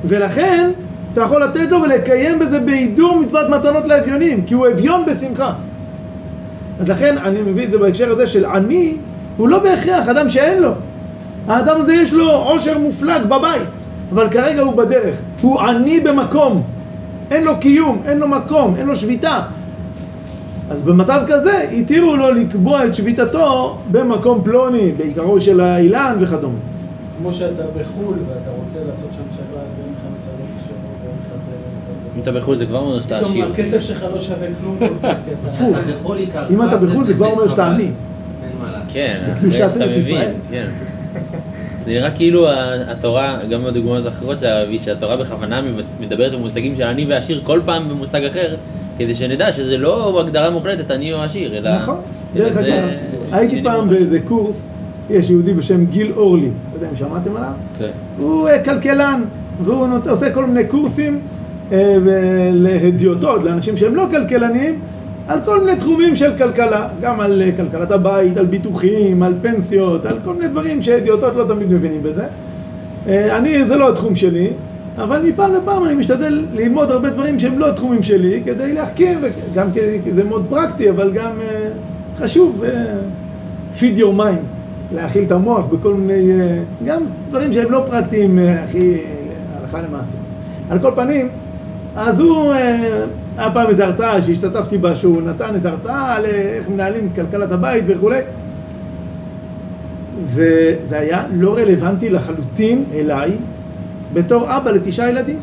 [0.06, 0.72] ולכן,
[1.14, 5.54] אתה יכול לתת לו ולקיים בזה בהידור מצוות מתנות לאביונים, כי הוא אביון בשמחה.
[6.80, 8.94] אז לכן, אני מביא את זה בהקשר הזה של עני,
[9.38, 10.72] הוא לא בהכרח אדם שאין לו.
[11.48, 13.70] האדם הזה יש לו עושר מופלג בבית,
[14.12, 15.18] אבל כרגע הוא בדרך.
[15.42, 16.64] הוא עני במקום.
[17.32, 19.42] אין לו קיום, אין לו מקום, אין לו שביתה.
[20.70, 26.56] אז במצב כזה, התירו לו לקבוע את שביתתו במקום פלוני, בעיקרו של האילן וכדומה.
[27.02, 31.46] זה כמו שאתה בחו"ל ואתה רוצה לעשות שם שבת ואין לך מסעדות כשרות ואין לך
[31.46, 33.52] זה ואין אם אתה בחו"ל זה כבר אומר שאתה פתאום עשיר.
[33.54, 34.78] הכסף שלך לא שווה כלום.
[35.48, 35.78] הפוך.
[35.78, 37.74] אתה בחו"ל עיקר אם אתה בחו"ל זה כבר אומר שאתה חב"ד.
[37.74, 37.88] עני.
[38.94, 40.32] כן, בקדושת אחרי שאתה ארץ ישראל.
[40.52, 40.66] כן.
[41.86, 42.48] זה נראה כאילו
[42.88, 45.62] התורה, גם בדוגמאות האחרות שלה, שהתורה בכוונה
[46.00, 48.56] מדברת במושגים של עני ועשיר כל פעם במושג אחר,
[48.98, 51.76] כדי שנדע שזה לא הגדרה מוחלטת עני או עשיר, אלא...
[51.76, 51.98] נכון.
[52.36, 52.88] דרך אגב,
[53.32, 53.90] הייתי פעם.
[53.90, 54.74] באיזה קורס,
[55.10, 57.52] יש יהודי בשם גיל אורלי, לא יודע אם שמעתם עליו?
[57.80, 57.90] כן.
[58.18, 59.24] הוא אה, כלכלן,
[59.64, 61.20] והוא עושה כל מיני קורסים
[61.72, 61.98] אה,
[62.54, 64.80] להדיוטות, לאנשים שהם לא כלכלנים,
[65.28, 70.06] על כל מיני תחומים של כלכלה, גם על אה, כלכלת הבית, על ביטוחים, על פנסיות,
[70.06, 72.26] על כל מיני דברים שהדיוטות לא תמיד מבינים בזה.
[73.08, 74.48] אה, אני, זה לא התחום שלי,
[74.98, 79.20] אבל מפעם לפעם אני משתדל ללמוד הרבה דברים שהם לא התחומים שלי, כדי להחכים,
[79.56, 79.68] גם
[80.04, 81.70] כי זה מאוד פרקטי, אבל גם אה,
[82.18, 82.64] חשוב,
[83.80, 84.46] feed your mind,
[84.96, 86.32] להאכיל את המוח בכל מיני,
[86.86, 88.98] גם דברים שהם לא פרקטיים, הכי
[89.62, 90.18] הלכה למעשה.
[90.70, 91.30] על כל פנים,
[91.96, 92.54] אז הוא,
[93.38, 97.16] היה פעם איזו הרצאה שהשתתפתי בה, שהוא נתן איזו הרצאה על אה, איך מנהלים את
[97.16, 98.20] כלכלת הבית וכולי.
[100.26, 103.32] וזה היה לא רלוונטי לחלוטין אליי
[104.14, 105.40] בתור אבא לתשעה ילדים.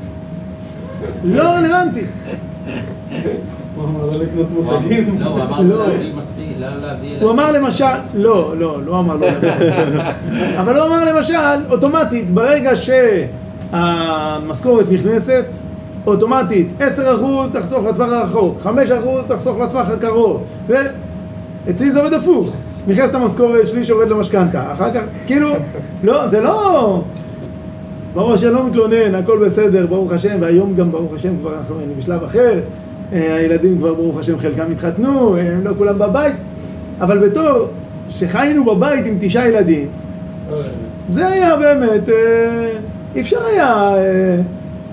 [1.25, 2.05] לא רלוונטי.
[3.77, 5.21] הוא אמר לא לקנות מותגים.
[5.21, 5.69] לא, הוא אמר לא.
[5.69, 7.17] לא להביא מספיק, לא להביא...
[7.21, 7.85] הוא אמר למשל,
[8.15, 9.27] לא, לא, לא אמר לא.
[10.61, 11.35] אבל הוא אמר למשל,
[11.71, 12.71] אוטומטית, ברגע
[13.71, 15.45] שהמשכורת נכנסת,
[16.07, 16.83] אוטומטית 10%
[17.53, 18.69] תחסוך לטווח הרחוק, 5%
[19.29, 20.43] תחסוך לטווח הקרוב.
[20.67, 22.57] ואצלי זה עובד הפוך.
[22.87, 24.73] נכנסת המשכורת, שליש יורד למשכנתה.
[24.73, 25.49] אחר כך, כאילו,
[26.03, 27.03] לא, זה לא...
[28.15, 32.25] ברוך השם לא מתלונן, הכל בסדר, ברוך השם, והיום גם ברוך השם כבר אנחנו בשלב
[32.25, 32.61] אחר,
[33.13, 36.35] אה, הילדים כבר ברוך השם חלקם התחתנו, אה, הם לא כולם בבית,
[37.01, 37.69] אבל בתור
[38.09, 39.89] שחיינו בבית עם תשעה ילדים,
[41.11, 42.73] זה היה באמת, אה,
[43.15, 44.37] אי אפשר היה, אה,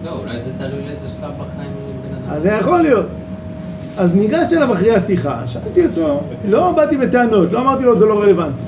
[0.06, 1.72] לא, אולי זה תלוי לאיזה שלב בחיים
[2.10, 2.17] בן אדם.
[2.30, 3.06] אז זה יכול להיות.
[3.98, 8.22] אז ניגש אליו אחרי השיחה, שאלתי אותו, לא באתי בטענות, לא אמרתי לו זה לא
[8.22, 8.62] רלוונטי.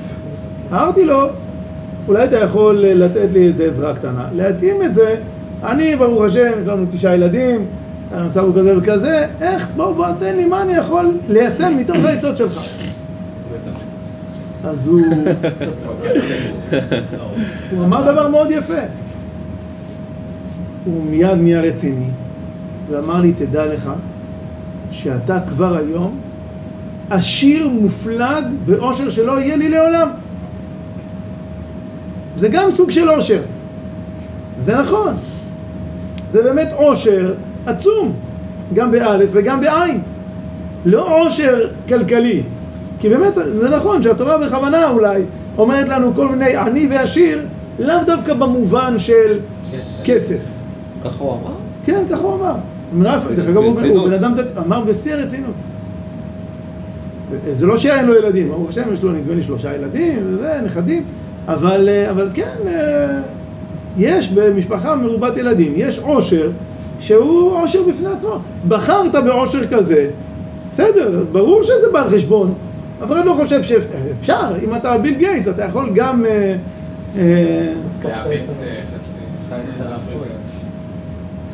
[0.72, 1.26] אמרתי לו,
[2.08, 5.16] אולי אתה יכול לתת לי איזה עזרה קטנה, להתאים את זה,
[5.64, 7.66] אני ברוך השם, יש לנו תשעה ילדים,
[8.14, 12.36] המצב הוא כזה וכזה, איך, בוא בוא תן לי מה אני יכול ליישם מתוך העצות
[12.36, 12.60] שלך.
[14.64, 15.00] אז הוא,
[17.70, 18.80] הוא אמר דבר מאוד יפה.
[20.84, 22.06] הוא מיד נהיה רציני,
[22.90, 23.90] ואמר לי, תדע לך,
[24.90, 26.18] שאתה כבר היום
[27.10, 30.08] עשיר מופלג באושר שלא יהיה לי לעולם.
[32.36, 33.42] זה גם סוג של אושר.
[34.60, 35.14] זה נכון.
[36.30, 37.34] זה באמת אושר
[37.66, 38.12] עצום,
[38.74, 40.00] גם באלף וגם בעין.
[40.84, 42.42] לא אושר כלכלי.
[43.00, 45.22] כי באמת, זה נכון שהתורה בכוונה אולי
[45.58, 47.46] אומרת לנו כל מיני עני ועשיר,
[47.78, 49.38] לאו דווקא במובן של
[50.04, 50.40] כסף.
[51.04, 51.54] ככה הוא אמר?
[51.84, 52.54] כן, ככה הוא אמר.
[53.02, 53.76] רף, דרך אגב, הוא
[54.08, 55.54] בן אדם, דת- אמר בשיא הרצינות.
[57.52, 61.04] זה לא שאין לו ילדים, ברוך השם יש לו נדמה לי שלושה ילדים, וזה, נכדים,
[61.48, 63.20] אבל, אה, אבל כן, אה,
[63.98, 66.50] יש במשפחה מרובת ילדים, יש עושר
[67.00, 68.38] שהוא עושר בפני עצמו.
[68.68, 70.06] בחרת בעושר כזה,
[70.72, 72.54] בסדר, ברור שזה בא על חשבון.
[73.04, 74.34] אף אחד לא חושב שאפשר,
[74.64, 76.24] אם אתה ביל גייטס, אתה יכול גם...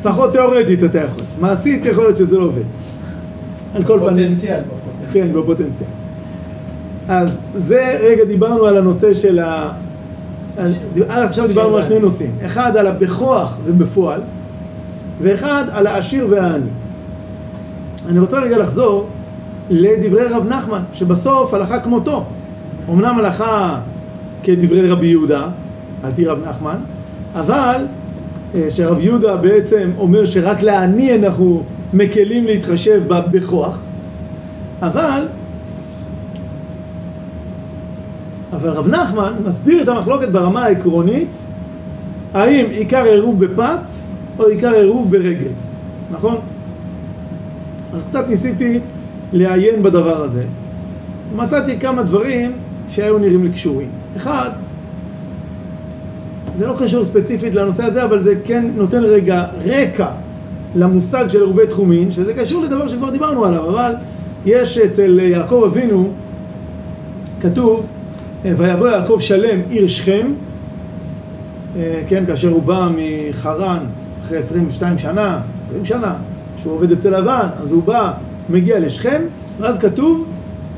[0.07, 1.23] לפחות תיאורטית אתה יכול.
[1.39, 2.61] מעשית יכול להיות שזה לא עובד.
[3.75, 4.29] על כל פנים.
[4.29, 4.61] פוטנציאל.
[5.11, 5.89] כן, בפוטנציאל.
[7.07, 9.71] אז זה, רגע דיברנו על הנושא של ה...
[11.09, 12.31] עד עכשיו דיברנו על שני נושאים.
[12.45, 14.21] אחד על הבכוח ובפועל,
[15.21, 16.69] ואחד על העשיר והעני.
[18.09, 19.07] אני רוצה רגע לחזור
[19.69, 22.25] לדברי רב נחמן, שבסוף הלכה כמותו.
[22.89, 23.79] אמנם הלכה
[24.43, 25.47] כדברי רבי יהודה,
[26.03, 26.77] על פי רב נחמן,
[27.35, 27.85] אבל
[28.55, 31.63] אה, שרב יהודה בעצם אומר שרק לעני אנחנו
[31.93, 33.83] מקלים להתחשב ב- בכוח,
[34.81, 35.27] אבל
[38.53, 41.37] אבל רב נחמן מסביר את המחלוקת ברמה העקרונית
[42.33, 43.95] האם עיקר עירוב בפת
[44.39, 45.51] או עיקר עירוב ברגל,
[46.11, 46.35] נכון?
[47.93, 48.79] אז קצת ניסיתי
[49.33, 50.43] לעיין בדבר הזה
[51.35, 52.51] מצאתי כמה דברים
[52.89, 53.89] שהיו נראים לי קשורים.
[54.17, 54.49] אחד,
[56.57, 60.07] זה לא קשור ספציפית לנושא הזה, אבל זה כן נותן רגע רקע
[60.75, 63.93] למושג של עירובי תחומין, שזה קשור לדבר שכבר דיברנו עליו, אבל
[64.45, 66.09] יש אצל יעקב אבינו,
[67.41, 67.87] כתוב,
[68.43, 70.27] ויבוא יעקב שלם עיר שכם,
[71.75, 73.79] אה, כן, כאשר הוא בא מחרן
[74.21, 76.13] אחרי 22 שנה, 20 שנה,
[76.57, 78.11] שהוא עובד אצל לבן, אז הוא בא,
[78.49, 79.21] מגיע לשכם,
[79.59, 80.25] ואז כתוב,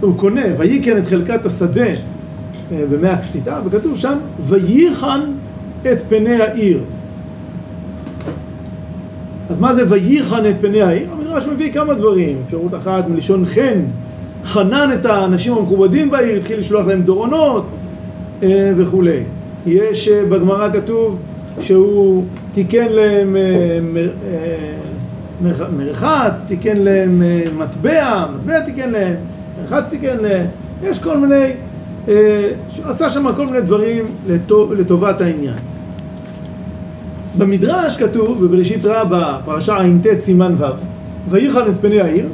[0.01, 5.21] הוא קונה, וייכן את חלקת השדה אה, במאה הכסיתה, וכתוב שם, וייחן
[5.91, 6.79] את פני העיר.
[9.49, 11.07] אז מה זה וייחן את פני העיר?
[11.11, 13.79] המדרש מביא כמה דברים, אפשרות אחת מלשון חן,
[14.45, 17.65] חנן את האנשים המכובדים בעיר, התחיל לשלוח להם דורונות
[18.43, 19.19] אה, וכולי.
[19.65, 21.19] יש אה, בגמרא כתוב
[21.61, 23.41] שהוא תיקן להם אה,
[23.93, 24.11] מר-
[25.41, 27.21] מרח- מרחץ, תיקן להם
[27.57, 29.15] מטבע, מטבע תיקן להם,
[29.61, 30.45] מרחץ תיקן להם,
[30.83, 31.45] יש כל מיני,
[32.83, 35.55] עשה שם כל מיני דברים לטוב, לטובת העניין.
[37.37, 40.63] במדרש כתוב, בבראשית רבה, פרשה ע"ט סימן ו',
[41.29, 42.27] וייחן את פני העיר,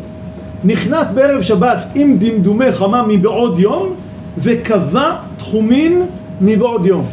[0.64, 3.94] נכנס בערב שבת עם דמדומי חמה מבעוד יום
[4.38, 6.02] וקבע תחומין
[6.42, 7.06] מבעוד יום.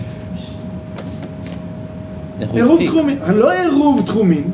[2.52, 2.80] עירוב?
[2.86, 4.44] תחומין, לא עירוב תחומין,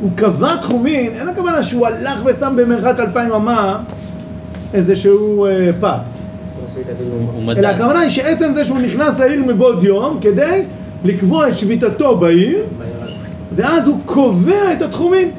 [0.00, 3.78] הוא קבע תחומין, אין הכוונה שהוא הלך ושם במרחק אלפיים אמה
[4.74, 6.25] איזשהו אה, פת.
[7.58, 7.68] אלא.
[7.68, 10.62] הכוונה היא שעצם זה שהוא נכנס לעיר מבעוד יום כדי
[11.04, 12.58] לקבוע את שביתתו בעיר
[13.56, 15.30] ואז הוא קובע את התחומים.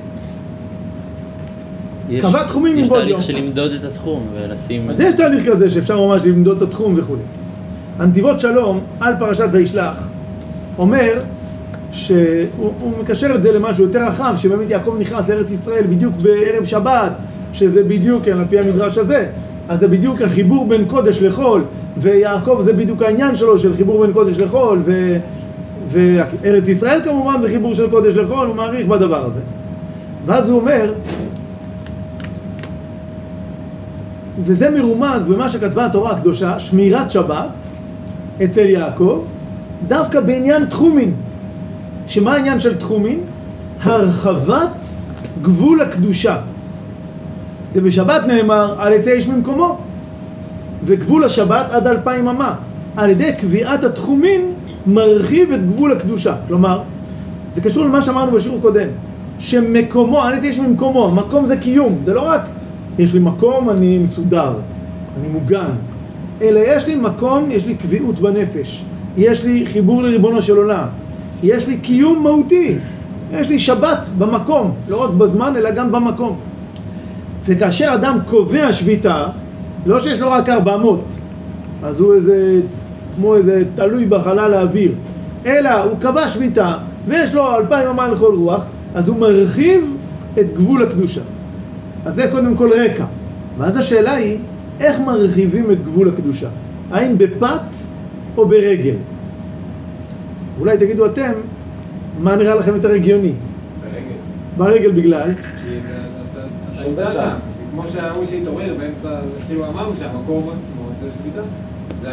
[2.10, 3.22] יש- קבע תחומים יש מבעוד תהליך יום.
[3.22, 4.90] של למדוד את התחום ולשים...
[4.90, 7.22] אז יש תהליך כזה שאפשר ממש למדוד את התחום וכולי.
[8.00, 10.08] הנתיבות שלום על פרשת וישלח
[10.78, 11.22] אומר
[11.92, 12.18] שהוא
[12.80, 17.12] הוא מקשר את זה למשהו יותר רחב שבאמת יעקב נכנס לארץ ישראל בדיוק בערב שבת
[17.54, 19.26] שזה בדיוק, כן, על פי המדרש הזה
[19.70, 21.64] אז זה בדיוק החיבור בין קודש לחול
[21.98, 25.18] ויעקב זה בדיוק העניין שלו של חיבור בין קודש לחול ו...
[25.90, 29.42] וארץ ישראל כמובן זה חיבור של קודש לחול הוא מעריך בדבר הזה
[30.26, 30.94] ואז הוא אומר
[34.44, 37.68] וזה מרומז במה שכתבה התורה הקדושה, שמירת שבת
[38.44, 39.24] אצל יעקב,
[39.88, 41.14] דווקא בעניין תחומין.
[42.08, 43.20] שמה העניין של תחומין?
[43.82, 44.86] הרחבת
[45.42, 46.38] גבול הקדושה.
[47.78, 49.78] ובשבת נאמר, על יצא איש ממקומו.
[50.84, 52.56] וגבול השבת עד אלפיים אמה.
[52.96, 54.42] על ידי קביעת התחומין
[54.88, 56.36] מרחיב את גבול הקדושה.
[56.48, 56.82] כלומר,
[57.52, 58.88] זה קשור למה שאמרנו בשיעור הקודם,
[59.40, 62.42] שמקומו, על יצא איש ממקומו, מקום זה קיום, זה לא רק
[63.00, 64.54] יש לי מקום, אני מסודר,
[65.20, 65.70] אני מוגן,
[66.42, 68.84] אלא יש לי מקום, יש לי קביעות בנפש,
[69.18, 70.86] יש לי חיבור לריבונו של עולם,
[71.44, 72.76] יש לי קיום מהותי,
[73.32, 76.38] יש לי שבת במקום, לא רק בזמן אלא גם במקום.
[77.48, 79.26] וכאשר אדם קובע שביתה,
[79.86, 81.00] לא שיש לו רק 400,
[81.84, 82.60] אז הוא איזה,
[83.16, 84.92] כמו איזה תלוי בחלל האוויר,
[85.46, 88.66] אלא הוא קבע שביתה ויש לו אלפיים אמה לכל רוח,
[88.96, 89.96] אז הוא מרחיב
[90.40, 91.22] את גבול הקדושה.
[92.06, 93.06] אז זה קודם כל רקע.
[93.58, 94.38] ואז השאלה היא,
[94.80, 96.48] איך מרחיבים את גבול הקדושה?
[96.92, 97.76] האם בפת
[98.38, 98.94] או ברגל?
[100.60, 101.32] אולי תגידו אתם,
[102.20, 103.32] מה נראה לכם יותר הגיוני?
[103.82, 104.16] ברגל.
[104.58, 105.30] ברגל בגלל?
[105.34, 105.42] כי
[105.82, 106.17] זה-
[106.90, 107.30] נמצא שם.
[107.72, 111.42] כמו שההוא שהתעורר באמצע, כאילו אמרנו שהמקום עצמו עושה שביתה.
[112.02, 112.10] זה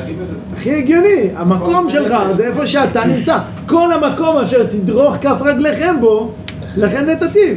[0.54, 3.38] הכי הגיוני, המקום שלך זה איפה שאתה נמצא.
[3.66, 6.30] כל המקום אשר תדרוך כף רגליכם בו,
[6.76, 7.54] לכן נתתיו.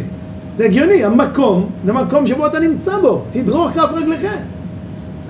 [0.58, 4.38] זה הגיוני, המקום זה מקום שבו אתה נמצא בו, תדרוך כף רגליכם.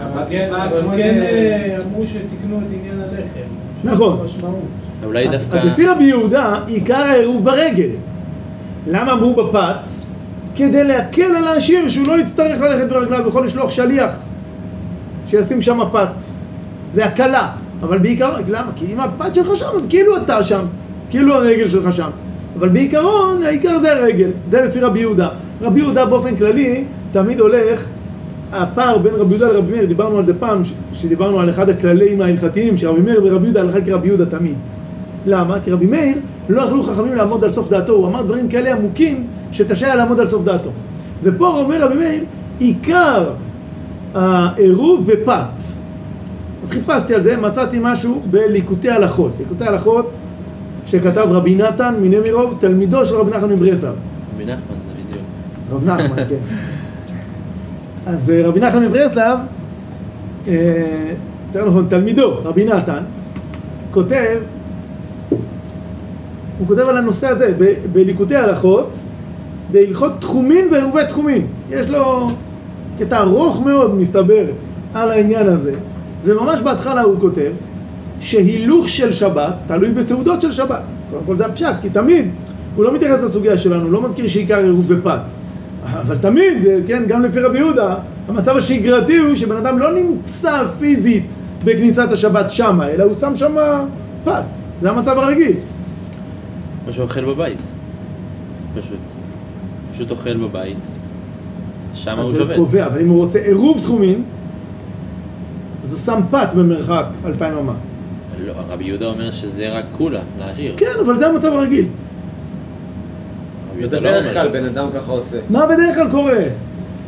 [0.03, 0.49] אבל כן,
[0.97, 3.47] כן אה, אמרו שתיקנו את עניין הלחם.
[3.83, 4.25] נכון.
[5.03, 5.57] אולי אז, דווקא...
[5.57, 7.89] אז לפי רבי יהודה, עיקר העירוב ברגל.
[8.87, 9.91] למה אמרו בפת?
[10.57, 14.19] כדי להקל על העשיר שהוא לא יצטרך ללכת ברגליו, יכול לשלוח שליח
[15.25, 16.09] שישים שם פת.
[16.91, 17.49] זה הקלה,
[17.81, 18.71] אבל בעיקר, למה?
[18.75, 20.65] כי אם הפת שלך שם, אז כאילו אתה שם,
[21.09, 22.09] כאילו הרגל שלך שם.
[22.59, 25.29] אבל בעיקרון, העיקר זה הרגל, זה לפי רבי יהודה.
[25.61, 27.85] רבי יהודה באופן כללי, תמיד הולך,
[28.53, 30.61] הפער בין רבי יהודה לרבי מאיר, דיברנו על זה פעם,
[30.93, 34.55] שדיברנו על אחד הכללים ההלכתיים, שרבי מאיר ורבי יהודה הלכה כרבי יהודה תמיד.
[35.25, 35.57] למה?
[35.63, 36.15] כי רבי מאיר
[36.49, 40.19] לא יכלו חכמים לעמוד על סוף דעתו, הוא אמר דברים כאלה עמוקים שקשה היה לעמוד
[40.19, 40.69] על סוף דעתו.
[41.23, 42.23] ופה אומר רבי מאיר,
[42.59, 43.29] עיקר
[44.13, 45.63] העירוב בפת.
[46.63, 49.31] אז חיפשתי על זה, מצאתי משהו בליקוטי הלכות.
[49.39, 50.13] ליקוטי הלכות
[50.85, 53.93] שכתב רבי נתן מנמירוב, תלמידו של רבי נחמן מברסלב.
[54.35, 55.23] רבי נחמן זה בדיוק.
[55.71, 56.35] רב נחמן, כן.
[58.05, 59.39] אז אה, רבי נחמן מברסלב,
[60.47, 60.53] אה,
[61.47, 63.03] יותר נכון, תלמידו, רבי נתן,
[63.91, 64.37] כותב,
[66.59, 67.53] הוא כותב על הנושא הזה,
[67.91, 68.97] בליקוטי הלכות,
[69.71, 71.41] בהלכות תחומין ועירובי תחומין.
[71.69, 72.27] יש לו
[72.99, 74.45] קטע ארוך מאוד, מסתבר,
[74.93, 75.73] על העניין הזה,
[76.23, 77.51] וממש בהתחלה הוא כותב
[78.19, 80.81] שהילוך של שבת תלוי בסעודות של שבת.
[81.11, 82.29] קודם כל זה הפשט, כי תמיד
[82.75, 85.19] הוא לא מתייחס לסוגיה שלנו, לא מזכיר שעיקר עירוב בפת.
[86.01, 87.95] אבל תמיד, כן, גם לפי רבי יהודה,
[88.27, 93.85] המצב השגרתי הוא שבן אדם לא נמצא פיזית בכניסת השבת שמה, אלא הוא שם שמה
[94.23, 94.43] פת.
[94.81, 95.53] זה המצב הרגיל.
[96.87, 97.57] או שהוא אוכל בבית.
[98.75, 98.97] פשוט.
[99.91, 100.77] פשוט אוכל בבית.
[101.93, 102.55] שם אז הוא זה שובת.
[102.55, 104.23] קובע, אבל אם הוא רוצה עירוב תחומין,
[105.83, 107.73] אז הוא שם פת במרחק אלפיים אמה.
[108.45, 110.73] לא, רבי יהודה אומר שזה רק כולה, לעשיר.
[110.77, 111.85] כן, אבל זה המצב הרגיל.
[113.71, 114.47] רבי יהודה לא בדרך כלל.
[114.49, 115.37] בן אדם ככה עושה.
[115.49, 116.43] מה בדרך כלל קורה?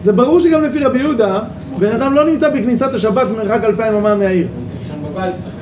[0.04, 1.40] זה ברור שגם לפי רבי יהודה,
[1.80, 4.48] בן אדם לא נמצא בכניסת השבת במרחק אלפיים אמה מהעיר.
[4.58, 5.59] הוא צריך לישון בבית, צריך.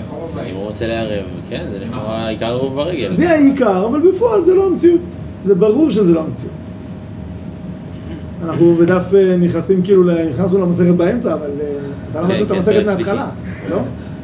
[0.51, 3.11] אם הוא רוצה לערב, כן, זה לכאורה עיקר עירוב ברגל.
[3.11, 5.01] זה העיקר, אבל בפועל זה לא המציאות.
[5.43, 6.53] זה ברור שזה לא המציאות.
[8.45, 11.65] אנחנו בדף אה, נכנסים כאילו, נכנסנו למסכת באמצע, אבל אה,
[12.11, 13.27] אתה למדת את כן, המסכת מההתחלה,
[13.69, 13.77] לא?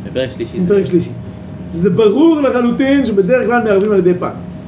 [0.06, 0.57] בפרק שלישי.
[0.57, 1.10] עם זה- פרק שלישי.
[1.73, 4.14] זה ברור לחלוטין שבדרך כלל מערבים על ידי.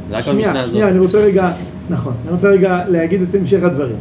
[0.09, 0.71] זה רק שנייה, הזאת.
[0.71, 1.51] שנייה, אני רוצה רגע,
[1.89, 3.95] נכון, אני רוצה רגע להגיד את המשך הדברים.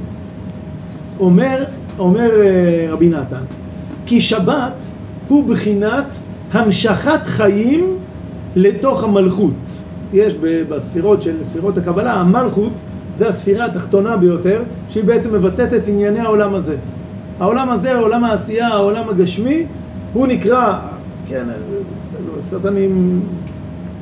[1.21, 1.65] אומר,
[1.99, 3.43] אומר אה, רבי נתן,
[4.07, 4.87] כי שבת
[5.29, 6.17] הוא בחינת
[6.55, 7.91] המשכת חיים
[8.57, 9.53] לתוך המלכות.
[10.13, 10.35] יש
[10.69, 12.73] בספירות של ספירות הקבלה, המלכות
[13.17, 16.77] זה הספירה התחתונה ביותר, שהיא בעצם מבטאת את ענייני העולם הזה.
[17.41, 19.67] העולם הזה, עולם העשייה, העולם הגשמי,
[20.13, 20.79] הוא נקרא,
[21.29, 21.45] כן,
[22.47, 22.89] קצת אני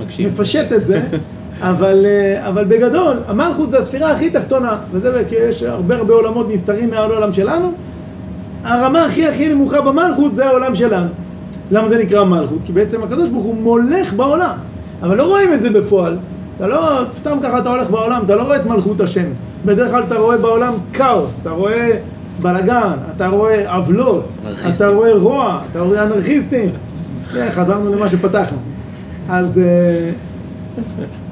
[0.01, 0.29] מקשיב.
[0.29, 1.03] מפשט את זה,
[1.61, 6.47] אבל, אה, אבל בגדול, המלכות זה הספירה הכי תחתונה, וזה כי יש הרבה הרבה עולמות
[6.51, 7.73] נסתרים מהעולם שלנו.
[8.65, 11.09] הרמה הכי הכי נמוכה במלכות זה העולם שלנו.
[11.73, 12.59] למה זה נקרא מלכות?
[12.65, 14.57] כי בעצם הקדוש ברוך הוא מולך בעולם,
[15.03, 16.17] אבל לא רואים את זה בפועל.
[16.57, 19.27] אתה לא, סתם ככה אתה הולך בעולם, אתה לא רואה את מלכות השם.
[19.65, 21.91] בדרך כלל אתה רואה בעולם כאוס, אתה רואה
[22.43, 24.37] בלאגן, אתה רואה עוולות.
[24.77, 26.71] אתה רואה רוע, אתה רואה אנרכיסטים.
[27.33, 28.59] כן, חזרנו למה שפתחנו.
[29.29, 30.11] אז, אה,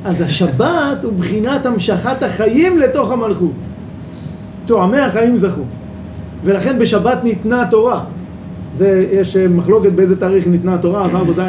[0.05, 3.53] אז השבת הוא בחינת המשכת החיים לתוך המלכות.
[4.67, 5.63] תואמי החיים זכו.
[6.45, 8.05] ולכן בשבת ניתנה התורה.
[8.75, 11.41] זה, יש אה, מחלוקת באיזה תאריך ניתנה התורה, ו' או ז'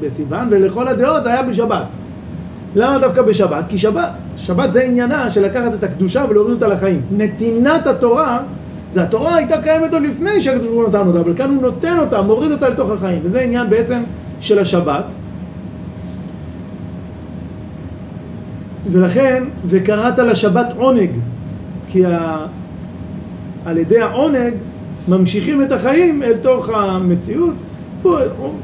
[0.00, 1.84] בסיוון, ולכל הדעות זה היה בשבת.
[2.74, 3.64] למה דווקא בשבת?
[3.68, 7.00] כי שבת, שבת זה עניינה של לקחת את הקדושה ולהוריד אותה לחיים.
[7.16, 8.40] נתינת התורה,
[8.90, 11.98] זה התורה הייתה קיימת עוד לפני שהקדוש ברוך הוא נתן אותה, אבל כאן הוא נותן
[11.98, 13.98] אותה, מוריד אותה לתוך החיים, וזה עניין בעצם
[14.40, 15.12] של השבת.
[18.90, 21.10] ולכן, וקראת לשבת עונג,
[21.88, 22.46] כי ה...
[23.64, 24.54] על ידי העונג
[25.08, 27.54] ממשיכים את החיים אל תוך המציאות.
[28.02, 28.16] הוא,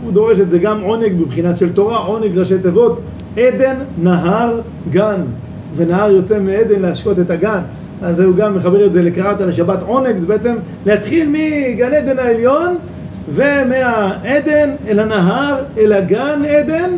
[0.03, 3.01] הוא דורש את זה גם עונג בבחינת של תורה, עונג ראשי תיבות,
[3.37, 4.61] עדן, נהר,
[4.91, 5.21] גן.
[5.77, 7.61] ונהר יוצא מעדן להשקות את הגן.
[8.03, 10.55] אז הוא גם מחבר את זה לקראת על השבת עונג, זה בעצם
[10.87, 12.77] להתחיל מגן עדן העליון
[13.35, 16.91] ומהעדן אל הנהר, אל הגן עדן,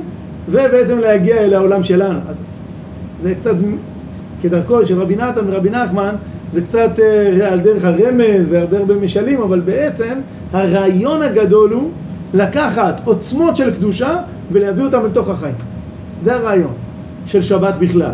[0.51, 2.19] ובעצם להגיע אל העולם שלנו.
[2.29, 2.37] אז
[3.23, 3.55] זה קצת
[4.43, 6.15] כדרכו של רבי נתן ורבי נחמן,
[6.53, 10.15] זה קצת אה, על דרך הרמז והרבה הרבה משלים, אבל בעצם
[10.53, 11.91] הרעיון הגדול הוא
[12.35, 14.17] לקחת עוצמות של קדושה
[14.53, 15.55] ולהביא אותם לתוך החיים.
[16.21, 16.73] זה הרעיון
[17.27, 18.13] של שבת בכלל.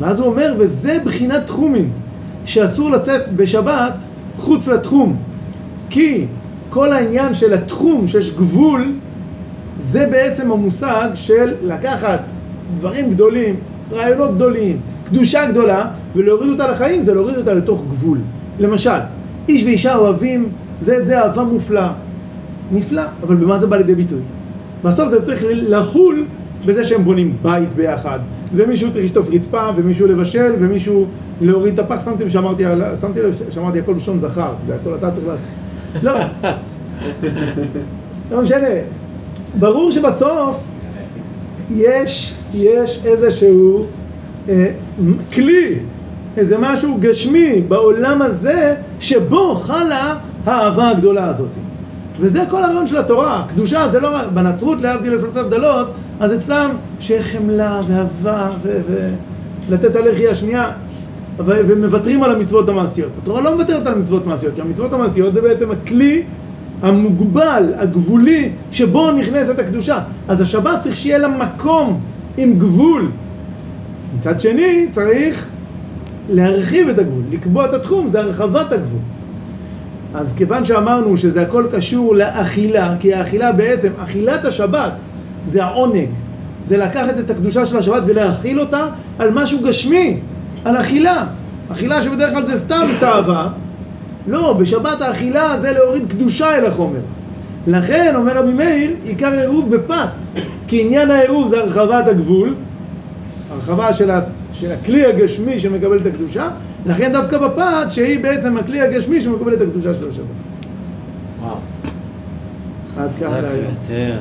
[0.00, 1.90] ואז הוא אומר, וזה בחינת תחומים,
[2.44, 3.94] שאסור לצאת בשבת
[4.36, 5.16] חוץ לתחום.
[5.90, 6.26] כי
[6.70, 8.92] כל העניין של התחום, שיש גבול,
[9.76, 12.20] זה בעצם המושג של לקחת
[12.74, 13.54] דברים גדולים,
[13.92, 18.18] רעיונות גדולים, קדושה גדולה, ולהוריד אותה לחיים זה להוריד אותה לתוך גבול.
[18.60, 18.90] למשל,
[19.48, 20.48] איש ואישה אוהבים
[20.80, 21.92] זה את זה אהבה מופלאה.
[22.72, 24.20] נפלא, אבל במה זה בא לידי ביטוי?
[24.84, 26.24] בסוף זה צריך לחול
[26.66, 28.18] בזה שהם בונים בית ביחד,
[28.54, 31.06] ומישהו צריך לשטוף רצפה, ומישהו לבשל, ומישהו
[31.40, 32.64] להוריד את הפח, שמתי, שאמרתי,
[33.00, 35.48] שמתי לב שאמרתי הכל בשון זכר, זה הכל אתה צריך לעשות.
[36.02, 36.12] לא,
[38.30, 38.68] לא משנה.
[39.58, 40.64] ברור שבסוף
[41.70, 43.86] יש, יש איזשהו
[45.34, 45.78] כלי,
[46.36, 50.16] איזה משהו גשמי בעולם הזה, שבו חלה
[50.46, 51.56] האהבה הגדולה הזאת.
[52.20, 55.88] וזה כל הרעיון של התורה, קדושה זה לא רק, בנצרות להבדיל אלפי הבדלות,
[56.20, 56.70] אז אצלם
[57.00, 58.50] שיהיה חמלה ואהבה
[59.68, 60.70] ולתת הלחי השנייה,
[61.38, 63.10] ו- ומוותרים על המצוות המעשיות.
[63.22, 66.22] התורה לא מוותרת על מצוות מעשיות, כי המצוות המעשיות זה בעצם הכלי
[66.82, 69.98] המוגבל, הגבולי, שבו נכנסת הקדושה.
[70.28, 72.00] אז השבת צריך שיהיה לה מקום
[72.36, 73.08] עם גבול.
[74.18, 75.46] מצד שני, צריך
[76.30, 79.00] להרחיב את הגבול, לקבוע את התחום, זה הרחבת הגבול.
[80.14, 84.92] אז כיוון שאמרנו שזה הכל קשור לאכילה, כי האכילה בעצם, אכילת השבת
[85.46, 86.08] זה העונג,
[86.64, 88.86] זה לקחת את הקדושה של השבת ולהכיל אותה
[89.18, 90.20] על משהו גשמי,
[90.64, 91.24] על אכילה.
[91.72, 93.48] אכילה שבדרך כלל זה סתם תאווה,
[94.26, 97.00] לא, בשבת האכילה זה להוריד קדושה אל החומר.
[97.66, 102.54] לכן, אומר רבי מאיר, עיקר העירוב בפת, כי עניין העירוב זה הרחבת הגבול,
[103.50, 104.20] הרחבה של, ה,
[104.52, 106.50] של הכלי הגשמי שמקבל את הקדושה,
[106.86, 110.24] לכן דווקא בפת, שהיא בעצם הכלי הגשמי שמקבל את הקדושה של השבת.
[111.40, 111.56] וואו.
[112.98, 113.64] עד כאן להיום.
[113.70, 114.18] יותר.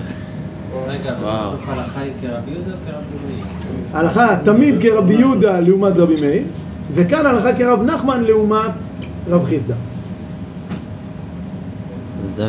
[0.87, 1.37] רגע, וואו.
[1.37, 3.45] בסוף ההלכה היא כרבי יהודה או כרבי מאיר?
[3.93, 6.43] הלכה תמיד כרבי יהודה לעומת רבי מאיר,
[6.93, 8.71] וכאן הלכה כרב נחמן לעומת
[9.29, 9.73] רב חיסדא.
[12.25, 12.47] זה